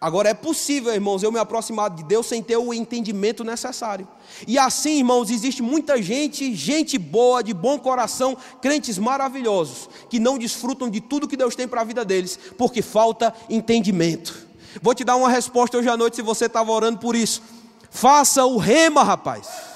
Agora 0.00 0.28
é 0.28 0.34
possível, 0.34 0.92
irmãos, 0.92 1.22
eu 1.22 1.32
me 1.32 1.38
aproximar 1.38 1.88
de 1.88 2.04
Deus 2.04 2.26
sem 2.26 2.42
ter 2.42 2.56
o 2.56 2.74
entendimento 2.74 3.42
necessário. 3.42 4.06
E 4.46 4.58
assim, 4.58 4.98
irmãos, 4.98 5.30
existe 5.30 5.62
muita 5.62 6.02
gente, 6.02 6.54
gente 6.54 6.98
boa, 6.98 7.42
de 7.42 7.54
bom 7.54 7.78
coração, 7.78 8.36
crentes 8.60 8.98
maravilhosos, 8.98 9.88
que 10.10 10.18
não 10.18 10.36
desfrutam 10.36 10.90
de 10.90 11.00
tudo 11.00 11.28
que 11.28 11.36
Deus 11.36 11.56
tem 11.56 11.66
para 11.66 11.80
a 11.80 11.84
vida 11.84 12.04
deles, 12.04 12.38
porque 12.58 12.82
falta 12.82 13.34
entendimento. 13.48 14.46
Vou 14.82 14.94
te 14.94 15.04
dar 15.04 15.16
uma 15.16 15.30
resposta 15.30 15.78
hoje 15.78 15.88
à 15.88 15.96
noite 15.96 16.16
se 16.16 16.22
você 16.22 16.46
estava 16.46 16.70
orando 16.70 16.98
por 16.98 17.16
isso. 17.16 17.42
Faça 17.90 18.44
o 18.44 18.58
rema, 18.58 19.02
rapaz. 19.02 19.73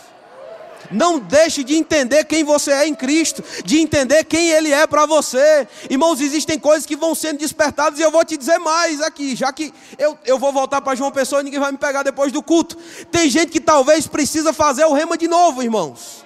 Não 0.91 1.19
deixe 1.19 1.63
de 1.63 1.75
entender 1.75 2.25
quem 2.25 2.45
você 2.45 2.73
é 2.73 2.87
em 2.87 2.95
Cristo, 2.95 3.43
de 3.65 3.79
entender 3.79 4.25
quem 4.25 4.51
Ele 4.51 4.73
é 4.73 4.87
para 4.87 5.07
você. 5.07 5.67
Irmãos, 5.89 6.21
existem 6.21 6.59
coisas 6.59 6.87
que 6.87 6.97
vão 6.97 7.15
sendo 7.15 7.39
despertadas 7.39 7.99
e 7.99 8.03
eu 8.03 8.11
vou 8.11 8.25
te 8.25 8.37
dizer 8.37 8.59
mais 8.59 9.01
aqui, 9.01 9.37
já 9.37 9.53
que 9.53 9.73
eu, 9.99 10.19
eu 10.25 10.39
vou 10.39 10.53
voltar 10.53 10.81
para 10.81 10.95
João 10.95 11.11
Pessoa 11.11 11.41
e 11.41 11.45
ninguém 11.45 11.61
vai 11.61 11.73
me 11.73 11.79
pegar 11.79 12.03
depois 12.03 12.33
do 12.33 12.43
culto. 12.43 12.77
Tem 13.11 13.29
gente 13.29 13.51
que 13.51 13.61
talvez 13.61 14.07
precisa 14.07 14.53
fazer 14.53 14.85
o 14.85 14.93
rema 14.93 15.17
de 15.17 15.29
novo, 15.29 15.63
irmãos. 15.63 16.25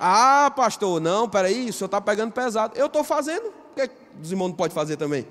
Ah, 0.00 0.52
pastor, 0.54 1.00
não, 1.00 1.28
peraí, 1.28 1.70
o 1.70 1.72
senhor 1.72 1.86
está 1.86 2.00
pegando 2.00 2.32
pesado. 2.32 2.76
Eu 2.76 2.86
estou 2.86 3.02
fazendo, 3.02 3.46
o 3.46 3.74
que 3.74 3.90
os 4.22 4.30
irmãos 4.30 4.48
não 4.48 4.56
podem 4.56 4.74
fazer 4.74 4.96
também? 4.96 5.26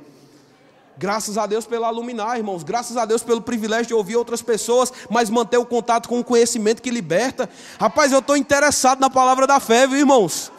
Graças 0.97 1.37
a 1.37 1.45
Deus 1.45 1.65
pela 1.65 1.89
luminar, 1.89 2.37
irmãos. 2.37 2.63
Graças 2.63 2.95
a 2.95 3.05
Deus 3.05 3.21
pelo 3.21 3.41
privilégio 3.41 3.87
de 3.87 3.93
ouvir 3.93 4.15
outras 4.15 4.41
pessoas, 4.41 4.93
mas 5.09 5.29
manter 5.29 5.57
o 5.57 5.65
contato 5.65 6.07
com 6.07 6.19
o 6.19 6.23
conhecimento 6.23 6.81
que 6.81 6.89
liberta. 6.89 7.49
Rapaz, 7.77 8.13
eu 8.13 8.19
estou 8.19 8.37
interessado 8.37 8.99
na 8.99 9.09
palavra 9.09 9.45
da 9.45 9.59
fé, 9.59 9.85
viu, 9.85 9.97
irmãos? 9.97 10.51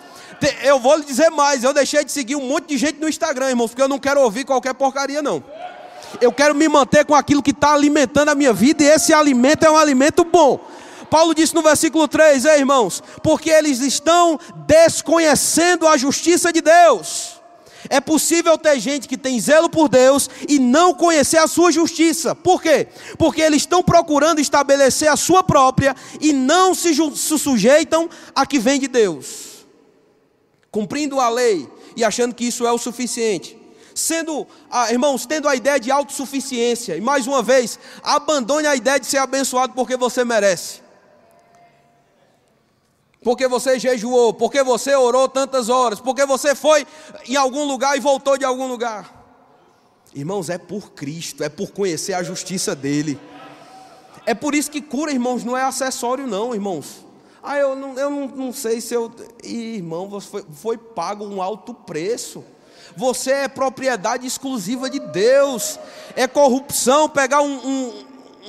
Eu 0.63 0.79
vou 0.79 0.97
lhe 0.97 1.05
dizer 1.05 1.31
mais, 1.31 1.65
eu 1.65 1.73
deixei 1.73 2.05
de 2.05 2.13
seguir 2.13 2.37
um 2.37 2.47
monte 2.47 2.69
de 2.69 2.77
gente 2.77 3.01
no 3.01 3.09
Instagram, 3.09 3.49
irmãos, 3.49 3.69
porque 3.69 3.81
eu 3.81 3.89
não 3.89 3.99
quero 3.99 4.21
ouvir 4.21 4.45
qualquer 4.45 4.75
porcaria, 4.75 5.23
não. 5.23 5.43
Eu 6.21 6.31
quero 6.31 6.55
me 6.55 6.69
manter 6.69 7.07
com 7.07 7.15
aquilo 7.15 7.43
que 7.43 7.53
está 7.53 7.73
alimentando 7.73 8.29
a 8.29 8.35
minha 8.35 8.53
vida, 8.53 8.85
e 8.85 8.87
esse 8.87 9.15
alimento 9.15 9.65
é 9.65 9.71
um 9.71 9.77
alimento 9.79 10.23
bom. 10.23 10.61
Paulo 11.09 11.35
disse 11.35 11.55
no 11.55 11.63
versículo 11.63 12.07
3, 12.07 12.45
ei, 12.45 12.59
irmãos, 12.59 13.03
porque 13.23 13.49
eles 13.49 13.81
estão 13.81 14.39
desconhecendo 14.67 15.87
a 15.87 15.97
justiça 15.97 16.53
de 16.53 16.61
Deus. 16.61 17.36
É 17.89 18.01
possível 18.01 18.57
ter 18.59 18.79
gente 18.81 19.09
que 19.09 19.17
tem 19.17 19.41
zelo 19.41 19.69
por 19.69 19.89
Deus 19.89 20.29
e 20.49 20.59
não 20.59 20.95
conhecer 20.95 21.39
a 21.39 21.47
sua 21.47 21.71
justiça. 21.71 22.35
Por 22.35 22.63
quê? 22.63 22.89
Porque 23.19 23.41
eles 23.41 23.63
estão 23.63 23.83
procurando 23.83 24.41
estabelecer 24.41 25.09
a 25.09 25.17
sua 25.17 25.43
própria 25.43 25.95
e 26.21 26.33
não 26.33 26.75
se, 26.75 26.95
sujeitam 27.15 28.09
a 28.35 28.47
que 28.47 28.59
vem 28.59 28.81
de 28.81 28.89
Deus. 28.89 29.67
Cumprindo 30.71 31.21
a 31.21 31.29
lei 31.29 31.69
e 31.97 32.05
achando 32.05 32.35
que 32.35 32.45
isso 32.45 32.67
é 32.67 32.73
o 32.73 32.79
suficiente. 32.79 33.57
Sendo, 33.95 34.47
ah, 34.71 34.93
irmãos, 34.93 35.25
tendo 35.25 35.49
a 35.49 35.57
ideia 35.57 35.81
de 35.81 35.91
autossuficiência. 35.91 36.97
E 36.97 37.01
mais 37.01 37.27
uma 37.27 37.43
vez, 37.43 37.79
abandone 38.03 38.67
a 38.67 38.77
ideia 38.77 39.01
de 39.01 39.07
ser 39.07 39.19
abençoado 39.19 39.73
porque 39.75 39.97
você 39.97 40.25
merece 40.25 40.86
porque 43.27 43.49
você 43.49 43.77
jejuou, 43.77 44.33
porque 44.33 44.63
você 44.63 44.95
orou 44.95 45.29
tantas 45.29 45.69
horas, 45.69 45.99
porque 45.99 46.25
você 46.25 46.55
foi 46.55 46.87
em 47.27 47.35
algum 47.35 47.65
lugar 47.65 47.97
e 47.97 48.01
voltou 48.01 48.39
de 48.39 48.45
algum 48.45 48.69
lugar. 48.69 49.27
Irmãos, 50.15 50.49
é 50.49 50.57
por 50.57 50.93
Cristo, 50.93 51.43
é 51.43 51.49
por 51.49 51.73
conhecer 51.73 52.13
a 52.13 52.23
justiça 52.23 52.73
dele. 52.73 53.19
É 54.25 54.33
por 54.33 54.55
isso 54.55 54.71
que 54.71 54.81
cura, 54.81 55.11
irmãos, 55.11 55.43
não 55.43 55.57
é 55.57 55.65
acessório, 55.65 56.25
não, 56.25 56.55
irmãos. 56.55 57.05
Ah, 57.43 57.59
eu 57.59 57.75
não, 57.75 57.99
eu 57.99 58.09
não, 58.09 58.29
não 58.29 58.53
sei 58.53 58.81
se 58.81 58.95
eu. 58.95 59.11
Irmão, 59.43 60.09
você 60.09 60.29
foi, 60.29 60.45
foi 60.55 60.79
pago 60.79 61.25
um 61.25 61.43
alto 61.43 61.75
preço. 61.75 62.45
Você 62.97 63.33
é 63.33 63.49
propriedade 63.49 64.25
exclusiva 64.25 64.89
de 64.89 65.01
Deus. 65.01 65.81
É 66.15 66.29
corrupção 66.29 67.09
pegar 67.09 67.43
um, 67.43 67.57
um, 67.57 68.05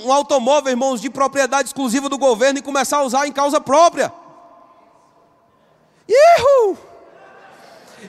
um 0.06 0.14
automóvel, 0.14 0.70
irmãos, 0.70 1.02
de 1.02 1.10
propriedade 1.10 1.70
exclusiva 1.70 2.08
do 2.08 2.18
governo 2.20 2.60
e 2.60 2.62
começar 2.62 2.98
a 2.98 3.04
usar 3.04 3.28
em 3.28 3.32
causa 3.32 3.60
própria. 3.60 4.14
Ihu! 6.08 6.78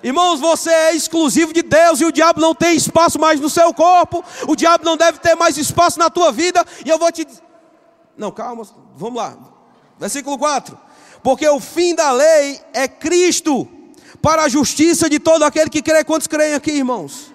Irmãos, 0.03 0.39
você 0.39 0.71
é 0.71 0.95
exclusivo 0.95 1.53
de 1.53 1.63
Deus 1.63 2.01
e 2.01 2.05
o 2.05 2.13
diabo 2.13 2.41
não 2.41 2.55
tem 2.55 2.77
espaço 2.77 3.19
mais 3.19 3.41
no 3.41 3.51
seu 3.51 3.73
corpo, 3.73 4.25
o 4.47 4.55
diabo 4.55 4.85
não 4.85 4.97
deve 4.97 5.19
ter 5.19 5.35
mais 5.35 5.57
espaço 5.57 5.99
na 5.99 6.11
tua 6.11 6.31
vida, 6.31 6.65
e 6.85 6.89
eu 6.89 6.99
vou 6.99 7.11
te 7.11 7.27
Não, 8.17 8.31
calma, 8.31 8.65
vamos 8.95 9.17
lá. 9.17 9.37
Versículo 9.99 10.39
4. 10.39 10.79
Porque 11.23 11.49
o 11.49 11.59
fim 11.59 11.95
da 11.95 12.13
lei 12.13 12.61
é 12.73 12.87
Cristo, 12.87 13.67
para 14.23 14.43
a 14.43 14.49
justiça 14.49 15.09
de 15.09 15.19
todo 15.19 15.43
aquele 15.43 15.71
que 15.71 15.83
crê. 15.83 16.05
Quantos 16.05 16.27
creem 16.27 16.55
aqui, 16.55 16.71
irmãos? 16.71 17.33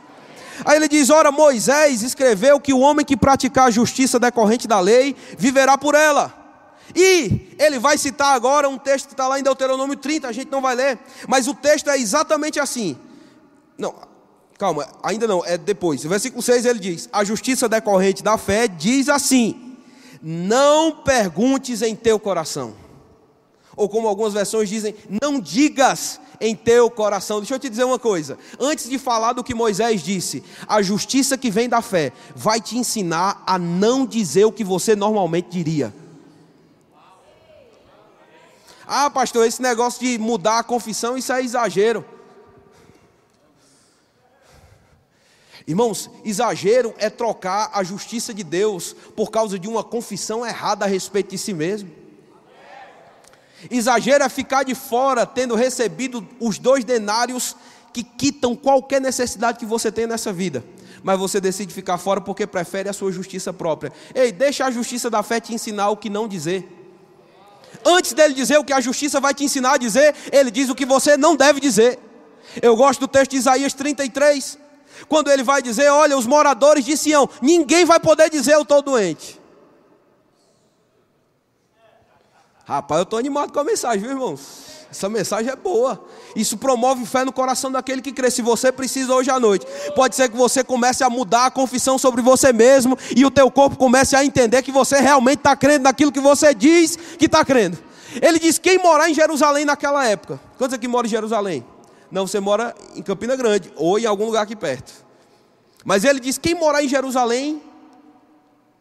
Aí 0.66 0.78
ele 0.78 0.88
diz: 0.88 1.10
Ora, 1.10 1.32
Moisés 1.32 2.02
escreveu 2.02 2.60
que 2.60 2.74
o 2.74 2.80
homem 2.80 3.06
que 3.06 3.18
praticar 3.18 3.68
a 3.68 3.72
justiça 3.72 4.20
decorrente 4.20 4.68
da 4.68 4.80
lei 4.80 5.16
viverá 5.38 5.78
por 5.78 5.96
ela. 5.96 6.43
E 6.96 7.56
ele 7.58 7.80
vai 7.80 7.98
citar 7.98 8.36
agora 8.36 8.70
um 8.70 8.78
texto 8.78 9.08
que 9.08 9.14
está 9.14 9.28
lá 9.28 9.40
em 9.40 9.44
Deuteronômio 9.44 9.96
30, 9.96 10.28
a 10.28 10.32
gente 10.32 10.52
não 10.52 10.62
vai 10.62 10.76
ler, 10.76 11.00
mas 11.28 11.48
o 11.48 11.54
texto 11.54 11.90
é 11.90 11.98
exatamente 11.98 12.60
assim. 12.60 12.98
Não, 13.78 13.96
calma, 14.60 14.88
ainda 15.02 15.28
não, 15.28 15.44
é 15.44 15.58
depois. 15.58 16.04
Versículo 16.04 16.42
6 16.42 16.66
ele 16.66 16.80
diz: 16.80 17.10
A 17.12 17.24
justiça 17.24 17.68
decorrente 17.68 18.22
da 18.22 18.38
fé 18.38 18.68
diz 18.68 19.10
assim: 19.10 19.78
Não 20.22 21.04
perguntes 21.04 21.82
em 21.82 21.96
teu 21.96 22.20
coração. 22.20 22.76
Ou 23.76 23.90
como 23.90 24.08
algumas 24.08 24.34
versões 24.34 24.70
dizem, 24.70 24.94
não 25.22 25.40
digas 25.40 26.20
em 26.40 26.56
teu 26.56 26.92
coração. 26.92 27.40
Deixa 27.40 27.56
eu 27.56 27.60
te 27.60 27.70
dizer 27.70 27.84
uma 27.84 27.98
coisa. 27.98 28.38
Antes 28.60 28.88
de 28.88 29.00
falar 29.00 29.34
do 29.34 29.44
que 29.44 29.56
Moisés 29.56 30.04
disse, 30.04 30.44
a 30.68 30.82
justiça 30.82 31.38
que 31.38 31.50
vem 31.50 31.68
da 31.68 31.82
fé 31.82 32.12
vai 32.36 32.62
te 32.62 32.78
ensinar 32.78 33.42
a 33.48 33.58
não 33.58 34.06
dizer 34.06 34.46
o 34.46 34.52
que 34.52 34.64
você 34.64 34.96
normalmente 34.96 35.50
diria. 35.50 35.94
Ah, 38.86 39.10
pastor, 39.10 39.46
esse 39.46 39.62
negócio 39.62 40.00
de 40.02 40.18
mudar 40.18 40.60
a 40.60 40.64
confissão, 40.64 41.18
isso 41.18 41.32
é 41.32 41.42
exagero. 41.42 42.06
Irmãos, 45.66 46.10
exagero 46.26 46.94
é 46.98 47.10
trocar 47.10 47.72
a 47.74 47.84
justiça 47.84 48.34
de 48.34 48.44
Deus 48.44 48.94
por 49.16 49.32
causa 49.32 49.58
de 49.58 49.68
uma 49.68 49.84
confissão 49.84 50.46
errada 50.46 50.84
a 50.84 50.88
respeito 50.88 51.32
de 51.32 51.38
si 51.38 51.54
mesmo. 51.54 51.90
Exagero 53.72 54.26
é 54.26 54.30
ficar 54.30 54.64
de 54.64 54.76
fora 54.76 55.26
tendo 55.26 55.56
recebido 55.56 56.28
os 56.40 56.60
dois 56.60 56.84
denários 56.84 57.56
que 57.94 58.04
quitam 58.04 58.56
qualquer 58.56 59.00
necessidade 59.00 59.60
que 59.60 59.66
você 59.66 59.90
tem 59.90 60.06
nessa 60.06 60.34
vida. 60.34 60.66
Mas 61.02 61.18
você 61.18 61.40
decide 61.40 61.74
ficar 61.74 61.98
fora 61.98 62.20
porque 62.20 62.46
prefere 62.46 62.90
a 62.90 62.94
sua 62.94 63.12
justiça 63.12 63.54
própria. 63.54 63.94
Ei, 64.14 64.32
deixa 64.32 64.66
a 64.66 64.72
justiça 64.72 65.10
da 65.10 65.24
fé 65.24 65.40
te 65.40 65.54
ensinar 65.54 65.90
o 65.90 65.98
que 65.98 66.10
não 66.10 66.28
dizer. 66.28 66.83
Antes 67.86 68.14
dele 68.14 68.34
dizer 68.34 68.58
o 68.58 68.64
que 68.64 68.74
a 68.74 68.82
justiça 68.82 69.20
vai 69.20 69.34
te 69.34 69.44
ensinar 69.44 69.74
a 69.74 69.78
dizer, 69.78 70.16
ele 70.32 70.52
diz 70.52 70.70
o 70.70 70.76
que 70.76 70.86
você 70.86 71.18
não 71.18 71.36
deve 71.36 71.60
dizer. 71.60 72.00
Eu 72.62 72.76
gosto 72.76 73.00
do 73.02 73.08
texto 73.08 73.32
de 73.32 73.38
Isaías 73.38 73.74
33, 73.74 74.58
quando 75.08 75.32
ele 75.32 75.44
vai 75.44 75.62
dizer: 75.62 75.90
Olha, 75.90 76.18
os 76.18 76.26
moradores 76.26 76.86
de 76.86 76.96
Sião, 76.98 77.30
ninguém 77.42 77.86
vai 77.86 78.00
poder 78.00 78.30
dizer 78.30 78.54
eu 78.54 78.62
estou 78.62 78.82
doente. 78.82 79.40
Rapaz, 82.66 83.00
eu 83.00 83.04
estou 83.04 83.20
animado 83.20 83.52
com 83.52 83.60
a 83.60 83.64
mensagem, 83.64 84.02
viu, 84.02 84.12
irmãos? 84.12 84.73
Essa 84.94 85.10
mensagem 85.10 85.52
é 85.52 85.56
boa. 85.56 86.06
Isso 86.36 86.56
promove 86.56 87.04
fé 87.08 87.26
no 87.26 87.34
coração 87.34 87.72
daquele 87.72 88.00
que 88.00 88.12
crê. 88.12 88.30
Se 88.30 88.44
você 88.44 88.72
precisa 88.72 89.12
hoje 89.12 89.32
à 89.32 89.40
noite, 89.40 89.66
pode 89.96 90.16
ser 90.16 90.30
que 90.30 90.38
você 90.38 90.64
comece 90.64 91.04
a 91.04 91.10
mudar 91.10 91.48
a 91.48 91.52
confissão 91.52 91.98
sobre 91.98 92.22
você 92.22 92.54
mesmo 92.54 92.96
e 93.16 93.26
o 93.26 93.32
teu 93.32 93.50
corpo 93.50 93.76
comece 93.76 94.16
a 94.16 94.24
entender 94.24 94.62
que 94.62 94.72
você 94.72 95.00
realmente 95.00 95.40
está 95.40 95.56
crendo 95.56 95.86
naquilo 95.86 96.12
que 96.12 96.20
você 96.20 96.54
diz 96.54 96.96
que 97.18 97.26
está 97.26 97.44
crendo. 97.44 97.76
Ele 98.22 98.38
diz: 98.38 98.60
quem 98.60 98.78
morar 98.78 99.10
em 99.10 99.16
Jerusalém 99.16 99.66
naquela 99.66 100.08
época? 100.08 100.40
Quantos 100.60 100.76
aqui 100.76 100.88
moram 100.88 101.08
em 101.08 101.10
Jerusalém? 101.10 101.66
Não, 102.12 102.28
você 102.28 102.40
mora 102.40 102.76
em 102.96 103.02
Campina 103.02 103.36
Grande 103.36 103.74
ou 103.76 103.98
em 103.98 104.06
algum 104.06 104.26
lugar 104.26 104.44
aqui 104.44 104.56
perto. 104.56 104.94
Mas 105.84 106.04
ele 106.04 106.20
diz: 106.20 106.38
quem 106.38 106.54
morar 106.54 106.84
em 106.84 106.88
Jerusalém, 106.88 107.64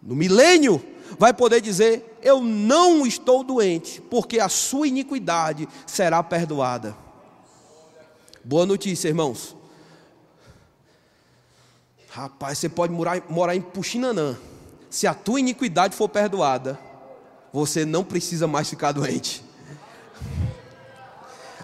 no 0.02 0.14
milênio, 0.14 0.84
vai 1.18 1.32
poder 1.32 1.62
dizer: 1.62 2.11
Eu 2.22 2.40
não 2.40 3.04
estou 3.04 3.42
doente, 3.42 4.00
porque 4.00 4.38
a 4.38 4.48
sua 4.48 4.86
iniquidade 4.86 5.68
será 5.86 6.22
perdoada. 6.22 6.96
Boa 8.44 8.64
notícia, 8.64 9.08
irmãos. 9.08 9.56
Rapaz, 12.08 12.58
você 12.58 12.68
pode 12.68 12.92
morar, 12.92 13.22
morar 13.28 13.56
em 13.56 13.60
Puxinanã. 13.60 14.36
Se 14.90 15.06
a 15.06 15.14
tua 15.14 15.40
iniquidade 15.40 15.96
for 15.96 16.08
perdoada, 16.08 16.78
você 17.52 17.84
não 17.84 18.04
precisa 18.04 18.46
mais 18.46 18.68
ficar 18.68 18.92
doente. 18.92 19.42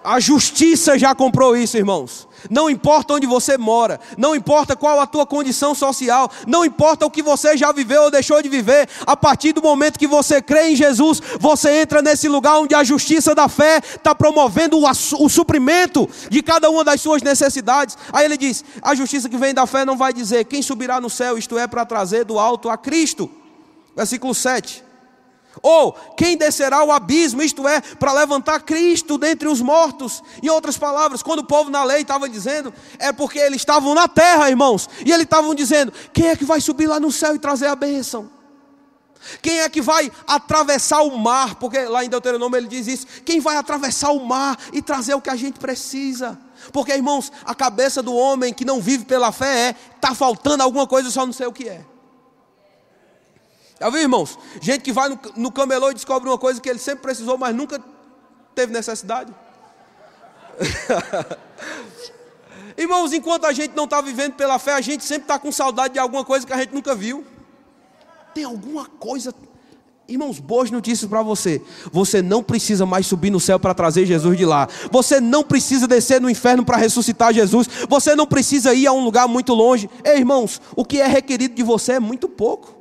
A 0.08 0.20
justiça 0.20 0.98
já 0.98 1.14
comprou 1.14 1.54
isso, 1.54 1.76
irmãos. 1.76 2.26
Não 2.48 2.70
importa 2.70 3.12
onde 3.12 3.26
você 3.26 3.58
mora, 3.58 4.00
não 4.16 4.34
importa 4.34 4.74
qual 4.74 4.98
a 5.00 5.06
tua 5.06 5.26
condição 5.26 5.74
social, 5.74 6.32
não 6.46 6.64
importa 6.64 7.04
o 7.04 7.10
que 7.10 7.22
você 7.22 7.58
já 7.58 7.72
viveu 7.72 8.04
ou 8.04 8.10
deixou 8.10 8.40
de 8.40 8.48
viver, 8.48 8.88
a 9.06 9.14
partir 9.14 9.52
do 9.52 9.60
momento 9.60 9.98
que 9.98 10.06
você 10.06 10.40
crê 10.40 10.70
em 10.70 10.76
Jesus, 10.76 11.20
você 11.38 11.82
entra 11.82 12.00
nesse 12.00 12.26
lugar 12.26 12.58
onde 12.58 12.74
a 12.74 12.82
justiça 12.82 13.34
da 13.34 13.50
fé 13.50 13.82
está 13.84 14.14
promovendo 14.14 14.78
o, 14.82 15.28
suprimento 15.28 16.08
de 16.30 16.42
cada 16.42 16.70
uma 16.70 16.82
das 16.82 17.02
suas 17.02 17.20
necessidades. 17.20 17.98
Aí 18.10 18.24
ele 18.24 18.38
diz: 18.38 18.64
a 18.80 18.94
justiça 18.94 19.28
que 19.28 19.36
vem 19.36 19.52
da 19.52 19.66
fé 19.66 19.84
não 19.84 19.98
vai 19.98 20.14
dizer 20.14 20.46
quem 20.46 20.62
subirá 20.62 21.02
no 21.02 21.10
céu, 21.10 21.36
isto 21.36 21.58
é, 21.58 21.66
para 21.66 21.84
trazer 21.84 22.24
do 22.24 22.38
alto 22.38 22.70
a 22.70 22.78
Cristo. 22.78 23.30
Versículo 23.94 24.34
7. 24.34 24.87
Ou 25.62 25.92
quem 26.16 26.36
descerá 26.36 26.78
ao 26.78 26.92
abismo, 26.92 27.42
isto 27.42 27.66
é, 27.66 27.80
para 27.80 28.12
levantar 28.12 28.60
Cristo 28.60 29.18
dentre 29.18 29.48
os 29.48 29.60
mortos. 29.60 30.22
Em 30.42 30.48
outras 30.48 30.78
palavras, 30.78 31.22
quando 31.22 31.40
o 31.40 31.46
povo 31.46 31.70
na 31.70 31.84
lei 31.84 32.02
estava 32.02 32.28
dizendo, 32.28 32.72
é 32.98 33.12
porque 33.12 33.38
eles 33.38 33.60
estavam 33.60 33.94
na 33.94 34.08
terra, 34.08 34.48
irmãos, 34.48 34.88
e 35.04 35.12
eles 35.12 35.24
estavam 35.24 35.54
dizendo: 35.54 35.92
quem 36.12 36.28
é 36.28 36.36
que 36.36 36.44
vai 36.44 36.60
subir 36.60 36.86
lá 36.86 37.00
no 37.00 37.10
céu 37.10 37.34
e 37.34 37.38
trazer 37.38 37.66
a 37.66 37.76
bênção? 37.76 38.30
Quem 39.42 39.60
é 39.60 39.68
que 39.68 39.80
vai 39.80 40.10
atravessar 40.26 41.02
o 41.02 41.16
mar? 41.18 41.56
Porque 41.56 41.78
lá 41.80 42.04
em 42.04 42.08
Deuteronômio 42.08 42.56
ele 42.56 42.68
diz 42.68 42.86
isso: 42.86 43.06
quem 43.24 43.40
vai 43.40 43.56
atravessar 43.56 44.10
o 44.10 44.24
mar 44.24 44.58
e 44.72 44.80
trazer 44.80 45.14
o 45.14 45.20
que 45.20 45.30
a 45.30 45.36
gente 45.36 45.58
precisa? 45.58 46.38
Porque, 46.72 46.92
irmãos, 46.92 47.30
a 47.44 47.54
cabeça 47.54 48.02
do 48.02 48.14
homem 48.14 48.52
que 48.52 48.64
não 48.64 48.80
vive 48.80 49.04
pela 49.04 49.32
fé 49.32 49.70
é: 49.70 49.76
está 49.94 50.14
faltando 50.14 50.62
alguma 50.62 50.86
coisa, 50.86 51.10
só 51.10 51.26
não 51.26 51.32
sei 51.32 51.46
o 51.46 51.52
que 51.52 51.68
é. 51.68 51.84
Já 53.80 53.90
viu, 53.90 54.00
irmãos? 54.00 54.38
Gente 54.60 54.82
que 54.82 54.92
vai 54.92 55.08
no, 55.08 55.18
no 55.36 55.52
camelô 55.52 55.90
e 55.90 55.94
descobre 55.94 56.28
uma 56.28 56.38
coisa 56.38 56.60
que 56.60 56.68
ele 56.68 56.78
sempre 56.78 57.02
precisou, 57.02 57.38
mas 57.38 57.54
nunca 57.54 57.80
teve 58.54 58.72
necessidade. 58.72 59.32
irmãos, 62.76 63.12
enquanto 63.12 63.44
a 63.44 63.52
gente 63.52 63.76
não 63.76 63.84
está 63.84 64.00
vivendo 64.00 64.34
pela 64.34 64.58
fé, 64.58 64.72
a 64.72 64.80
gente 64.80 65.04
sempre 65.04 65.22
está 65.22 65.38
com 65.38 65.52
saudade 65.52 65.94
de 65.94 66.00
alguma 66.00 66.24
coisa 66.24 66.44
que 66.44 66.52
a 66.52 66.56
gente 66.56 66.74
nunca 66.74 66.94
viu. 66.94 67.24
Tem 68.34 68.42
alguma 68.42 68.86
coisa. 68.86 69.32
Irmãos, 70.08 70.40
boas 70.40 70.70
notícias 70.70 71.08
para 71.08 71.22
você. 71.22 71.62
Você 71.92 72.20
não 72.20 72.42
precisa 72.42 72.84
mais 72.84 73.06
subir 73.06 73.30
no 73.30 73.38
céu 73.38 73.60
para 73.60 73.74
trazer 73.74 74.06
Jesus 74.06 74.36
de 74.36 74.44
lá. 74.44 74.66
Você 74.90 75.20
não 75.20 75.44
precisa 75.44 75.86
descer 75.86 76.20
no 76.20 76.30
inferno 76.30 76.64
para 76.64 76.78
ressuscitar 76.78 77.32
Jesus. 77.32 77.68
Você 77.88 78.16
não 78.16 78.26
precisa 78.26 78.74
ir 78.74 78.86
a 78.86 78.92
um 78.92 79.04
lugar 79.04 79.28
muito 79.28 79.54
longe. 79.54 79.88
Ei, 80.02 80.16
irmãos, 80.16 80.60
o 80.74 80.84
que 80.84 81.00
é 81.00 81.06
requerido 81.06 81.54
de 81.54 81.62
você 81.62 81.92
é 81.92 82.00
muito 82.00 82.28
pouco. 82.28 82.77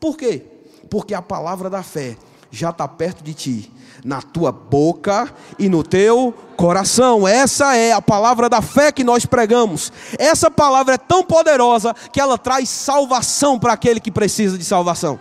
Por 0.00 0.16
quê? 0.16 0.44
Porque 0.90 1.14
a 1.14 1.22
palavra 1.22 1.68
da 1.68 1.82
fé 1.82 2.16
já 2.50 2.70
está 2.70 2.88
perto 2.88 3.22
de 3.22 3.34
ti, 3.34 3.72
na 4.04 4.22
tua 4.22 4.50
boca 4.50 5.32
e 5.58 5.68
no 5.68 5.82
teu 5.82 6.32
coração. 6.56 7.26
Essa 7.26 7.76
é 7.76 7.92
a 7.92 8.00
palavra 8.00 8.48
da 8.48 8.62
fé 8.62 8.90
que 8.90 9.04
nós 9.04 9.26
pregamos. 9.26 9.92
Essa 10.18 10.50
palavra 10.50 10.94
é 10.94 10.98
tão 10.98 11.22
poderosa 11.22 11.94
que 12.12 12.20
ela 12.20 12.38
traz 12.38 12.68
salvação 12.68 13.58
para 13.58 13.72
aquele 13.72 14.00
que 14.00 14.10
precisa 14.10 14.56
de 14.56 14.64
salvação. 14.64 15.20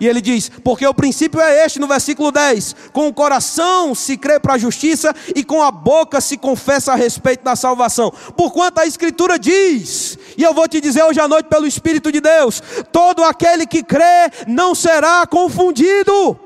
E 0.00 0.06
ele 0.06 0.20
diz: 0.20 0.48
Porque 0.48 0.86
o 0.86 0.94
princípio 0.94 1.40
é 1.40 1.64
este, 1.64 1.78
no 1.78 1.86
versículo 1.86 2.30
10: 2.30 2.74
Com 2.92 3.08
o 3.08 3.14
coração 3.14 3.94
se 3.94 4.16
crê 4.16 4.38
para 4.38 4.54
a 4.54 4.58
justiça 4.58 5.14
e 5.34 5.44
com 5.44 5.62
a 5.62 5.70
boca 5.70 6.20
se 6.20 6.36
confessa 6.36 6.92
a 6.92 6.96
respeito 6.96 7.44
da 7.44 7.56
salvação. 7.56 8.12
Porquanto 8.36 8.80
a 8.80 8.86
Escritura 8.86 9.38
diz, 9.38 10.18
e 10.36 10.42
eu 10.42 10.54
vou 10.54 10.68
te 10.68 10.80
dizer 10.80 11.02
hoje 11.02 11.20
à 11.20 11.28
noite 11.28 11.46
pelo 11.46 11.66
Espírito 11.66 12.10
de 12.10 12.20
Deus: 12.20 12.62
todo 12.92 13.22
aquele 13.24 13.66
que 13.66 13.82
crê 13.82 14.30
não 14.46 14.74
será 14.74 15.26
confundido. 15.26 16.38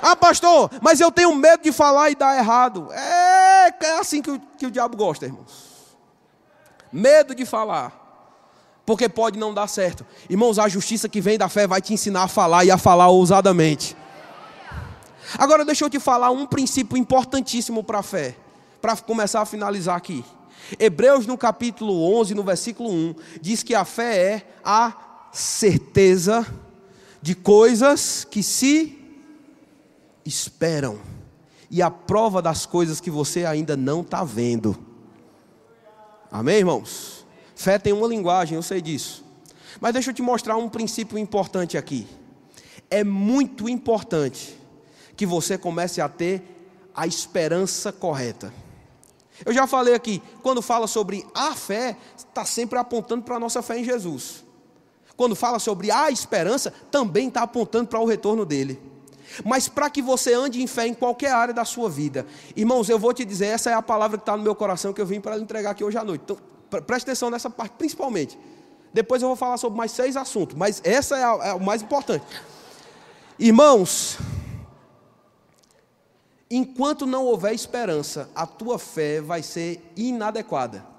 Ah, 0.00 0.16
pastor, 0.16 0.68
mas 0.80 1.00
eu 1.00 1.12
tenho 1.12 1.32
medo 1.32 1.62
de 1.62 1.70
falar 1.70 2.10
e 2.10 2.16
dar 2.16 2.36
errado. 2.36 2.88
É, 2.92 3.72
é 3.80 3.98
assim 4.00 4.20
que 4.20 4.32
o, 4.32 4.40
que 4.58 4.66
o 4.66 4.70
diabo 4.70 4.96
gosta, 4.96 5.26
irmãos. 5.26 5.70
Medo 6.92 7.34
de 7.34 7.46
falar 7.46 8.01
porque 8.84 9.08
pode 9.08 9.38
não 9.38 9.54
dar 9.54 9.66
certo. 9.66 10.04
Irmãos, 10.28 10.58
a 10.58 10.68
justiça 10.68 11.08
que 11.08 11.20
vem 11.20 11.38
da 11.38 11.48
fé 11.48 11.66
vai 11.66 11.80
te 11.80 11.92
ensinar 11.94 12.24
a 12.24 12.28
falar 12.28 12.64
e 12.64 12.70
a 12.70 12.78
falar 12.78 13.08
ousadamente. 13.08 13.96
Agora, 15.38 15.64
deixa 15.64 15.84
eu 15.84 15.90
te 15.90 16.00
falar 16.00 16.30
um 16.30 16.46
princípio 16.46 16.96
importantíssimo 16.96 17.82
para 17.82 18.00
a 18.00 18.02
fé, 18.02 18.36
para 18.80 18.96
começar 18.96 19.40
a 19.40 19.46
finalizar 19.46 19.96
aqui. 19.96 20.24
Hebreus, 20.78 21.26
no 21.26 21.38
capítulo 21.38 22.18
11, 22.18 22.34
no 22.34 22.42
versículo 22.42 22.90
1, 22.90 23.14
diz 23.40 23.62
que 23.62 23.74
a 23.74 23.84
fé 23.84 24.16
é 24.16 24.46
a 24.64 24.92
certeza 25.32 26.46
de 27.20 27.34
coisas 27.34 28.26
que 28.28 28.42
se 28.42 28.98
esperam 30.24 30.98
e 31.70 31.80
a 31.80 31.90
prova 31.90 32.42
das 32.42 32.66
coisas 32.66 33.00
que 33.00 33.10
você 33.10 33.44
ainda 33.44 33.76
não 33.76 34.02
está 34.02 34.22
vendo. 34.24 34.76
Amém, 36.30 36.58
irmãos? 36.58 37.21
Fé 37.62 37.78
tem 37.78 37.92
uma 37.92 38.08
linguagem, 38.08 38.56
eu 38.56 38.62
sei 38.62 38.82
disso. 38.82 39.24
Mas 39.80 39.92
deixa 39.92 40.10
eu 40.10 40.14
te 40.14 40.20
mostrar 40.20 40.56
um 40.56 40.68
princípio 40.68 41.16
importante 41.16 41.78
aqui. 41.78 42.08
É 42.90 43.04
muito 43.04 43.68
importante 43.68 44.58
que 45.16 45.24
você 45.24 45.56
comece 45.56 46.00
a 46.00 46.08
ter 46.08 46.42
a 46.92 47.06
esperança 47.06 47.92
correta. 47.92 48.52
Eu 49.46 49.52
já 49.52 49.64
falei 49.68 49.94
aqui, 49.94 50.20
quando 50.42 50.60
fala 50.60 50.88
sobre 50.88 51.24
a 51.32 51.54
fé, 51.54 51.96
está 52.16 52.44
sempre 52.44 52.80
apontando 52.80 53.22
para 53.22 53.36
a 53.36 53.38
nossa 53.38 53.62
fé 53.62 53.78
em 53.78 53.84
Jesus. 53.84 54.42
Quando 55.16 55.36
fala 55.36 55.60
sobre 55.60 55.88
a 55.88 56.10
esperança, 56.10 56.72
também 56.90 57.28
está 57.28 57.42
apontando 57.42 57.86
para 57.86 58.00
o 58.00 58.04
retorno 58.04 58.44
dele. 58.44 58.82
Mas 59.44 59.68
para 59.68 59.88
que 59.88 60.02
você 60.02 60.34
ande 60.34 60.60
em 60.60 60.66
fé 60.66 60.88
em 60.88 60.94
qualquer 60.94 61.30
área 61.30 61.54
da 61.54 61.64
sua 61.64 61.88
vida, 61.88 62.26
irmãos, 62.56 62.88
eu 62.88 62.98
vou 62.98 63.14
te 63.14 63.24
dizer, 63.24 63.46
essa 63.46 63.70
é 63.70 63.74
a 63.74 63.80
palavra 63.80 64.18
que 64.18 64.22
está 64.22 64.36
no 64.36 64.42
meu 64.42 64.56
coração 64.56 64.92
que 64.92 65.00
eu 65.00 65.06
vim 65.06 65.20
para 65.20 65.38
entregar 65.38 65.70
aqui 65.70 65.84
hoje 65.84 65.96
à 65.96 66.02
noite. 66.02 66.22
Então, 66.24 66.51
Preste 66.80 67.04
atenção 67.04 67.30
nessa 67.30 67.50
parte, 67.50 67.72
principalmente. 67.72 68.38
Depois 68.92 69.22
eu 69.22 69.28
vou 69.28 69.36
falar 69.36 69.56
sobre 69.56 69.76
mais 69.76 69.90
seis 69.90 70.16
assuntos, 70.16 70.56
mas 70.56 70.80
essa 70.84 71.16
é, 71.16 71.24
a, 71.24 71.38
é 71.48 71.54
o 71.54 71.60
mais 71.60 71.82
importante. 71.82 72.24
Irmãos, 73.38 74.18
enquanto 76.50 77.06
não 77.06 77.24
houver 77.24 77.54
esperança, 77.54 78.28
a 78.34 78.46
tua 78.46 78.78
fé 78.78 79.20
vai 79.20 79.42
ser 79.42 79.92
inadequada. 79.96 80.91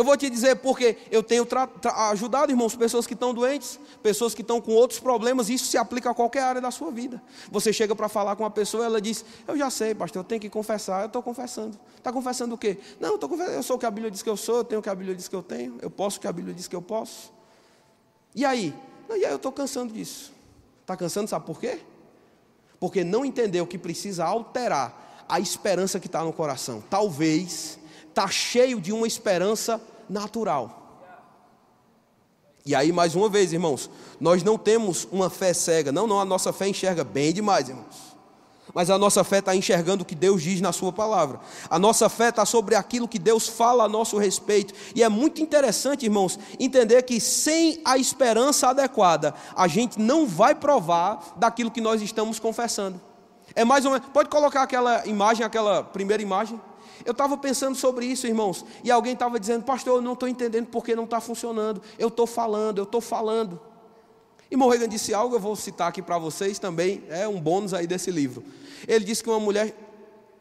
Eu 0.00 0.04
vou 0.04 0.16
te 0.16 0.30
dizer 0.30 0.56
porque 0.56 0.96
eu 1.10 1.22
tenho 1.22 1.46
ajudado, 2.10 2.50
irmãos, 2.50 2.74
pessoas 2.74 3.06
que 3.06 3.12
estão 3.12 3.34
doentes, 3.34 3.78
pessoas 4.02 4.32
que 4.32 4.40
estão 4.40 4.58
com 4.58 4.72
outros 4.72 4.98
problemas, 4.98 5.50
isso 5.50 5.66
se 5.66 5.76
aplica 5.76 6.08
a 6.10 6.14
qualquer 6.14 6.42
área 6.42 6.58
da 6.58 6.70
sua 6.70 6.90
vida. 6.90 7.22
Você 7.50 7.70
chega 7.70 7.94
para 7.94 8.08
falar 8.08 8.34
com 8.34 8.42
uma 8.42 8.50
pessoa, 8.50 8.86
ela 8.86 8.98
diz: 8.98 9.22
Eu 9.46 9.58
já 9.58 9.68
sei, 9.68 9.94
pastor, 9.94 10.20
eu 10.20 10.24
tenho 10.24 10.40
que 10.40 10.48
confessar. 10.48 11.02
Eu 11.02 11.08
estou 11.08 11.22
confessando. 11.22 11.78
Está 11.98 12.10
confessando 12.10 12.54
o 12.54 12.56
quê? 12.56 12.78
Não, 12.98 13.18
eu, 13.20 13.42
eu 13.48 13.62
sou 13.62 13.76
o 13.76 13.78
que 13.78 13.84
a 13.84 13.90
Bíblia 13.90 14.10
diz 14.10 14.22
que 14.22 14.30
eu 14.30 14.38
sou, 14.38 14.56
eu 14.56 14.64
tenho 14.64 14.78
o 14.78 14.82
que 14.82 14.88
a 14.88 14.94
Bíblia 14.94 15.14
diz 15.14 15.28
que 15.28 15.36
eu 15.36 15.42
tenho, 15.42 15.76
eu 15.82 15.90
posso 15.90 16.16
o 16.16 16.20
que 16.22 16.26
a 16.26 16.32
Bíblia 16.32 16.54
diz 16.54 16.66
que 16.66 16.74
eu 16.74 16.80
posso. 16.80 17.30
E 18.34 18.42
aí? 18.42 18.74
Não, 19.06 19.18
e 19.18 19.26
aí 19.26 19.30
eu 19.30 19.36
estou 19.36 19.52
cansando 19.52 19.92
disso. 19.92 20.32
Está 20.80 20.96
cansando, 20.96 21.28
sabe 21.28 21.44
por 21.44 21.60
quê? 21.60 21.78
Porque 22.78 23.04
não 23.04 23.22
entendeu 23.22 23.66
que 23.66 23.76
precisa 23.76 24.24
alterar 24.24 25.26
a 25.28 25.38
esperança 25.38 26.00
que 26.00 26.06
está 26.06 26.24
no 26.24 26.32
coração. 26.32 26.82
Talvez 26.88 27.78
está 28.10 28.28
cheio 28.28 28.80
de 28.80 28.92
uma 28.92 29.06
esperança 29.06 29.80
natural. 30.08 30.80
E 32.66 32.74
aí, 32.74 32.92
mais 32.92 33.14
uma 33.14 33.28
vez, 33.28 33.52
irmãos, 33.52 33.88
nós 34.20 34.42
não 34.42 34.58
temos 34.58 35.08
uma 35.10 35.30
fé 35.30 35.54
cega. 35.54 35.90
Não, 35.90 36.06
não, 36.06 36.20
a 36.20 36.24
nossa 36.24 36.52
fé 36.52 36.68
enxerga 36.68 37.02
bem 37.02 37.32
demais, 37.32 37.68
irmãos. 37.68 38.10
Mas 38.74 38.90
a 38.90 38.98
nossa 38.98 39.24
fé 39.24 39.38
está 39.38 39.56
enxergando 39.56 40.02
o 40.02 40.06
que 40.06 40.14
Deus 40.14 40.42
diz 40.42 40.60
na 40.60 40.72
Sua 40.72 40.92
palavra. 40.92 41.40
A 41.68 41.78
nossa 41.78 42.08
fé 42.08 42.28
está 42.28 42.44
sobre 42.44 42.74
aquilo 42.74 43.08
que 43.08 43.18
Deus 43.18 43.48
fala 43.48 43.84
a 43.84 43.88
nosso 43.88 44.18
respeito. 44.18 44.74
E 44.94 45.02
é 45.02 45.08
muito 45.08 45.40
interessante, 45.40 46.04
irmãos, 46.04 46.38
entender 46.58 47.02
que 47.02 47.18
sem 47.18 47.80
a 47.84 47.96
esperança 47.96 48.68
adequada, 48.68 49.34
a 49.56 49.66
gente 49.66 49.98
não 49.98 50.26
vai 50.26 50.54
provar 50.54 51.34
daquilo 51.36 51.70
que 51.70 51.80
nós 51.80 52.00
estamos 52.02 52.38
confessando. 52.38 53.00
É 53.54 53.64
mais 53.64 53.84
ou 53.84 53.92
menos. 53.92 54.06
Pode 54.12 54.28
colocar 54.28 54.62
aquela 54.62 55.04
imagem, 55.06 55.44
aquela 55.44 55.82
primeira 55.82 56.22
imagem? 56.22 56.60
Eu 57.04 57.12
estava 57.12 57.36
pensando 57.36 57.76
sobre 57.76 58.06
isso, 58.06 58.26
irmãos, 58.26 58.64
e 58.84 58.90
alguém 58.90 59.14
estava 59.14 59.38
dizendo, 59.40 59.64
pastor, 59.64 59.96
eu 59.96 60.02
não 60.02 60.12
estou 60.12 60.28
entendendo 60.28 60.66
porque 60.66 60.94
não 60.94 61.04
está 61.04 61.20
funcionando. 61.20 61.80
Eu 61.98 62.08
estou 62.08 62.26
falando, 62.26 62.78
eu 62.78 62.84
estou 62.84 63.00
falando. 63.00 63.60
E 64.50 64.56
Morregan 64.56 64.88
disse 64.88 65.14
algo, 65.14 65.36
eu 65.36 65.40
vou 65.40 65.54
citar 65.54 65.88
aqui 65.88 66.02
para 66.02 66.18
vocês 66.18 66.58
também, 66.58 67.04
é 67.08 67.26
um 67.28 67.40
bônus 67.40 67.72
aí 67.72 67.86
desse 67.86 68.10
livro. 68.10 68.44
Ele 68.86 69.04
disse 69.04 69.22
que 69.22 69.30
uma 69.30 69.40
mulher. 69.40 69.74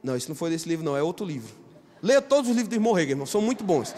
Não, 0.04 0.16
isso 0.16 0.30
não 0.30 0.36
foi 0.36 0.50
desse 0.50 0.68
livro, 0.68 0.84
não, 0.84 0.98
é 0.98 1.04
outro 1.04 1.26
livro. 1.26 1.54
Leia 2.02 2.22
todos 2.22 2.50
os 2.50 2.56
livros 2.56 2.74
de 2.74 2.80
Morregan, 2.80 3.12
irmão, 3.12 3.26
são 3.26 3.42
muito 3.42 3.64
bons. 3.64 3.94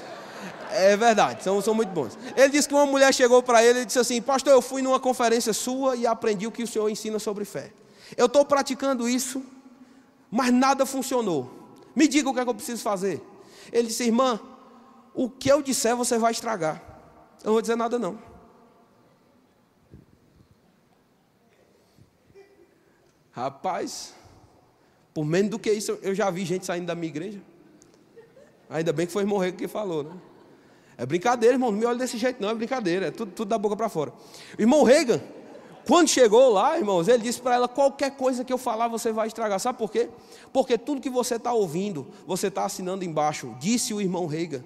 É 0.71 0.97
verdade, 0.97 1.43
são, 1.43 1.61
são 1.61 1.73
muito 1.73 1.89
bons. 1.89 2.17
Ele 2.35 2.49
disse 2.49 2.67
que 2.67 2.73
uma 2.73 2.85
mulher 2.85 3.13
chegou 3.13 3.43
para 3.43 3.63
ele 3.63 3.81
e 3.81 3.85
disse 3.85 3.99
assim: 3.99 4.21
Pastor, 4.21 4.53
eu 4.53 4.61
fui 4.61 4.81
numa 4.81 4.99
conferência 4.99 5.53
sua 5.53 5.95
e 5.95 6.07
aprendi 6.07 6.47
o 6.47 6.51
que 6.51 6.63
o 6.63 6.67
senhor 6.67 6.89
ensina 6.89 7.19
sobre 7.19 7.45
fé. 7.45 7.71
Eu 8.17 8.25
estou 8.25 8.43
praticando 8.43 9.07
isso, 9.07 9.43
mas 10.29 10.51
nada 10.51 10.85
funcionou. 10.85 11.60
Me 11.95 12.07
diga 12.07 12.29
o 12.29 12.33
que 12.33 12.39
é 12.39 12.43
que 12.43 12.49
eu 12.49 12.55
preciso 12.55 12.81
fazer. 12.81 13.21
Ele 13.71 13.87
disse, 13.87 14.03
irmã, 14.03 14.39
o 15.13 15.29
que 15.29 15.51
eu 15.51 15.61
disser 15.61 15.95
você 15.95 16.17
vai 16.17 16.31
estragar. 16.31 16.81
Eu 17.41 17.47
não 17.47 17.53
vou 17.53 17.61
dizer 17.61 17.75
nada 17.75 17.97
não. 17.99 18.19
Rapaz, 23.31 24.13
por 25.13 25.25
menos 25.25 25.51
do 25.51 25.59
que 25.59 25.71
isso, 25.71 25.97
eu 26.01 26.13
já 26.13 26.29
vi 26.29 26.45
gente 26.45 26.65
saindo 26.65 26.85
da 26.85 26.95
minha 26.95 27.07
igreja. 27.07 27.41
Ainda 28.69 28.93
bem 28.93 29.05
que 29.05 29.11
foi 29.11 29.25
morrer 29.25 29.51
que 29.53 29.67
falou, 29.67 30.03
né? 30.03 30.11
É 30.97 31.05
brincadeira, 31.05 31.55
irmão. 31.55 31.71
Não 31.71 31.79
me 31.79 31.85
olha 31.85 31.97
desse 31.97 32.17
jeito, 32.17 32.41
não. 32.41 32.49
É 32.49 32.53
brincadeira. 32.53 33.07
É 33.07 33.11
tudo, 33.11 33.31
tudo 33.31 33.49
da 33.49 33.57
boca 33.57 33.75
para 33.75 33.89
fora. 33.89 34.13
Irmão 34.57 34.83
Reagan, 34.83 35.19
quando 35.91 36.07
chegou 36.07 36.53
lá, 36.53 36.77
irmãos, 36.77 37.09
ele 37.09 37.21
disse 37.21 37.41
para 37.41 37.53
ela: 37.53 37.67
qualquer 37.67 38.11
coisa 38.11 38.45
que 38.45 38.53
eu 38.53 38.57
falar 38.57 38.87
você 38.87 39.11
vai 39.11 39.27
estragar. 39.27 39.59
Sabe 39.59 39.77
por 39.77 39.91
quê? 39.91 40.07
Porque 40.53 40.77
tudo 40.77 41.01
que 41.01 41.09
você 41.09 41.35
está 41.35 41.51
ouvindo, 41.51 42.07
você 42.25 42.47
está 42.47 42.63
assinando 42.63 43.03
embaixo. 43.03 43.53
Disse 43.59 43.93
o 43.93 43.99
irmão 43.99 44.25
Reiga. 44.25 44.63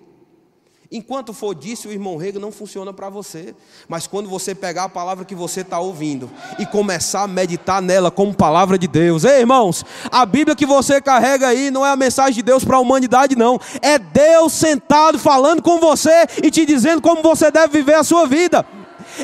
Enquanto 0.91 1.34
for 1.34 1.55
disse 1.55 1.88
o 1.88 1.91
irmão 1.91 2.15
Rega, 2.15 2.39
não 2.39 2.51
funciona 2.51 2.93
para 2.93 3.09
você. 3.09 3.55
Mas 3.88 4.05
quando 4.05 4.30
você 4.30 4.53
pegar 4.53 4.84
a 4.84 4.89
palavra 4.89 5.26
que 5.26 5.34
você 5.34 5.61
está 5.61 5.80
ouvindo 5.80 6.30
e 6.59 6.65
começar 6.67 7.23
a 7.23 7.28
meditar 7.28 7.82
nela 7.82 8.11
como 8.11 8.32
palavra 8.32 8.78
de 8.78 8.88
Deus, 8.88 9.23
ei 9.23 9.39
irmãos, 9.39 9.84
a 10.11 10.28
Bíblia 10.28 10.55
que 10.55 10.63
você 10.67 11.01
carrega 11.01 11.47
aí 11.47 11.71
não 11.71 11.84
é 11.84 11.89
a 11.89 11.95
mensagem 11.95 12.36
de 12.36 12.43
Deus 12.43 12.63
para 12.63 12.78
a 12.78 12.80
humanidade, 12.80 13.36
não. 13.36 13.59
É 13.82 13.97
Deus 13.97 14.53
sentado 14.53 15.17
falando 15.17 15.63
com 15.63 15.80
você 15.80 16.28
e 16.43 16.51
te 16.51 16.67
dizendo 16.67 17.01
como 17.01 17.23
você 17.23 17.49
deve 17.49 17.80
viver 17.80 17.95
a 17.95 18.03
sua 18.03 18.28
vida 18.28 18.63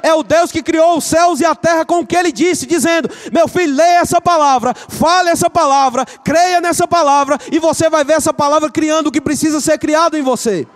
é 0.01 0.13
o 0.13 0.23
Deus 0.23 0.51
que 0.51 0.63
criou 0.63 0.97
os 0.97 1.03
céus 1.03 1.39
e 1.39 1.45
a 1.45 1.55
terra 1.55 1.85
com 1.85 1.99
o 1.99 2.05
que 2.05 2.15
ele 2.15 2.31
disse, 2.31 2.65
dizendo: 2.65 3.09
Meu 3.31 3.47
filho, 3.47 3.75
leia 3.75 3.99
essa 3.99 4.21
palavra, 4.21 4.73
fale 4.73 5.29
essa 5.29 5.49
palavra, 5.49 6.05
creia 6.23 6.61
nessa 6.61 6.87
palavra, 6.87 7.37
e 7.51 7.59
você 7.59 7.89
vai 7.89 8.03
ver 8.03 8.13
essa 8.13 8.33
palavra 8.33 8.69
criando 8.69 9.07
o 9.07 9.11
que 9.11 9.21
precisa 9.21 9.59
ser 9.59 9.77
criado 9.77 10.17
em 10.17 10.21
você. 10.21 10.67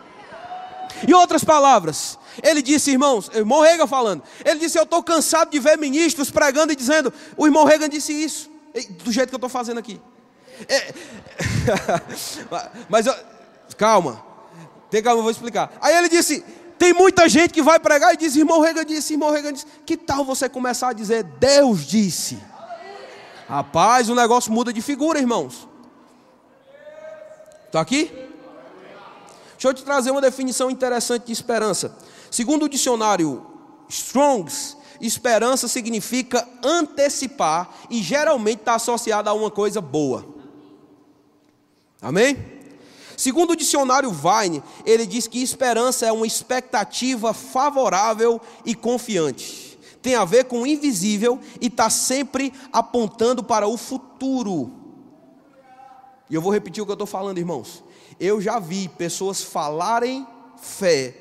Em 1.07 1.13
outras 1.13 1.43
palavras, 1.43 2.17
ele 2.41 2.61
disse, 2.61 2.91
irmãos, 2.91 3.29
irmão 3.33 3.61
Reagan 3.61 3.87
falando, 3.87 4.23
ele 4.43 4.59
disse: 4.59 4.77
Eu 4.77 4.83
estou 4.83 5.03
cansado 5.03 5.49
de 5.49 5.59
ver 5.59 5.77
ministros 5.77 6.31
pregando 6.31 6.73
e 6.73 6.75
dizendo, 6.75 7.13
o 7.37 7.45
irmão 7.45 7.65
Reagan 7.65 7.89
disse 7.89 8.11
isso, 8.11 8.49
do 9.03 9.11
jeito 9.11 9.29
que 9.29 9.35
eu 9.35 9.37
estou 9.37 9.49
fazendo 9.49 9.79
aqui. 9.79 10.01
É, 10.69 10.93
mas 12.89 13.05
calma, 13.77 14.23
tem 14.89 15.03
calma, 15.03 15.19
eu 15.19 15.23
vou 15.23 15.31
explicar. 15.31 15.71
Aí 15.81 15.95
ele 15.95 16.09
disse: 16.09 16.43
tem 16.77 16.93
muita 16.93 17.29
gente 17.29 17.53
que 17.53 17.61
vai 17.61 17.79
pregar 17.79 18.13
e 18.13 18.17
diz, 18.17 18.35
irmão 18.35 18.61
Rega 18.61 18.83
disse, 18.83 19.13
irmão 19.13 19.31
Rega 19.31 19.51
disse. 19.51 19.65
Que 19.85 19.95
tal 19.95 20.25
você 20.25 20.49
começar 20.49 20.89
a 20.89 20.93
dizer, 20.93 21.23
Deus 21.23 21.85
disse? 21.85 22.37
Rapaz, 23.47 24.09
o 24.09 24.15
negócio 24.15 24.51
muda 24.51 24.73
de 24.73 24.81
figura, 24.81 25.19
irmãos. 25.19 25.67
Está 27.67 27.79
aqui? 27.81 28.11
Deixa 29.51 29.67
eu 29.67 29.73
te 29.73 29.83
trazer 29.83 30.11
uma 30.11 30.21
definição 30.21 30.69
interessante 30.69 31.27
de 31.27 31.31
esperança. 31.31 31.95
Segundo 32.29 32.63
o 32.63 32.69
dicionário 32.69 33.45
Strongs, 33.87 34.75
esperança 34.99 35.67
significa 35.67 36.47
antecipar 36.63 37.69
e 37.89 38.01
geralmente 38.01 38.59
está 38.59 38.75
associada 38.75 39.29
a 39.29 39.33
uma 39.33 39.51
coisa 39.51 39.79
boa. 39.79 40.25
Amém? 42.01 42.54
Segundo 43.17 43.51
o 43.51 43.55
dicionário 43.55 44.11
Vine, 44.11 44.61
ele 44.85 45.05
diz 45.05 45.27
que 45.27 45.41
esperança 45.41 46.05
é 46.05 46.11
uma 46.11 46.27
expectativa 46.27 47.33
favorável 47.33 48.41
e 48.65 48.75
confiante. 48.75 49.79
Tem 50.01 50.15
a 50.15 50.25
ver 50.25 50.45
com 50.45 50.61
o 50.61 50.67
invisível 50.67 51.39
e 51.59 51.67
está 51.67 51.89
sempre 51.89 52.53
apontando 52.71 53.43
para 53.43 53.67
o 53.67 53.77
futuro. 53.77 54.71
E 56.29 56.35
eu 56.35 56.41
vou 56.41 56.51
repetir 56.51 56.81
o 56.81 56.85
que 56.85 56.91
eu 56.91 56.95
estou 56.95 57.07
falando, 57.07 57.37
irmãos. 57.37 57.83
Eu 58.19 58.41
já 58.41 58.59
vi 58.59 58.87
pessoas 58.87 59.41
falarem 59.41 60.27
fé 60.57 61.15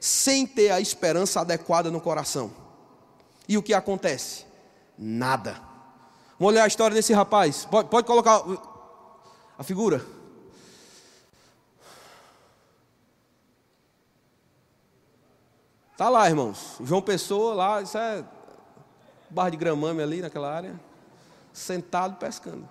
sem 0.00 0.46
ter 0.46 0.70
a 0.70 0.80
esperança 0.80 1.40
adequada 1.40 1.90
no 1.90 2.00
coração. 2.00 2.50
E 3.48 3.56
o 3.56 3.62
que 3.62 3.74
acontece? 3.74 4.44
Nada. 4.96 5.60
Vamos 6.38 6.52
olhar 6.52 6.64
a 6.64 6.68
história 6.68 6.94
desse 6.94 7.12
rapaz. 7.12 7.64
Pode, 7.64 7.88
pode 7.88 8.06
colocar 8.06 8.42
a 9.58 9.64
figura. 9.64 10.17
Tá 15.98 16.08
lá, 16.08 16.28
irmãos. 16.28 16.76
João 16.84 17.02
Pessoa 17.02 17.54
lá, 17.54 17.82
isso 17.82 17.98
é 17.98 18.24
barra 19.28 19.50
de 19.50 19.56
gramame 19.56 20.00
ali 20.00 20.22
naquela 20.22 20.48
área, 20.48 20.78
sentado 21.52 22.14
pescando. 22.18 22.68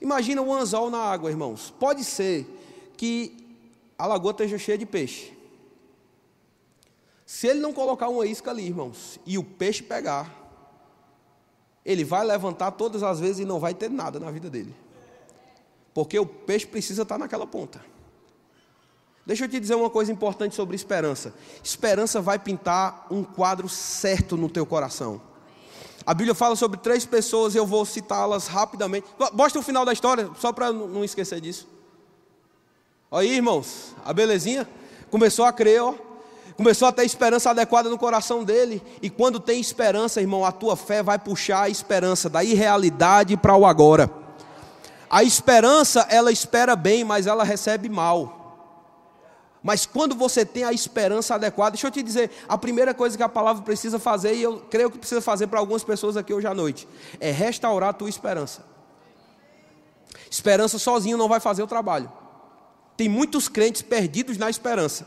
Imagina 0.00 0.40
um 0.40 0.54
anzol 0.54 0.88
na 0.88 0.98
água, 0.98 1.28
irmãos. 1.28 1.74
Pode 1.76 2.04
ser 2.04 2.46
que 2.96 3.58
a 3.98 4.06
lagoa 4.06 4.30
esteja 4.30 4.58
cheia 4.58 4.78
de 4.78 4.86
peixe. 4.86 5.36
Se 7.26 7.48
ele 7.48 7.58
não 7.58 7.72
colocar 7.72 8.08
uma 8.08 8.24
isca 8.24 8.52
ali, 8.52 8.64
irmãos, 8.64 9.18
e 9.26 9.36
o 9.36 9.42
peixe 9.42 9.82
pegar, 9.82 10.32
ele 11.84 12.04
vai 12.04 12.24
levantar 12.24 12.70
todas 12.70 13.02
as 13.02 13.18
vezes 13.18 13.40
e 13.40 13.44
não 13.44 13.58
vai 13.58 13.74
ter 13.74 13.90
nada 13.90 14.20
na 14.20 14.30
vida 14.30 14.48
dele. 14.48 14.72
Porque 15.92 16.16
o 16.16 16.24
peixe 16.24 16.68
precisa 16.68 17.02
estar 17.02 17.18
naquela 17.18 17.44
ponta. 17.44 17.84
Deixa 19.24 19.44
eu 19.44 19.48
te 19.48 19.60
dizer 19.60 19.76
uma 19.76 19.88
coisa 19.88 20.10
importante 20.10 20.54
sobre 20.54 20.74
esperança. 20.74 21.32
Esperança 21.62 22.20
vai 22.20 22.38
pintar 22.38 23.06
um 23.10 23.22
quadro 23.22 23.68
certo 23.68 24.36
no 24.36 24.48
teu 24.48 24.66
coração. 24.66 25.20
A 26.04 26.12
Bíblia 26.12 26.34
fala 26.34 26.56
sobre 26.56 26.80
três 26.80 27.06
pessoas 27.06 27.54
eu 27.54 27.64
vou 27.64 27.84
citá-las 27.84 28.48
rapidamente. 28.48 29.06
Mostra 29.32 29.60
o 29.60 29.62
final 29.62 29.84
da 29.84 29.92
história, 29.92 30.28
só 30.38 30.52
para 30.52 30.72
não 30.72 31.04
esquecer 31.04 31.40
disso. 31.40 31.68
Olha 33.10 33.28
aí, 33.28 33.36
irmãos, 33.36 33.94
a 34.04 34.12
belezinha. 34.12 34.68
Começou 35.10 35.44
a 35.44 35.52
crer, 35.52 35.80
ó. 35.80 35.94
Começou 36.56 36.88
a 36.88 36.92
ter 36.92 37.04
esperança 37.04 37.50
adequada 37.50 37.88
no 37.88 37.98
coração 37.98 38.42
dele. 38.42 38.82
E 39.00 39.08
quando 39.08 39.38
tem 39.38 39.60
esperança, 39.60 40.20
irmão, 40.20 40.44
a 40.44 40.50
tua 40.50 40.76
fé 40.76 41.02
vai 41.02 41.18
puxar 41.18 41.62
a 41.62 41.68
esperança 41.68 42.28
da 42.28 42.42
irrealidade 42.42 43.36
para 43.36 43.56
o 43.56 43.64
agora. 43.64 44.10
A 45.08 45.22
esperança, 45.22 46.06
ela 46.10 46.32
espera 46.32 46.74
bem, 46.74 47.04
mas 47.04 47.26
ela 47.26 47.44
recebe 47.44 47.88
mal. 47.88 48.41
Mas 49.62 49.86
quando 49.86 50.14
você 50.14 50.44
tem 50.44 50.64
a 50.64 50.72
esperança 50.72 51.36
adequada, 51.36 51.72
deixa 51.72 51.86
eu 51.86 51.90
te 51.90 52.02
dizer, 52.02 52.30
a 52.48 52.58
primeira 52.58 52.92
coisa 52.92 53.16
que 53.16 53.22
a 53.22 53.28
palavra 53.28 53.62
precisa 53.62 53.98
fazer, 53.98 54.34
e 54.34 54.42
eu 54.42 54.58
creio 54.68 54.90
que 54.90 54.98
precisa 54.98 55.20
fazer 55.20 55.46
para 55.46 55.60
algumas 55.60 55.84
pessoas 55.84 56.16
aqui 56.16 56.34
hoje 56.34 56.46
à 56.46 56.54
noite, 56.54 56.88
é 57.20 57.30
restaurar 57.30 57.90
a 57.90 57.92
tua 57.92 58.08
esperança. 58.08 58.64
Esperança 60.28 60.78
sozinho 60.78 61.16
não 61.16 61.28
vai 61.28 61.38
fazer 61.38 61.62
o 61.62 61.66
trabalho. 61.66 62.10
Tem 62.96 63.08
muitos 63.08 63.48
crentes 63.48 63.82
perdidos 63.82 64.36
na 64.36 64.50
esperança. 64.50 65.06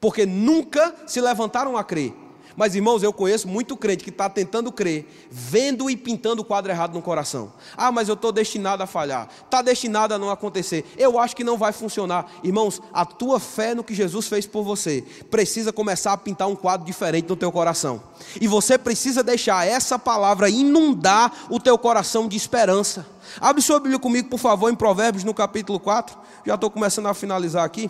porque 0.00 0.24
nunca 0.24 0.94
se 1.06 1.20
levantaram 1.20 1.76
a 1.76 1.84
crer. 1.84 2.14
Mas, 2.58 2.74
irmãos, 2.74 3.04
eu 3.04 3.12
conheço 3.12 3.46
muito 3.46 3.76
crente 3.76 4.02
que 4.02 4.10
está 4.10 4.28
tentando 4.28 4.72
crer, 4.72 5.06
vendo 5.30 5.88
e 5.88 5.96
pintando 5.96 6.42
o 6.42 6.44
quadro 6.44 6.72
errado 6.72 6.92
no 6.92 7.00
coração. 7.00 7.52
Ah, 7.76 7.92
mas 7.92 8.08
eu 8.08 8.14
estou 8.14 8.32
destinado 8.32 8.82
a 8.82 8.86
falhar, 8.86 9.28
está 9.44 9.62
destinado 9.62 10.12
a 10.12 10.18
não 10.18 10.28
acontecer. 10.28 10.84
Eu 10.98 11.20
acho 11.20 11.36
que 11.36 11.44
não 11.44 11.56
vai 11.56 11.72
funcionar. 11.72 12.26
Irmãos, 12.42 12.82
a 12.92 13.04
tua 13.04 13.38
fé 13.38 13.76
no 13.76 13.84
que 13.84 13.94
Jesus 13.94 14.26
fez 14.26 14.44
por 14.44 14.64
você 14.64 15.04
precisa 15.30 15.72
começar 15.72 16.12
a 16.12 16.16
pintar 16.16 16.48
um 16.48 16.56
quadro 16.56 16.84
diferente 16.84 17.28
no 17.28 17.36
teu 17.36 17.52
coração. 17.52 18.02
E 18.40 18.48
você 18.48 18.76
precisa 18.76 19.22
deixar 19.22 19.64
essa 19.64 19.96
palavra 19.96 20.50
inundar 20.50 21.32
o 21.48 21.60
teu 21.60 21.78
coração 21.78 22.26
de 22.26 22.36
esperança. 22.36 23.06
Abre 23.40 23.62
sua 23.62 23.78
Bíblia 23.78 24.00
comigo, 24.00 24.28
por 24.28 24.40
favor, 24.40 24.68
em 24.68 24.74
Provérbios, 24.74 25.22
no 25.22 25.32
capítulo 25.32 25.78
4. 25.78 26.18
Já 26.44 26.56
estou 26.56 26.72
começando 26.72 27.06
a 27.06 27.14
finalizar 27.14 27.64
aqui. 27.64 27.88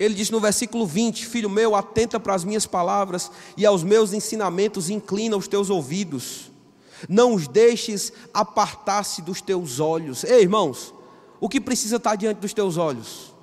Ele 0.00 0.14
diz 0.14 0.30
no 0.30 0.40
versículo 0.40 0.86
20: 0.86 1.26
Filho 1.26 1.50
meu, 1.50 1.76
atenta 1.76 2.18
para 2.18 2.34
as 2.34 2.42
minhas 2.42 2.64
palavras 2.64 3.30
e 3.54 3.66
aos 3.66 3.84
meus 3.84 4.14
ensinamentos 4.14 4.88
inclina 4.88 5.36
os 5.36 5.46
teus 5.46 5.68
ouvidos. 5.68 6.50
Não 7.06 7.34
os 7.34 7.46
deixes 7.46 8.10
apartar-se 8.32 9.20
dos 9.20 9.42
teus 9.42 9.78
olhos. 9.78 10.24
Ei, 10.24 10.40
irmãos, 10.40 10.94
o 11.38 11.50
que 11.50 11.60
precisa 11.60 11.96
estar 11.96 12.16
diante 12.16 12.38
dos 12.38 12.54
teus 12.54 12.78
olhos? 12.78 13.34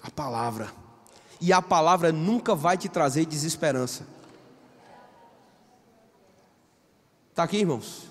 A 0.00 0.10
palavra. 0.10 0.72
E 1.40 1.52
a 1.52 1.60
palavra 1.60 2.12
nunca 2.12 2.54
vai 2.54 2.76
te 2.76 2.88
trazer 2.88 3.26
desesperança. 3.26 4.06
Está 7.30 7.42
aqui, 7.42 7.58
irmãos? 7.58 8.07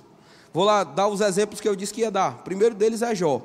Vou 0.53 0.63
lá 0.63 0.83
dar 0.83 1.07
os 1.07 1.21
exemplos 1.21 1.59
que 1.59 1.67
eu 1.67 1.75
disse 1.75 1.93
que 1.93 2.01
ia 2.01 2.11
dar. 2.11 2.39
O 2.39 2.43
primeiro 2.43 2.75
deles 2.75 3.01
é 3.01 3.13
Jó. 3.13 3.41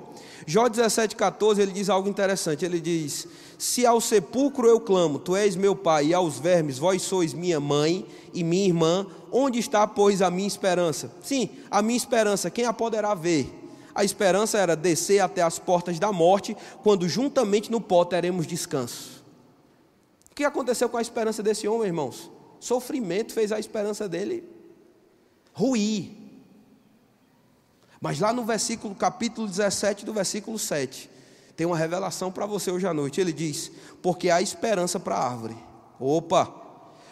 Jó 0.47 0.69
17,14, 0.69 1.59
ele 1.59 1.73
diz 1.73 1.89
algo 1.89 2.09
interessante. 2.09 2.65
Ele 2.65 2.81
diz: 2.81 3.27
Se 3.59 3.87
ao 3.87 4.01
sepulcro 4.01 4.67
eu 4.67 4.81
clamo, 4.81 5.19
tu 5.19 5.37
és 5.37 5.55
meu 5.57 5.77
pai, 5.77 6.07
e 6.07 6.15
aos 6.15 6.39
vermes, 6.39 6.79
vós 6.79 7.03
sois 7.03 7.33
minha 7.33 7.61
mãe 7.61 8.07
e 8.33 8.43
minha 8.43 8.67
irmã, 8.67 9.07
onde 9.31 9.59
está, 9.59 9.87
pois, 9.87 10.23
a 10.23 10.31
minha 10.31 10.49
esperança? 10.49 11.11
Sim, 11.23 11.51
a 11.71 11.83
minha 11.83 11.97
esperança, 11.97 12.51
quem 12.51 12.65
a 12.65 12.73
poderá 12.73 13.15
ver? 13.15 13.61
A 13.95 14.05
esperança 14.05 14.59
era 14.59 14.75
descer 14.75 15.21
até 15.21 15.43
as 15.43 15.59
portas 15.59 15.99
da 15.99 16.11
morte, 16.11 16.57
quando 16.83 17.09
juntamente 17.09 17.71
no 17.71 17.81
pó 17.81 18.05
teremos 18.05 18.47
descanso. 18.47 19.23
O 20.31 20.35
que 20.35 20.45
aconteceu 20.45 20.89
com 20.89 20.97
a 20.97 21.03
esperança 21.03 21.43
desse 21.43 21.69
homem, 21.69 21.89
irmãos? 21.89 22.31
Sofrimento 22.59 23.35
fez 23.35 23.53
a 23.53 23.59
esperança 23.59 24.09
dele 24.09 24.45
ruir. 25.53 26.22
Mas 28.03 28.19
lá 28.19 28.33
no 28.33 28.45
versículo, 28.45 28.97
capítulo 28.97 29.47
17, 29.47 30.05
do 30.05 30.13
versículo 30.13 30.59
7, 30.59 31.09
tem 31.57 31.65
uma 31.65 31.77
revelação 31.77 32.33
para 32.33 32.45
você 32.47 32.69
hoje 32.69 32.85
à 32.85 32.93
noite. 32.93 33.21
Ele 33.21 33.33
diz: 33.33 33.71
Porque 34.03 34.29
há 34.29 34.43
esperança 34.43 34.99
para 34.99 35.15
a 35.15 35.25
árvore. 35.25 35.57
Opa! 36.01 36.53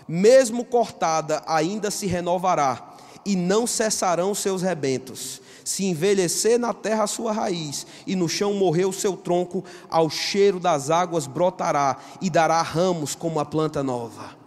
Mesmo 0.09 0.65
cortada, 0.65 1.45
ainda 1.47 1.93
se 1.93 2.09
renovará, 2.09 2.97
e 3.25 3.37
não 3.37 3.69
cessarão 3.69 4.35
seus 4.35 4.63
rebentos. 4.63 5.41
Se 5.65 5.85
envelhecer 5.85 6.59
na 6.59 6.75
terra 6.75 7.05
a 7.05 7.07
sua 7.07 7.31
raiz, 7.31 7.87
e 8.05 8.17
no 8.17 8.29
chão 8.29 8.55
morrer 8.55 8.87
o 8.87 8.93
seu 8.93 9.17
tronco, 9.17 9.65
ao 9.89 10.11
cheiro 10.11 10.59
das 10.59 10.91
águas 10.91 11.29
brotará, 11.29 11.99
e 12.21 12.29
dará 12.29 12.61
ramos 12.63 13.15
como 13.15 13.39
a 13.39 13.45
planta 13.45 13.81
nova. 13.81 14.40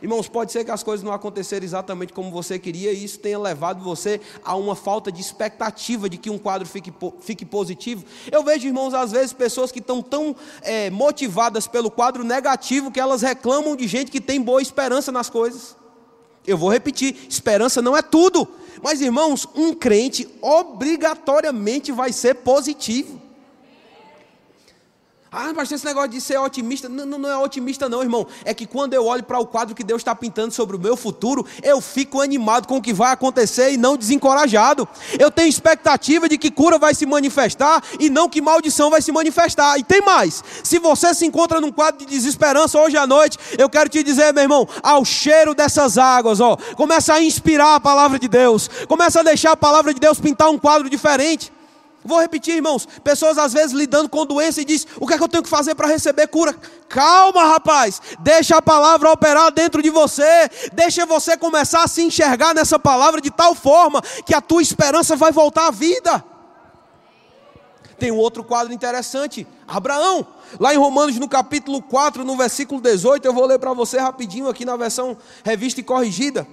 Irmãos, 0.00 0.28
pode 0.28 0.52
ser 0.52 0.64
que 0.64 0.70
as 0.70 0.82
coisas 0.82 1.04
não 1.04 1.12
aconteceram 1.12 1.64
exatamente 1.64 2.12
como 2.12 2.30
você 2.30 2.58
queria, 2.58 2.92
e 2.92 3.04
isso 3.04 3.18
tenha 3.18 3.38
levado 3.38 3.82
você 3.82 4.20
a 4.44 4.54
uma 4.54 4.76
falta 4.76 5.10
de 5.10 5.20
expectativa 5.20 6.08
de 6.08 6.16
que 6.16 6.30
um 6.30 6.38
quadro 6.38 6.68
fique, 6.68 6.92
fique 7.20 7.44
positivo. 7.44 8.04
Eu 8.30 8.44
vejo, 8.44 8.66
irmãos, 8.66 8.94
às 8.94 9.10
vezes 9.10 9.32
pessoas 9.32 9.72
que 9.72 9.80
estão 9.80 10.00
tão 10.00 10.36
é, 10.62 10.88
motivadas 10.90 11.66
pelo 11.66 11.90
quadro 11.90 12.22
negativo 12.22 12.92
que 12.92 13.00
elas 13.00 13.22
reclamam 13.22 13.74
de 13.74 13.88
gente 13.88 14.10
que 14.10 14.20
tem 14.20 14.40
boa 14.40 14.62
esperança 14.62 15.10
nas 15.10 15.28
coisas. 15.28 15.76
Eu 16.46 16.56
vou 16.56 16.70
repetir: 16.70 17.16
esperança 17.28 17.82
não 17.82 17.96
é 17.96 18.02
tudo, 18.02 18.48
mas 18.82 19.00
irmãos, 19.00 19.46
um 19.54 19.74
crente 19.74 20.28
obrigatoriamente 20.40 21.90
vai 21.92 22.12
ser 22.12 22.36
positivo. 22.36 23.27
Ah, 25.30 25.52
mas 25.54 25.70
esse 25.70 25.84
negócio 25.84 26.08
de 26.08 26.20
ser 26.22 26.38
otimista, 26.38 26.88
não, 26.88 27.04
não 27.04 27.28
é 27.28 27.36
otimista 27.36 27.86
não, 27.86 28.02
irmão. 28.02 28.26
É 28.44 28.54
que 28.54 28.66
quando 28.66 28.94
eu 28.94 29.04
olho 29.04 29.22
para 29.22 29.38
o 29.38 29.46
quadro 29.46 29.74
que 29.74 29.84
Deus 29.84 30.00
está 30.00 30.14
pintando 30.14 30.54
sobre 30.54 30.74
o 30.74 30.78
meu 30.78 30.96
futuro, 30.96 31.44
eu 31.62 31.82
fico 31.82 32.22
animado 32.22 32.66
com 32.66 32.78
o 32.78 32.82
que 32.82 32.94
vai 32.94 33.12
acontecer 33.12 33.72
e 33.72 33.76
não 33.76 33.94
desencorajado. 33.94 34.88
Eu 35.18 35.30
tenho 35.30 35.48
expectativa 35.48 36.28
de 36.30 36.38
que 36.38 36.50
cura 36.50 36.78
vai 36.78 36.94
se 36.94 37.04
manifestar 37.04 37.82
e 38.00 38.08
não 38.08 38.28
que 38.28 38.40
maldição 38.40 38.88
vai 38.88 39.02
se 39.02 39.12
manifestar. 39.12 39.78
E 39.78 39.84
tem 39.84 40.00
mais, 40.00 40.42
se 40.64 40.78
você 40.78 41.12
se 41.12 41.26
encontra 41.26 41.60
num 41.60 41.70
quadro 41.70 41.98
de 41.98 42.06
desesperança 42.06 42.80
hoje 42.80 42.96
à 42.96 43.06
noite, 43.06 43.36
eu 43.58 43.68
quero 43.68 43.90
te 43.90 44.02
dizer, 44.02 44.32
meu 44.32 44.44
irmão, 44.44 44.66
ao 44.82 45.04
cheiro 45.04 45.54
dessas 45.54 45.98
águas, 45.98 46.40
ó, 46.40 46.56
começa 46.74 47.12
a 47.12 47.22
inspirar 47.22 47.74
a 47.74 47.80
palavra 47.80 48.18
de 48.18 48.28
Deus, 48.28 48.70
começa 48.88 49.20
a 49.20 49.22
deixar 49.22 49.52
a 49.52 49.56
palavra 49.56 49.92
de 49.92 50.00
Deus 50.00 50.18
pintar 50.18 50.48
um 50.48 50.58
quadro 50.58 50.88
diferente. 50.88 51.52
Vou 52.04 52.20
repetir, 52.20 52.54
irmãos. 52.54 52.86
Pessoas 53.02 53.38
às 53.38 53.52
vezes 53.52 53.72
lidando 53.72 54.08
com 54.08 54.24
doença 54.24 54.60
e 54.60 54.64
diz: 54.64 54.86
"O 55.00 55.06
que 55.06 55.14
é 55.14 55.18
que 55.18 55.22
eu 55.22 55.28
tenho 55.28 55.42
que 55.42 55.48
fazer 55.48 55.74
para 55.74 55.88
receber 55.88 56.26
cura?" 56.28 56.54
Calma, 56.88 57.44
rapaz. 57.44 58.00
Deixa 58.20 58.56
a 58.56 58.62
palavra 58.62 59.10
operar 59.10 59.50
dentro 59.50 59.82
de 59.82 59.90
você. 59.90 60.48
Deixa 60.72 61.04
você 61.04 61.36
começar 61.36 61.82
a 61.82 61.88
se 61.88 62.02
enxergar 62.02 62.54
nessa 62.54 62.78
palavra 62.78 63.20
de 63.20 63.30
tal 63.30 63.54
forma 63.54 64.00
que 64.24 64.34
a 64.34 64.40
tua 64.40 64.62
esperança 64.62 65.16
vai 65.16 65.32
voltar 65.32 65.66
à 65.66 65.70
vida. 65.70 66.24
Tem 67.98 68.12
um 68.12 68.16
outro 68.16 68.44
quadro 68.44 68.72
interessante, 68.72 69.46
Abraão. 69.66 70.24
Lá 70.60 70.72
em 70.72 70.78
Romanos, 70.78 71.18
no 71.18 71.28
capítulo 71.28 71.82
4, 71.82 72.24
no 72.24 72.36
versículo 72.36 72.80
18, 72.80 73.24
eu 73.24 73.34
vou 73.34 73.44
ler 73.44 73.58
para 73.58 73.72
você 73.72 73.98
rapidinho 73.98 74.48
aqui 74.48 74.64
na 74.64 74.76
versão 74.76 75.16
revista 75.44 75.80
e 75.80 75.82
corrigida. 75.82 76.46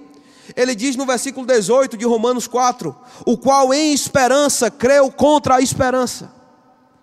Ele 0.54 0.74
diz 0.74 0.96
no 0.96 1.06
versículo 1.06 1.46
18 1.46 1.96
de 1.96 2.04
Romanos 2.04 2.46
4: 2.46 2.94
O 3.24 3.36
qual 3.36 3.72
em 3.72 3.92
esperança 3.92 4.70
creu 4.70 5.10
contra 5.10 5.56
a 5.56 5.60
esperança. 5.60 6.30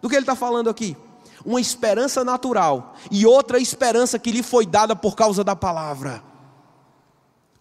Do 0.02 0.10
que 0.10 0.16
ele 0.16 0.24
está 0.24 0.36
falando 0.36 0.70
aqui? 0.70 0.96
Uma 1.46 1.60
esperança 1.60 2.24
natural 2.24 2.96
e 3.12 3.26
outra 3.26 3.60
esperança 3.60 4.18
que 4.18 4.32
lhe 4.32 4.44
foi 4.44 4.66
dada 4.66 4.96
por 4.96 5.16
causa 5.16 5.44
da 5.44 5.56
palavra. 5.56 6.24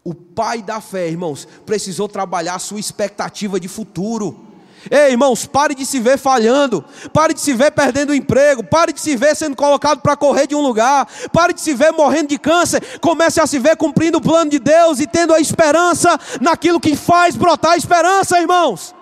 O 0.05 0.15
pai 0.15 0.63
da 0.63 0.81
fé, 0.81 1.09
irmãos, 1.09 1.47
precisou 1.65 2.09
trabalhar 2.09 2.57
a 2.57 2.61
sua 2.61 2.81
expectativa 2.81 3.59
de 3.59 3.69
futuro. 3.69 4.52
Ei, 4.91 5.13
irmãos, 5.13 5.47
pare 5.47 5.75
de 5.75 5.87
se 5.87 6.01
ver 6.01 6.19
falhando, 6.19 6.85
pare 7.13 7.35
de 7.35 7.41
se 7.41 7.53
ver 7.53 7.71
perdendo 7.71 8.11
o 8.11 8.15
emprego, 8.15 8.65
pare 8.65 8.93
de 8.93 9.01
se 9.01 9.17
ver 9.17 9.37
sendo 9.37 9.55
colocado 9.55 10.01
para 10.01 10.17
correr 10.17 10.47
de 10.47 10.55
um 10.55 10.61
lugar, 10.61 11.07
pare 11.33 11.53
de 11.53 11.61
se 11.61 11.75
ver 11.75 11.93
morrendo 11.93 12.29
de 12.29 12.39
câncer, 12.39 12.83
comece 13.01 13.41
a 13.41 13.47
se 13.47 13.59
ver 13.59 13.77
cumprindo 13.77 14.19
o 14.19 14.21
plano 14.21 14.51
de 14.51 14.59
Deus 14.59 14.99
e 14.99 15.07
tendo 15.07 15.33
a 15.33 15.41
esperança 15.41 16.19
naquilo 16.41 16.81
que 16.81 16.97
faz 16.97 17.37
brotar 17.37 17.73
a 17.73 17.77
esperança, 17.77 18.41
irmãos. 18.41 18.95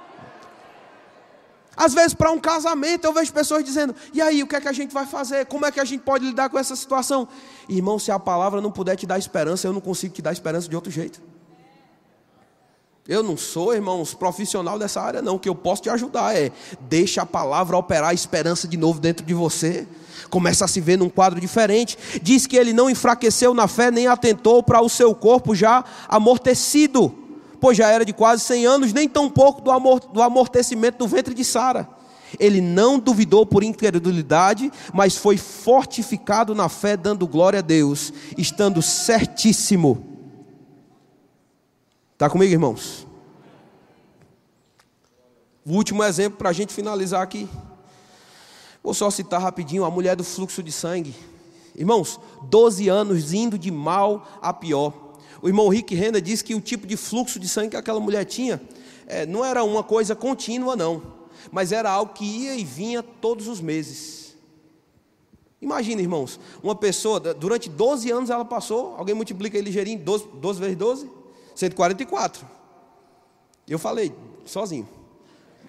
Às 1.77 1.95
vezes, 1.95 2.13
para 2.13 2.31
um 2.31 2.39
casamento, 2.39 3.07
eu 3.07 3.13
vejo 3.15 3.33
pessoas 3.33 3.65
dizendo: 3.65 3.95
e 4.13 4.21
aí, 4.21 4.43
o 4.43 4.47
que 4.47 4.55
é 4.55 4.61
que 4.61 4.69
a 4.69 4.73
gente 4.73 4.93
vai 4.93 5.07
fazer? 5.07 5.47
Como 5.47 5.65
é 5.65 5.73
que 5.73 5.81
a 5.81 5.85
gente 5.85 6.03
pode 6.03 6.27
lidar 6.27 6.51
com 6.51 6.59
essa 6.59 6.77
situação? 6.77 7.27
Irmão, 7.71 7.99
se 7.99 8.13
a 8.13 8.19
palavra 8.19 8.61
não 8.61 8.71
puder 8.71 8.97
te 8.97 9.07
dar 9.07 9.19
esperança, 9.19 9.67
eu 9.67 9.73
não 9.73 9.81
consigo 9.81 10.13
te 10.13 10.21
dar 10.21 10.31
esperança 10.31 10.69
de 10.69 10.77
outro 10.77 10.91
jeito. 10.91 11.30
Eu 13.09 13.23
não 13.23 13.37
sou, 13.37 13.75
irmãos, 13.75 14.13
profissional 14.13 14.79
dessa 14.79 15.01
área, 15.01 15.23
não. 15.23 15.37
O 15.37 15.39
que 15.39 15.49
eu 15.49 15.55
posso 15.55 15.83
te 15.83 15.91
ajudar 15.91 16.37
é 16.37 16.53
deixa 16.83 17.23
a 17.23 17.27
palavra 17.27 17.77
operar 17.77 18.11
a 18.11 18.15
esperança 18.15 18.69
de 18.69 18.77
novo 18.77 19.01
dentro 19.01 19.25
de 19.25 19.33
você. 19.33 19.87
Começa 20.29 20.67
a 20.67 20.69
se 20.69 20.81
ver 20.81 20.99
num 20.99 21.09
quadro 21.09 21.41
diferente. 21.41 21.97
Diz 22.23 22.47
que 22.47 22.57
ele 22.57 22.73
não 22.73 22.91
enfraqueceu 22.91 23.55
na 23.55 23.67
fé, 23.67 23.91
nem 23.91 24.07
atentou 24.07 24.63
para 24.63 24.83
o 24.83 24.89
seu 24.89 25.15
corpo 25.15 25.55
já 25.55 25.83
amortecido, 26.09 27.13
pois 27.59 27.77
já 27.77 27.89
era 27.89 28.05
de 28.05 28.13
quase 28.13 28.45
100 28.45 28.67
anos, 28.67 28.93
nem 28.93 29.09
tão 29.09 29.31
pouco 29.31 29.63
do, 29.63 29.71
amor, 29.71 30.01
do 30.01 30.21
amortecimento 30.21 30.99
do 30.99 31.09
ventre 31.09 31.35
de 31.35 31.45
Sara. 31.45 31.89
Ele 32.39 32.61
não 32.61 32.99
duvidou 32.99 33.45
por 33.47 33.65
incredulidade, 33.65 34.71
mas 34.93 35.17
foi 35.17 35.37
fortificado 35.39 36.55
na 36.55 36.69
fé, 36.69 36.99
dando 36.99 37.27
glória 37.27 37.59
a 37.59 37.63
Deus, 37.63 38.13
estando 38.37 38.81
certíssimo 38.83 40.10
Está 42.21 42.29
comigo, 42.29 42.53
irmãos? 42.53 43.07
O 45.65 45.73
último 45.73 46.05
exemplo 46.05 46.37
para 46.37 46.51
a 46.51 46.53
gente 46.53 46.71
finalizar 46.71 47.23
aqui. 47.23 47.49
Vou 48.83 48.93
só 48.93 49.11
citar 49.11 49.41
rapidinho 49.41 49.87
a 49.87 49.91
mulher 49.91 50.17
do 50.17 50.23
fluxo 50.23 50.63
de 50.63 50.71
sangue. 50.71 51.15
Irmãos, 51.75 52.21
12 52.43 52.91
anos 52.91 53.33
indo 53.33 53.59
de 53.59 53.71
mal 53.71 54.29
a 54.43 54.53
pior. 54.53 54.93
O 55.41 55.49
irmão 55.49 55.67
Rick 55.69 55.95
Renner 55.95 56.21
diz 56.21 56.43
que 56.43 56.55
o 56.55 56.61
tipo 56.61 56.87
de 56.87 56.95
fluxo 56.95 57.41
de 57.41 57.49
sangue 57.49 57.71
que 57.71 57.77
aquela 57.77 57.99
mulher 57.99 58.27
tinha 58.27 58.61
é, 59.07 59.25
não 59.25 59.43
era 59.43 59.65
uma 59.65 59.83
coisa 59.83 60.15
contínua, 60.15 60.77
não, 60.77 61.03
mas 61.51 61.73
era 61.73 61.91
algo 61.91 62.13
que 62.13 62.27
ia 62.27 62.55
e 62.55 62.63
vinha 62.63 63.03
todos 63.03 63.49
os 63.49 63.63
meses. 63.63 64.37
Imagina, 65.59 66.03
irmãos, 66.03 66.39
uma 66.63 66.75
pessoa, 66.75 67.19
durante 67.19 67.71
12 67.71 68.11
anos 68.11 68.29
ela 68.29 68.45
passou, 68.45 68.95
alguém 68.99 69.15
multiplica 69.15 69.57
aí 69.57 69.65
ligeirinho, 69.65 70.01
12, 70.01 70.29
12 70.35 70.61
vezes 70.61 70.77
12? 70.77 71.20
144. 71.61 72.47
Eu 73.69 73.79
falei 73.79 74.15
sozinho. 74.47 74.89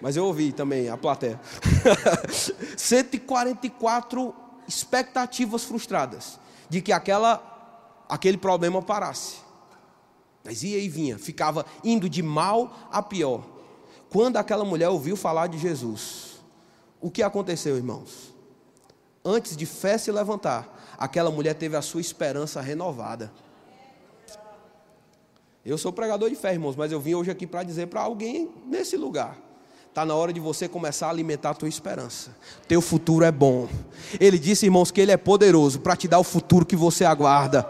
Mas 0.00 0.16
eu 0.16 0.24
ouvi 0.24 0.50
também 0.50 0.88
a 0.88 0.96
plateia. 0.96 1.38
144 2.76 4.34
expectativas 4.66 5.64
frustradas 5.64 6.38
de 6.68 6.80
que 6.80 6.92
aquela, 6.92 8.04
aquele 8.08 8.38
problema 8.38 8.80
parasse. 8.80 9.36
Mas 10.42 10.62
ia 10.62 10.78
e 10.78 10.88
vinha, 10.88 11.18
ficava 11.18 11.66
indo 11.84 12.08
de 12.08 12.22
mal 12.22 12.88
a 12.90 13.02
pior. 13.02 13.44
Quando 14.08 14.38
aquela 14.38 14.64
mulher 14.64 14.88
ouviu 14.88 15.14
falar 15.14 15.46
de 15.46 15.58
Jesus, 15.58 16.40
o 17.00 17.10
que 17.10 17.22
aconteceu, 17.22 17.76
irmãos? 17.76 18.32
Antes 19.24 19.56
de 19.56 19.66
fé 19.66 19.98
se 19.98 20.10
levantar, 20.10 20.94
aquela 20.98 21.30
mulher 21.30 21.54
teve 21.54 21.76
a 21.76 21.82
sua 21.82 22.00
esperança 22.00 22.60
renovada. 22.60 23.30
Eu 25.64 25.78
sou 25.78 25.92
pregador 25.92 26.28
de 26.28 26.34
fé, 26.34 26.52
irmãos, 26.52 26.74
mas 26.74 26.90
eu 26.90 27.00
vim 27.00 27.14
hoje 27.14 27.30
aqui 27.30 27.46
para 27.46 27.62
dizer 27.62 27.86
para 27.86 28.00
alguém 28.00 28.50
nesse 28.66 28.96
lugar. 28.96 29.36
Está 29.88 30.04
na 30.04 30.14
hora 30.14 30.32
de 30.32 30.40
você 30.40 30.68
começar 30.68 31.06
a 31.06 31.10
alimentar 31.10 31.50
a 31.50 31.54
tua 31.54 31.68
esperança. 31.68 32.34
Teu 32.66 32.80
futuro 32.80 33.24
é 33.24 33.30
bom. 33.30 33.68
Ele 34.18 34.38
disse, 34.38 34.66
irmãos, 34.66 34.90
que 34.90 35.00
ele 35.00 35.12
é 35.12 35.16
poderoso 35.16 35.80
para 35.80 35.94
te 35.94 36.08
dar 36.08 36.18
o 36.18 36.24
futuro 36.24 36.66
que 36.66 36.74
você 36.74 37.04
aguarda. 37.04 37.62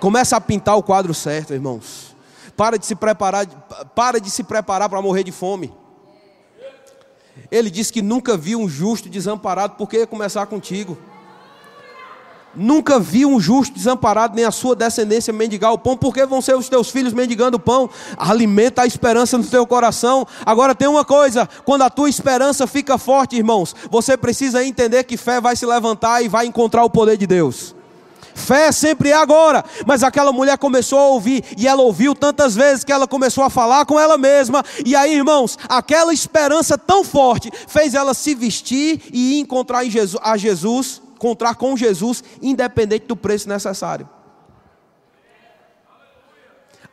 Começa 0.00 0.36
a 0.36 0.40
pintar 0.40 0.76
o 0.76 0.82
quadro 0.82 1.14
certo, 1.14 1.52
irmãos. 1.52 2.16
Para 2.56 2.78
de 2.78 2.86
se 2.86 2.96
preparar, 2.96 3.46
para 3.94 4.18
de 4.18 4.30
se 4.30 4.42
preparar 4.42 4.88
para 4.88 5.00
morrer 5.00 5.22
de 5.22 5.30
fome. 5.30 5.72
Ele 7.50 7.70
disse 7.70 7.92
que 7.92 8.02
nunca 8.02 8.36
viu 8.36 8.58
um 8.58 8.68
justo 8.68 9.08
desamparado, 9.08 9.74
porque 9.76 9.98
ia 9.98 10.06
começar 10.06 10.46
contigo. 10.46 10.98
Nunca 12.54 12.98
vi 12.98 13.24
um 13.24 13.38
justo 13.38 13.74
desamparado, 13.74 14.34
nem 14.34 14.44
a 14.44 14.50
sua 14.50 14.74
descendência 14.74 15.32
mendigar 15.32 15.72
o 15.72 15.78
pão, 15.78 15.96
porque 15.96 16.26
vão 16.26 16.42
ser 16.42 16.56
os 16.56 16.68
teus 16.68 16.90
filhos 16.90 17.12
mendigando 17.12 17.56
o 17.56 17.60
pão. 17.60 17.88
Alimenta 18.16 18.82
a 18.82 18.86
esperança 18.86 19.38
no 19.38 19.44
teu 19.44 19.64
coração. 19.66 20.26
Agora 20.44 20.74
tem 20.74 20.88
uma 20.88 21.04
coisa: 21.04 21.48
quando 21.64 21.82
a 21.82 21.90
tua 21.90 22.08
esperança 22.08 22.66
fica 22.66 22.98
forte, 22.98 23.36
irmãos, 23.36 23.74
você 23.88 24.16
precisa 24.16 24.64
entender 24.64 25.04
que 25.04 25.16
fé 25.16 25.40
vai 25.40 25.54
se 25.54 25.64
levantar 25.64 26.22
e 26.22 26.28
vai 26.28 26.46
encontrar 26.46 26.82
o 26.82 26.90
poder 26.90 27.16
de 27.16 27.26
Deus. 27.26 27.74
Fé 28.34 28.72
sempre 28.72 29.10
é 29.10 29.14
agora, 29.14 29.64
mas 29.86 30.02
aquela 30.02 30.32
mulher 30.32 30.56
começou 30.58 30.98
a 30.98 31.08
ouvir, 31.08 31.44
e 31.56 31.68
ela 31.68 31.82
ouviu 31.82 32.14
tantas 32.14 32.54
vezes 32.56 32.82
que 32.82 32.92
ela 32.92 33.06
começou 33.06 33.44
a 33.44 33.50
falar 33.50 33.84
com 33.84 33.98
ela 33.98 34.16
mesma, 34.16 34.64
e 34.84 34.96
aí, 34.96 35.14
irmãos, 35.14 35.58
aquela 35.68 36.12
esperança 36.12 36.78
tão 36.78 37.04
forte 37.04 37.50
fez 37.68 37.92
ela 37.92 38.14
se 38.14 38.34
vestir 38.34 39.02
e 39.12 39.38
encontrar 39.38 39.82
a 40.22 40.36
Jesus 40.36 41.02
encontrar 41.20 41.54
com 41.54 41.76
Jesus, 41.76 42.24
independente 42.40 43.04
do 43.04 43.14
preço 43.14 43.46
necessário. 43.46 44.08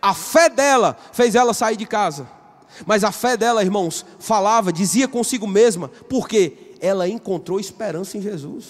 A 0.02 0.14
fé 0.14 0.50
dela 0.50 0.98
fez 1.14 1.34
ela 1.34 1.54
sair 1.54 1.78
de 1.78 1.86
casa. 1.86 2.28
Mas 2.86 3.06
a 3.06 3.12
fé 3.12 3.38
dela, 3.38 3.64
irmãos, 3.64 4.06
falava, 4.20 4.72
dizia 4.72 5.08
consigo 5.08 5.48
mesma, 5.48 5.88
porque 6.10 6.76
ela 6.82 7.08
encontrou 7.08 7.58
esperança 7.60 8.18
em 8.18 8.22
Jesus. 8.22 8.66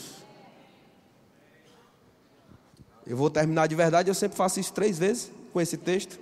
Eu 3.05 3.18
vou 3.18 3.30
terminar 3.30 3.68
de 3.68 3.76
verdade, 3.76 4.10
eu 4.10 4.16
sempre 4.16 4.38
faço 4.38 4.60
isso 4.60 4.72
três 4.72 4.99
vezes 4.99 5.32
com 5.51 5.60
esse 5.60 5.76
texto. 5.76 6.20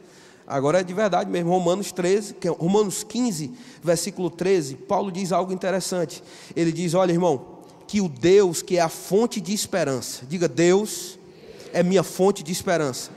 Agora 0.47 0.79
é 0.79 0.83
de 0.83 0.93
verdade 0.93 1.29
mesmo, 1.29 1.49
Romanos 1.49 1.91
13, 1.91 2.37
é 2.41 2.49
Romanos 2.49 3.03
15, 3.03 3.51
versículo 3.83 4.29
13, 4.29 4.75
Paulo 4.75 5.11
diz 5.11 5.31
algo 5.31 5.51
interessante. 5.51 6.23
Ele 6.55 6.71
diz: 6.71 6.93
Olha, 6.93 7.11
irmão, 7.11 7.54
que 7.95 8.01
o 8.01 8.09
Deus 8.09 8.61
que 8.61 8.75
é 8.75 8.81
a 8.81 8.89
fonte 8.89 9.39
de 9.39 9.53
esperança, 9.53 10.25
diga: 10.27 10.49
Deus 10.49 11.17
é 11.71 11.81
minha 11.81 12.03
fonte 12.03 12.43
de 12.43 12.51
esperança. 12.51 13.09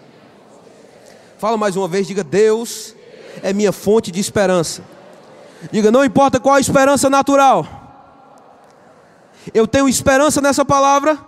Fala 1.36 1.56
mais 1.56 1.74
uma 1.74 1.88
vez, 1.88 2.06
diga: 2.06 2.22
Deus 2.22 2.94
é 3.42 3.52
minha 3.52 3.72
fonte 3.72 4.12
de 4.12 4.20
esperança. 4.20 4.84
Diga: 5.72 5.90
não 5.90 6.04
importa 6.04 6.38
qual 6.38 6.54
a 6.54 6.60
esperança 6.60 7.10
natural, 7.10 7.66
eu 9.52 9.66
tenho 9.66 9.88
esperança 9.88 10.40
nessa 10.40 10.64
palavra, 10.64 11.18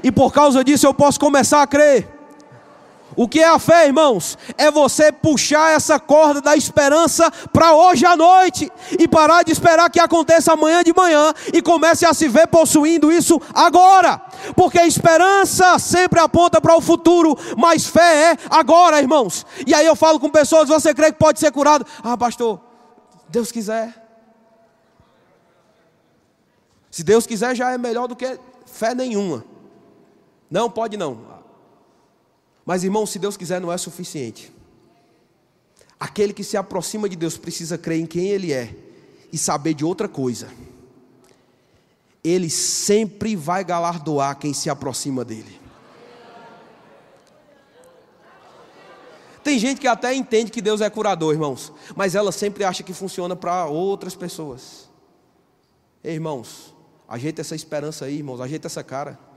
e 0.00 0.12
por 0.12 0.32
causa 0.32 0.62
disso 0.62 0.86
eu 0.86 0.94
posso 0.94 1.18
começar 1.18 1.62
a 1.62 1.66
crer. 1.66 2.06
O 3.18 3.26
que 3.26 3.40
é 3.40 3.48
a 3.48 3.58
fé, 3.58 3.88
irmãos? 3.88 4.38
É 4.56 4.70
você 4.70 5.10
puxar 5.10 5.72
essa 5.72 5.98
corda 5.98 6.40
da 6.40 6.54
esperança 6.54 7.28
para 7.52 7.74
hoje 7.74 8.06
à 8.06 8.16
noite 8.16 8.70
e 8.96 9.08
parar 9.08 9.42
de 9.42 9.50
esperar 9.50 9.90
que 9.90 9.98
aconteça 9.98 10.52
amanhã 10.52 10.84
de 10.84 10.94
manhã 10.94 11.34
e 11.52 11.60
comece 11.60 12.06
a 12.06 12.14
se 12.14 12.28
ver 12.28 12.46
possuindo 12.46 13.10
isso 13.10 13.42
agora. 13.52 14.22
Porque 14.54 14.80
esperança 14.82 15.80
sempre 15.80 16.20
aponta 16.20 16.60
para 16.60 16.76
o 16.76 16.80
futuro, 16.80 17.36
mas 17.56 17.88
fé 17.88 18.30
é 18.30 18.36
agora, 18.48 19.00
irmãos. 19.00 19.44
E 19.66 19.74
aí 19.74 19.84
eu 19.84 19.96
falo 19.96 20.20
com 20.20 20.30
pessoas: 20.30 20.68
você 20.68 20.94
crê 20.94 21.10
que 21.10 21.18
pode 21.18 21.40
ser 21.40 21.50
curado? 21.50 21.84
Ah, 22.04 22.16
pastor, 22.16 22.60
Deus 23.28 23.50
quiser. 23.50 24.00
Se 26.88 27.02
Deus 27.02 27.26
quiser, 27.26 27.56
já 27.56 27.72
é 27.72 27.78
melhor 27.78 28.06
do 28.06 28.14
que 28.14 28.38
fé 28.64 28.94
nenhuma. 28.94 29.44
Não, 30.48 30.70
pode 30.70 30.96
não. 30.96 31.37
Mas, 32.68 32.84
irmão, 32.84 33.06
se 33.06 33.18
Deus 33.18 33.34
quiser, 33.34 33.62
não 33.62 33.72
é 33.72 33.78
suficiente. 33.78 34.52
Aquele 35.98 36.34
que 36.34 36.44
se 36.44 36.54
aproxima 36.54 37.08
de 37.08 37.16
Deus 37.16 37.38
precisa 37.38 37.78
crer 37.78 37.98
em 37.98 38.04
quem 38.04 38.28
Ele 38.28 38.52
é 38.52 38.76
e 39.32 39.38
saber 39.38 39.72
de 39.72 39.86
outra 39.86 40.06
coisa. 40.06 40.50
Ele 42.22 42.50
sempre 42.50 43.34
vai 43.34 43.64
galardoar 43.64 44.38
quem 44.38 44.52
se 44.52 44.68
aproxima 44.68 45.24
dele. 45.24 45.58
Tem 49.42 49.58
gente 49.58 49.80
que 49.80 49.88
até 49.88 50.14
entende 50.14 50.50
que 50.52 50.60
Deus 50.60 50.82
é 50.82 50.90
curador, 50.90 51.32
irmãos, 51.32 51.72
mas 51.96 52.14
ela 52.14 52.30
sempre 52.30 52.64
acha 52.64 52.82
que 52.82 52.92
funciona 52.92 53.34
para 53.34 53.64
outras 53.64 54.14
pessoas. 54.14 54.90
Ei, 56.04 56.12
irmãos, 56.12 56.74
ajeita 57.08 57.40
essa 57.40 57.56
esperança 57.56 58.04
aí, 58.04 58.18
irmãos, 58.18 58.42
ajeita 58.42 58.66
essa 58.66 58.84
cara. 58.84 59.27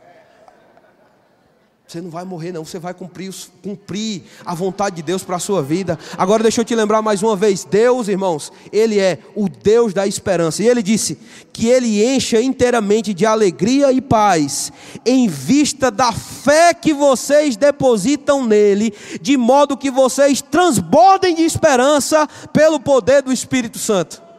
Você 1.92 2.00
não 2.00 2.10
vai 2.10 2.24
morrer, 2.24 2.54
não. 2.54 2.64
Você 2.64 2.80
vai 2.80 2.94
cumprir, 2.94 3.36
cumprir 3.62 4.24
a 4.46 4.56
vontade 4.56 4.96
de 4.96 5.02
Deus 5.02 5.26
para 5.26 5.36
a 5.36 5.40
sua 5.40 5.62
vida. 5.62 6.00
Agora, 6.18 6.42
deixa 6.42 6.62
eu 6.62 6.66
te 6.66 6.74
lembrar 6.74 7.02
mais 7.02 7.22
uma 7.22 7.36
vez: 7.36 7.66
Deus, 7.66 8.08
irmãos, 8.08 8.50
Ele 8.72 8.98
é 8.98 9.20
o 9.36 9.50
Deus 9.50 9.94
da 9.94 10.08
esperança. 10.08 10.64
E 10.64 10.70
Ele 10.70 10.82
disse 10.82 11.18
que 11.52 11.68
Ele 11.68 12.02
encha 12.02 12.40
inteiramente 12.40 13.14
de 13.14 13.26
alegria 13.26 13.92
e 13.92 14.00
paz, 14.00 14.72
em 15.06 15.28
vista 15.28 15.92
da 15.92 16.14
fé 16.14 16.74
que 16.74 16.94
vocês 16.94 17.58
depositam 17.58 18.46
nele, 18.48 18.94
de 19.22 19.36
modo 19.36 19.76
que 19.76 19.92
vocês 19.92 20.42
transbordem 20.42 21.36
de 21.36 21.42
esperança 21.42 22.26
pelo 22.54 22.80
poder 22.80 23.22
do 23.22 23.34
Espírito 23.34 23.78
Santo. 23.78 24.31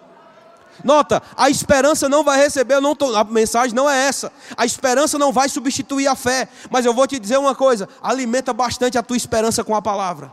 Nota, 0.85 1.23
a 1.37 1.49
esperança 1.49 2.09
não 2.09 2.25
vai 2.25 2.39
receber, 2.39 2.81
não 2.81 2.95
tô, 2.95 3.15
a 3.15 3.25
mensagem 3.25 3.75
não 3.75 3.89
é 3.89 4.07
essa. 4.07 4.33
A 4.57 4.65
esperança 4.65 5.19
não 5.19 5.33
vai 5.33 5.49
substituir 5.49 6.07
a 6.07 6.15
fé. 6.15 6.49
Mas 6.71 6.85
eu 6.85 6.95
vou 6.95 7.07
te 7.07 7.19
dizer 7.19 7.39
uma 7.39 7.55
coisa: 7.55 7.89
alimenta 8.03 8.53
bastante 8.53 8.99
a 8.99 9.03
tua 9.03 9.17
esperança 9.17 9.63
com 9.63 9.75
a 9.75 9.83
palavra. 9.83 10.33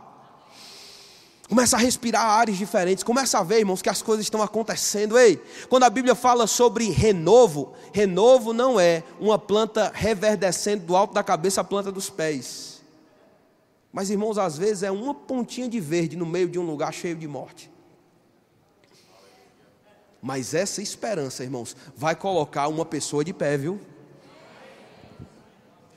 Começa 1.50 1.74
a 1.76 1.80
respirar 1.80 2.24
áreas 2.24 2.56
diferentes. 2.56 3.02
Começa 3.02 3.36
a 3.38 3.42
ver, 3.42 3.58
irmãos, 3.58 3.82
que 3.82 3.88
as 3.88 4.00
coisas 4.00 4.24
estão 4.24 4.40
acontecendo. 4.40 5.18
Ei, 5.18 5.42
quando 5.68 5.82
a 5.82 5.90
Bíblia 5.90 6.14
fala 6.14 6.46
sobre 6.46 6.88
renovo, 6.90 7.72
renovo 7.92 8.52
não 8.52 8.78
é 8.78 9.02
uma 9.18 9.36
planta 9.36 9.90
reverdecendo 9.92 10.86
do 10.86 10.96
alto 10.96 11.12
da 11.12 11.24
cabeça 11.24 11.60
à 11.60 11.64
planta 11.64 11.90
dos 11.90 12.08
pés. 12.08 12.80
Mas, 13.92 14.10
irmãos, 14.10 14.38
às 14.38 14.56
vezes 14.56 14.84
é 14.84 14.90
uma 14.90 15.12
pontinha 15.12 15.68
de 15.68 15.80
verde 15.80 16.16
no 16.16 16.24
meio 16.24 16.48
de 16.48 16.58
um 16.58 16.64
lugar 16.64 16.92
cheio 16.92 17.16
de 17.16 17.26
morte. 17.26 17.69
Mas 20.22 20.52
essa 20.52 20.82
esperança, 20.82 21.42
irmãos, 21.42 21.74
vai 21.96 22.14
colocar 22.14 22.68
uma 22.68 22.84
pessoa 22.84 23.24
de 23.24 23.32
pé, 23.32 23.56
viu? 23.56 23.80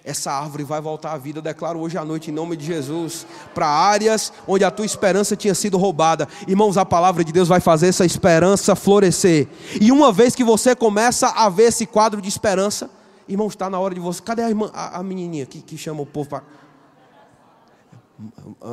Essa 0.05 0.31
árvore 0.33 0.63
vai 0.63 0.81
voltar 0.81 1.13
à 1.13 1.17
vida, 1.17 1.39
eu 1.39 1.41
declaro 1.41 1.79
hoje 1.79 1.97
à 1.97 2.03
noite, 2.03 2.29
em 2.29 2.33
nome 2.33 2.57
de 2.57 2.65
Jesus, 2.65 3.25
para 3.53 3.67
áreas 3.67 4.33
onde 4.45 4.63
a 4.65 4.71
tua 4.71 4.85
esperança 4.85 5.35
tinha 5.35 5.55
sido 5.55 5.77
roubada. 5.77 6.27
Irmãos, 6.45 6.77
a 6.77 6.85
palavra 6.85 7.23
de 7.23 7.31
Deus 7.31 7.47
vai 7.47 7.61
fazer 7.61 7.87
essa 7.87 8.05
esperança 8.05 8.75
florescer. 8.75 9.47
E 9.79 9.91
uma 9.91 10.11
vez 10.11 10.35
que 10.35 10.43
você 10.43 10.75
começa 10.75 11.29
a 11.29 11.47
ver 11.49 11.63
esse 11.63 11.85
quadro 11.85 12.21
de 12.21 12.27
esperança, 12.27 12.89
irmãos, 13.29 13.53
está 13.53 13.69
na 13.69 13.79
hora 13.79 13.93
de 13.93 14.01
você. 14.01 14.21
Cadê 14.21 14.43
a, 14.43 14.49
irmã, 14.49 14.69
a, 14.73 14.99
a 14.99 15.03
menininha 15.03 15.45
que, 15.45 15.61
que 15.61 15.77
chama 15.77 16.01
o 16.01 16.05
povo 16.05 16.29
para. 16.29 16.43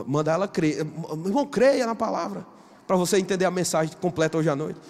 Manda 0.07 0.32
ela 0.32 0.48
crer. 0.48 0.78
Irmão, 0.78 1.46
creia 1.46 1.86
na 1.86 1.94
palavra 1.94 2.44
para 2.91 2.97
você 2.97 3.18
entender 3.18 3.45
a 3.45 3.53
mensagem 3.53 3.95
completa 4.01 4.36
hoje 4.36 4.49
à 4.49 4.57
noite. 4.57 4.80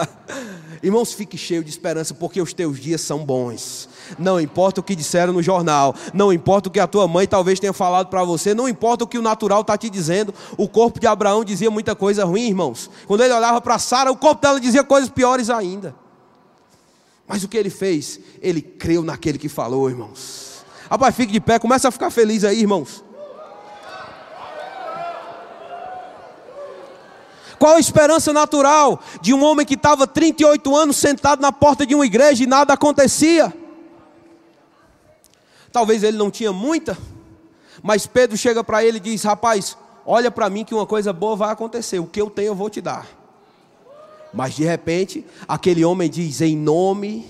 Irmãos, 0.82 1.14
fique 1.14 1.38
cheio 1.38 1.64
de 1.64 1.70
esperança, 1.70 2.12
porque 2.12 2.38
os 2.38 2.52
teus 2.52 2.78
dias 2.78 3.00
são 3.00 3.24
bons. 3.24 3.88
Não 4.18 4.38
importa 4.38 4.82
o 4.82 4.84
que 4.84 4.94
disseram 4.94 5.32
no 5.32 5.42
jornal, 5.42 5.94
não 6.12 6.30
importa 6.30 6.68
o 6.68 6.70
que 6.70 6.78
a 6.78 6.86
tua 6.86 7.08
mãe 7.08 7.26
talvez 7.26 7.58
tenha 7.58 7.72
falado 7.72 8.08
para 8.08 8.22
você, 8.24 8.52
não 8.52 8.68
importa 8.68 9.04
o 9.04 9.06
que 9.06 9.16
o 9.16 9.22
natural 9.22 9.62
está 9.62 9.74
te 9.78 9.88
dizendo. 9.88 10.34
O 10.58 10.68
corpo 10.68 11.00
de 11.00 11.06
Abraão 11.06 11.42
dizia 11.42 11.70
muita 11.70 11.94
coisa 11.94 12.26
ruim, 12.26 12.48
irmãos. 12.48 12.90
Quando 13.06 13.24
ele 13.24 13.32
olhava 13.32 13.58
para 13.58 13.78
Sara, 13.78 14.12
o 14.12 14.16
corpo 14.18 14.42
dela 14.42 14.60
dizia 14.60 14.84
coisas 14.84 15.08
piores 15.08 15.48
ainda. 15.48 15.94
Mas 17.26 17.42
o 17.42 17.48
que 17.48 17.56
ele 17.56 17.70
fez? 17.70 18.20
Ele 18.42 18.60
creu 18.60 19.02
naquele 19.02 19.38
que 19.38 19.48
falou, 19.48 19.88
irmãos. 19.88 20.62
Rapaz, 20.90 21.16
fique 21.16 21.32
de 21.32 21.40
pé, 21.40 21.58
começa 21.58 21.88
a 21.88 21.90
ficar 21.90 22.10
feliz 22.10 22.44
aí, 22.44 22.60
irmãos. 22.60 23.02
Qual 27.64 27.76
a 27.76 27.80
esperança 27.80 28.30
natural 28.30 29.00
de 29.22 29.32
um 29.32 29.42
homem 29.42 29.64
que 29.64 29.72
estava 29.72 30.06
38 30.06 30.76
anos 30.76 30.98
sentado 30.98 31.40
na 31.40 31.50
porta 31.50 31.86
de 31.86 31.94
uma 31.94 32.04
igreja 32.04 32.44
e 32.44 32.46
nada 32.46 32.74
acontecia? 32.74 33.50
Talvez 35.72 36.02
ele 36.02 36.18
não 36.18 36.30
tinha 36.30 36.52
muita, 36.52 36.98
mas 37.82 38.06
Pedro 38.06 38.36
chega 38.36 38.62
para 38.62 38.84
ele 38.84 38.98
e 38.98 39.00
diz: 39.00 39.22
Rapaz, 39.22 39.78
olha 40.04 40.30
para 40.30 40.50
mim 40.50 40.62
que 40.62 40.74
uma 40.74 40.84
coisa 40.84 41.10
boa 41.10 41.36
vai 41.36 41.52
acontecer, 41.52 41.98
o 41.98 42.06
que 42.06 42.20
eu 42.20 42.28
tenho 42.28 42.48
eu 42.48 42.54
vou 42.54 42.68
te 42.68 42.82
dar. 42.82 43.06
Mas 44.30 44.52
de 44.54 44.64
repente, 44.64 45.24
aquele 45.48 45.86
homem 45.86 46.10
diz: 46.10 46.42
Em 46.42 46.54
nome. 46.54 47.26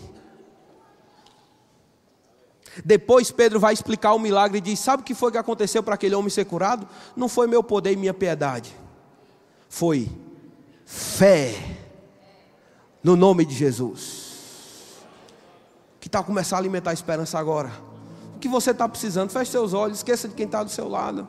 Depois 2.85 3.31
Pedro 3.31 3.61
vai 3.61 3.73
explicar 3.73 4.15
o 4.15 4.19
milagre 4.19 4.59
e 4.59 4.61
diz: 4.61 4.81
Sabe 4.81 5.05
o 5.05 5.07
que 5.07 5.15
foi 5.15 5.31
que 5.31 5.39
aconteceu 5.39 5.81
para 5.81 5.95
aquele 5.95 6.17
homem 6.17 6.29
ser 6.29 6.45
curado? 6.45 6.89
Não 7.15 7.29
foi 7.29 7.47
meu 7.47 7.63
poder 7.63 7.93
e 7.93 7.97
minha 7.97 8.13
piedade, 8.13 8.75
foi 9.75 10.09
fé 10.87 11.53
no 13.03 13.17
nome 13.17 13.45
de 13.45 13.57
Jesus. 13.57 15.01
Que 15.99 16.09
tal 16.09 16.23
começar 16.23 16.55
a 16.55 16.59
alimentar 16.61 16.91
a 16.91 16.95
esperança 16.95 17.41
agora? 17.41 17.73
O 18.37 18.39
que 18.39 18.47
você 18.47 18.71
está 18.71 18.89
precisando? 18.89 19.31
Feche 19.31 19.51
seus 19.51 19.75
olhos, 19.75 19.99
esqueça 19.99 20.29
de 20.29 20.35
quem 20.35 20.47
está 20.47 20.63
do 20.63 20.71
seu 20.71 20.89
lado. 20.89 21.27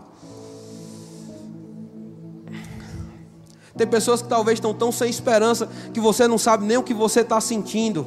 Tem 3.76 3.88
pessoas 3.88 4.22
que 4.22 4.28
talvez 4.28 4.58
estão 4.58 4.76
tão 4.76 4.92
sem 4.92 5.10
esperança 5.10 5.68
que 5.92 6.00
você 6.00 6.28
não 6.28 6.38
sabe 6.38 6.68
nem 6.68 6.78
o 6.78 6.84
que 6.84 6.94
você 6.94 7.22
está 7.22 7.42
sentindo. 7.42 8.04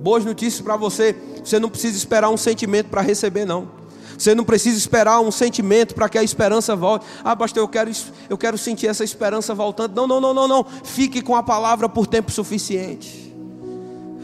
Boas 0.00 0.24
notícias 0.24 0.60
para 0.60 0.76
você: 0.76 1.14
você 1.38 1.60
não 1.60 1.70
precisa 1.70 1.96
esperar 1.96 2.30
um 2.30 2.36
sentimento 2.36 2.88
para 2.88 3.00
receber, 3.00 3.44
não. 3.44 3.83
Você 4.18 4.34
não 4.34 4.44
precisa 4.44 4.76
esperar 4.76 5.20
um 5.20 5.30
sentimento 5.30 5.94
para 5.94 6.08
que 6.08 6.18
a 6.18 6.22
esperança 6.22 6.74
volte. 6.76 7.06
Ah, 7.22 7.34
pastor, 7.34 7.62
eu 7.62 7.68
quero, 7.68 7.90
eu 8.28 8.38
quero 8.38 8.56
sentir 8.56 8.86
essa 8.86 9.04
esperança 9.04 9.54
voltando. 9.54 9.94
Não, 9.94 10.06
não, 10.06 10.20
não, 10.20 10.34
não, 10.34 10.48
não. 10.48 10.66
Fique 10.84 11.20
com 11.20 11.36
a 11.36 11.42
palavra 11.42 11.88
por 11.88 12.06
tempo 12.06 12.30
suficiente. 12.30 13.24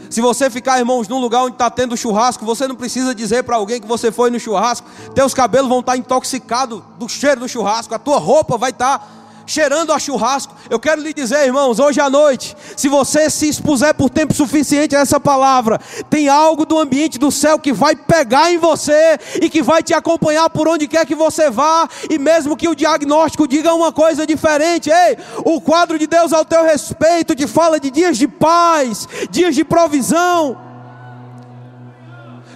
Se 0.09 0.19
você 0.19 0.49
ficar, 0.49 0.77
irmãos, 0.77 1.07
num 1.07 1.19
lugar 1.19 1.43
onde 1.43 1.53
está 1.53 1.69
tendo 1.69 1.95
churrasco, 1.95 2.45
você 2.45 2.67
não 2.67 2.75
precisa 2.75 3.15
dizer 3.15 3.43
para 3.43 3.55
alguém 3.55 3.79
que 3.79 3.87
você 3.87 4.11
foi 4.11 4.29
no 4.29 4.37
churrasco. 4.37 4.85
Teus 5.15 5.33
cabelos 5.33 5.69
vão 5.69 5.79
estar 5.79 5.93
tá 5.93 5.97
intoxicados 5.97 6.81
do 6.99 7.07
cheiro 7.07 7.39
do 7.39 7.47
churrasco. 7.47 7.95
A 7.95 7.99
tua 7.99 8.17
roupa 8.19 8.57
vai 8.57 8.71
estar 8.71 8.99
tá 8.99 9.07
cheirando 9.51 9.91
a 9.91 9.99
churrasco. 9.99 10.55
Eu 10.69 10.79
quero 10.79 11.01
lhe 11.01 11.13
dizer, 11.13 11.45
irmãos, 11.45 11.77
hoje 11.77 11.99
à 11.99 12.09
noite, 12.09 12.55
se 12.77 12.87
você 12.87 13.29
se 13.29 13.49
expuser 13.49 13.93
por 13.93 14.09
tempo 14.09 14.33
suficiente 14.33 14.95
a 14.95 14.99
essa 14.99 15.19
palavra, 15.19 15.77
tem 16.09 16.29
algo 16.29 16.65
do 16.65 16.79
ambiente 16.79 17.19
do 17.19 17.29
céu 17.29 17.59
que 17.59 17.73
vai 17.73 17.95
pegar 17.95 18.51
em 18.51 18.57
você 18.57 19.19
e 19.41 19.49
que 19.49 19.61
vai 19.61 19.83
te 19.83 19.93
acompanhar 19.93 20.49
por 20.49 20.69
onde 20.69 20.87
quer 20.87 21.05
que 21.05 21.15
você 21.15 21.49
vá, 21.49 21.87
e 22.09 22.17
mesmo 22.17 22.55
que 22.55 22.69
o 22.69 22.75
diagnóstico 22.75 23.45
diga 23.47 23.73
uma 23.73 23.91
coisa 23.91 24.25
diferente, 24.25 24.89
ei, 24.89 25.17
o 25.43 25.59
quadro 25.59 25.99
de 25.99 26.07
Deus 26.07 26.31
ao 26.31 26.45
teu 26.45 26.63
respeito 26.63 27.35
te 27.35 27.45
fala 27.45 27.77
de 27.77 27.91
dias 27.91 28.17
de 28.17 28.29
paz, 28.29 29.07
dias 29.29 29.53
de 29.53 29.65
provisão. 29.65 30.57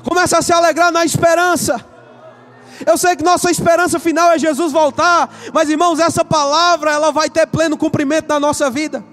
Começa 0.08 0.38
a 0.38 0.42
se 0.42 0.54
alegrar 0.54 0.92
na 0.92 1.04
esperança. 1.04 1.95
Eu 2.86 2.98
sei 2.98 3.16
que 3.16 3.24
nossa 3.24 3.52
esperança 3.52 4.00
final 4.00 4.32
é 4.32 4.40
Jesus 4.40 4.72
voltar, 4.72 5.34
mas 5.54 5.70
irmãos, 5.70 6.00
essa 6.00 6.26
palavra 6.26 6.92
ela 6.92 7.12
vai 7.12 7.30
ter 7.30 7.46
pleno 7.46 7.78
cumprimento 7.78 8.28
na 8.28 8.40
nossa 8.40 8.70
vida. 8.70 9.04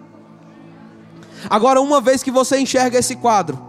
Agora, 1.51 1.81
uma 1.81 2.01
vez 2.01 2.23
que 2.23 2.31
você 2.31 2.59
enxerga 2.59 2.99
esse 2.99 3.17
quadro, 3.17 3.61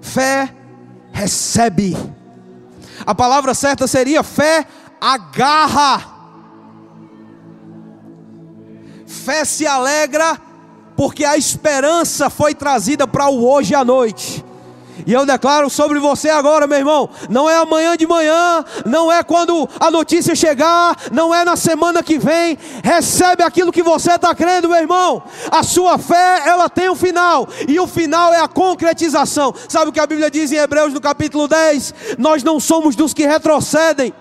fé 0.00 0.54
recebe. 1.12 1.96
A 3.04 3.14
palavra 3.14 3.54
certa 3.54 3.86
seria 3.86 4.22
fé 4.22 4.66
agarra. 5.00 6.10
Fé 9.06 9.44
se 9.44 9.66
alegra 9.66 10.40
porque 10.96 11.24
a 11.24 11.36
esperança 11.36 12.30
foi 12.30 12.54
trazida 12.54 13.06
para 13.06 13.28
o 13.28 13.44
hoje 13.44 13.74
à 13.74 13.84
noite. 13.84 14.44
E 15.06 15.12
eu 15.12 15.24
declaro 15.24 15.70
sobre 15.70 15.98
você 15.98 16.28
agora, 16.28 16.66
meu 16.66 16.78
irmão: 16.78 17.08
não 17.28 17.48
é 17.48 17.56
amanhã 17.56 17.96
de 17.96 18.06
manhã, 18.06 18.64
não 18.84 19.10
é 19.10 19.22
quando 19.22 19.68
a 19.80 19.90
notícia 19.90 20.34
chegar, 20.34 20.96
não 21.10 21.34
é 21.34 21.44
na 21.44 21.56
semana 21.56 22.02
que 22.02 22.18
vem. 22.18 22.58
Recebe 22.82 23.42
aquilo 23.42 23.72
que 23.72 23.82
você 23.82 24.12
está 24.12 24.34
crendo, 24.34 24.68
meu 24.68 24.78
irmão. 24.78 25.22
A 25.50 25.62
sua 25.62 25.98
fé, 25.98 26.42
ela 26.46 26.68
tem 26.68 26.90
um 26.90 26.94
final, 26.94 27.48
e 27.66 27.80
o 27.80 27.86
final 27.86 28.32
é 28.32 28.40
a 28.40 28.48
concretização. 28.48 29.54
Sabe 29.68 29.90
o 29.90 29.92
que 29.92 30.00
a 30.00 30.06
Bíblia 30.06 30.30
diz 30.30 30.52
em 30.52 30.56
Hebreus 30.56 30.92
no 30.92 31.00
capítulo 31.00 31.48
10? 31.48 31.94
Nós 32.18 32.42
não 32.42 32.60
somos 32.60 32.94
dos 32.94 33.14
que 33.14 33.26
retrocedem. 33.26 34.14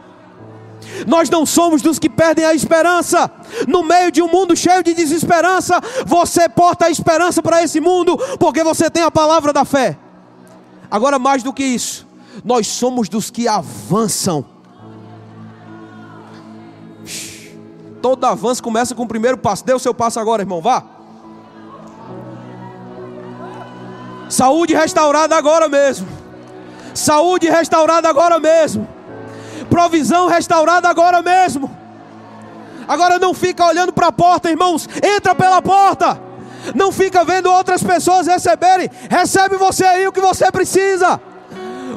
Nós 1.07 1.29
não 1.29 1.45
somos 1.45 1.81
dos 1.81 1.99
que 1.99 2.09
perdem 2.09 2.45
a 2.45 2.53
esperança. 2.53 3.29
No 3.67 3.83
meio 3.83 4.11
de 4.11 4.21
um 4.21 4.27
mundo 4.27 4.55
cheio 4.55 4.83
de 4.83 4.93
desesperança, 4.93 5.79
você 6.05 6.49
porta 6.49 6.85
a 6.85 6.89
esperança 6.89 7.41
para 7.41 7.63
esse 7.63 7.79
mundo, 7.79 8.17
porque 8.39 8.63
você 8.63 8.89
tem 8.89 9.03
a 9.03 9.11
palavra 9.11 9.53
da 9.53 9.63
fé. 9.63 9.97
Agora, 10.91 11.17
mais 11.17 11.41
do 11.41 11.53
que 11.53 11.63
isso, 11.63 12.05
nós 12.43 12.67
somos 12.67 13.07
dos 13.07 13.31
que 13.31 13.47
avançam. 13.47 14.45
Todo 18.01 18.25
avanço 18.25 18.61
começa 18.61 18.93
com 18.93 19.03
o 19.03 19.07
primeiro 19.07 19.37
passo. 19.37 19.63
Dê 19.63 19.73
o 19.73 19.79
seu 19.79 19.93
passo 19.93 20.19
agora, 20.19 20.41
irmão. 20.41 20.61
Vá. 20.61 20.83
Saúde 24.27 24.73
restaurada 24.73 25.35
agora 25.35 25.69
mesmo. 25.69 26.07
Saúde 26.93 27.49
restaurada 27.49 28.09
agora 28.09 28.39
mesmo. 28.39 28.87
Provisão 29.69 30.27
restaurada 30.27 30.89
agora 30.89 31.21
mesmo. 31.21 31.69
Agora 32.87 33.17
não 33.19 33.33
fica 33.33 33.65
olhando 33.65 33.93
para 33.93 34.07
a 34.07 34.11
porta, 34.11 34.49
irmãos. 34.49 34.89
Entra 35.01 35.33
pela 35.33 35.61
porta. 35.61 36.30
Não 36.75 36.91
fica 36.91 37.23
vendo 37.23 37.51
outras 37.51 37.83
pessoas 37.83 38.27
receberem. 38.27 38.89
Recebe 39.09 39.55
você 39.55 39.83
aí 39.83 40.07
o 40.07 40.11
que 40.11 40.21
você 40.21 40.51
precisa. 40.51 41.19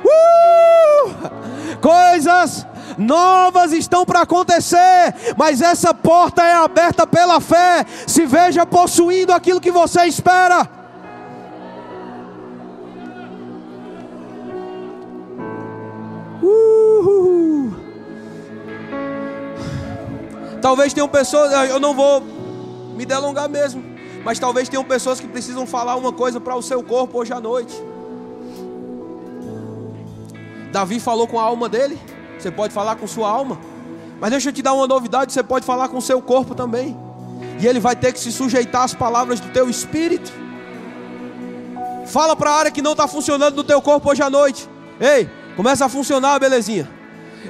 Uh! 0.05 1.79
Coisas 1.81 2.67
novas 2.97 3.73
estão 3.73 4.05
para 4.05 4.21
acontecer, 4.21 5.15
mas 5.37 5.61
essa 5.61 5.93
porta 5.93 6.43
é 6.43 6.55
aberta 6.55 7.07
pela 7.07 7.41
fé. 7.41 7.85
Se 8.07 8.25
veja 8.27 8.65
possuindo 8.65 9.33
aquilo 9.33 9.61
que 9.61 9.71
você 9.71 10.05
espera. 10.05 10.69
Uh! 16.43 17.75
Talvez 20.61 20.93
tenham 20.93 21.09
pessoas, 21.09 21.53
eu 21.69 21.79
não 21.79 21.95
vou 21.95 22.23
me 22.95 23.05
delongar 23.05 23.49
mesmo. 23.49 23.94
Mas 24.25 24.39
talvez 24.39 24.69
tenham 24.69 24.85
pessoas 24.85 25.21
que 25.21 25.29
precisam 25.29 25.67
falar 25.67 25.97
uma 25.97 26.13
coisa 26.13 26.41
para 26.41 26.57
o 26.57 26.63
seu 26.63 26.83
corpo 26.83 27.19
hoje 27.19 27.33
à 27.33 27.41
noite. 27.41 27.75
Davi 30.73 30.99
falou 30.99 31.29
com 31.29 31.39
a 31.39 31.43
alma 31.43 31.69
dele. 31.69 31.99
Você 32.39 32.51
pode 32.51 32.73
falar 32.73 32.97
com 32.97 33.07
sua 33.07 33.29
alma. 33.29 33.59
Mas 34.19 34.31
deixa 34.31 34.49
eu 34.49 34.53
te 34.53 34.63
dar 34.63 34.73
uma 34.73 34.87
novidade: 34.87 35.33
você 35.33 35.43
pode 35.43 35.67
falar 35.67 35.89
com 35.89 35.99
o 35.99 36.03
seu 36.03 36.23
corpo 36.23 36.55
também. 36.55 36.97
E 37.61 37.67
ele 37.67 37.79
vai 37.79 37.95
ter 37.95 38.13
que 38.13 38.19
se 38.19 38.33
sujeitar 38.33 38.83
às 38.83 38.95
palavras 38.95 39.41
do 39.41 39.51
teu 39.51 39.69
espírito. 39.69 40.33
Fala 42.07 42.35
para 42.35 42.51
a 42.51 42.55
área 42.55 42.71
que 42.71 42.83
não 42.83 42.93
está 42.93 43.07
funcionando 43.07 43.57
no 43.57 43.65
teu 43.65 43.81
corpo 43.81 44.11
hoje 44.11 44.23
à 44.23 44.31
noite. 44.31 44.69
Ei, 45.01 45.29
começa 45.55 45.85
a 45.85 45.89
funcionar, 45.89 46.39
belezinha. 46.39 46.89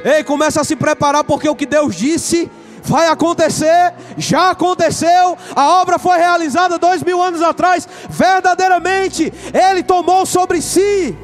Ei, 0.04 0.24
começa 0.24 0.60
a 0.60 0.64
se 0.64 0.74
preparar 0.74 1.22
porque 1.24 1.48
o 1.48 1.54
que 1.54 1.66
Deus 1.66 1.94
disse 1.94 2.50
vai 2.84 3.08
acontecer, 3.08 3.94
já 4.18 4.50
aconteceu, 4.50 5.38
a 5.56 5.80
obra 5.80 5.98
foi 5.98 6.18
realizada 6.18 6.78
dois 6.78 7.02
mil 7.02 7.20
anos 7.20 7.40
atrás, 7.40 7.88
verdadeiramente, 8.10 9.32
Ele 9.52 9.82
tomou 9.82 10.26
sobre 10.26 10.60
si. 10.60 11.16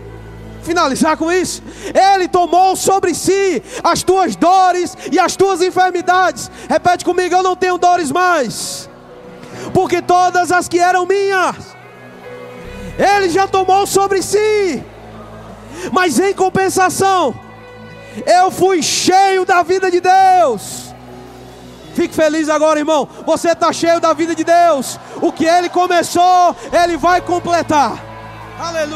Finalizar 0.63 1.17
com 1.17 1.31
isso, 1.33 1.63
Ele 1.95 2.29
tomou 2.29 2.77
sobre 2.77 3.15
si 3.15 3.63
as 3.83 4.03
tuas 4.03 4.37
dores 4.37 4.97
e 5.11 5.19
as 5.19 5.37
tuas 5.37 5.63
enfermidades. 5.63 6.51
Repete 6.69 7.05
comigo: 7.05 7.35
eu 7.35 7.43
não 7.43 7.57
tenho 7.57 7.79
dores 7.79 8.11
mais, 8.11 8.89
porque 9.73 10.01
todas 10.01 10.51
as 10.51 10.67
que 10.69 10.79
eram 10.79 11.07
minhas, 11.07 11.77
Ele 12.99 13.29
já 13.29 13.47
tomou 13.47 13.87
sobre 13.87 14.23
si. 14.23 14.83
Mas 15.93 16.19
em 16.19 16.35
compensação, 16.35 17.35
eu 18.27 18.51
fui 18.51 18.83
cheio 18.83 19.47
da 19.47 19.63
vida 19.63 19.91
de 19.91 20.01
Deus. 20.01 20.90
Fique 22.01 22.15
feliz 22.15 22.49
agora, 22.49 22.79
irmão. 22.79 23.07
Você 23.27 23.51
está 23.51 23.71
cheio 23.75 24.01
da 24.01 24.15
vida 24.15 24.35
de 24.35 24.43
Deus. 24.43 24.99
O 25.21 25.31
que 25.31 25.45
Ele 25.45 25.69
começou, 25.69 26.57
Ele 26.73 26.97
vai 26.97 27.21
completar. 27.21 28.03
Aleluia. 28.59 28.89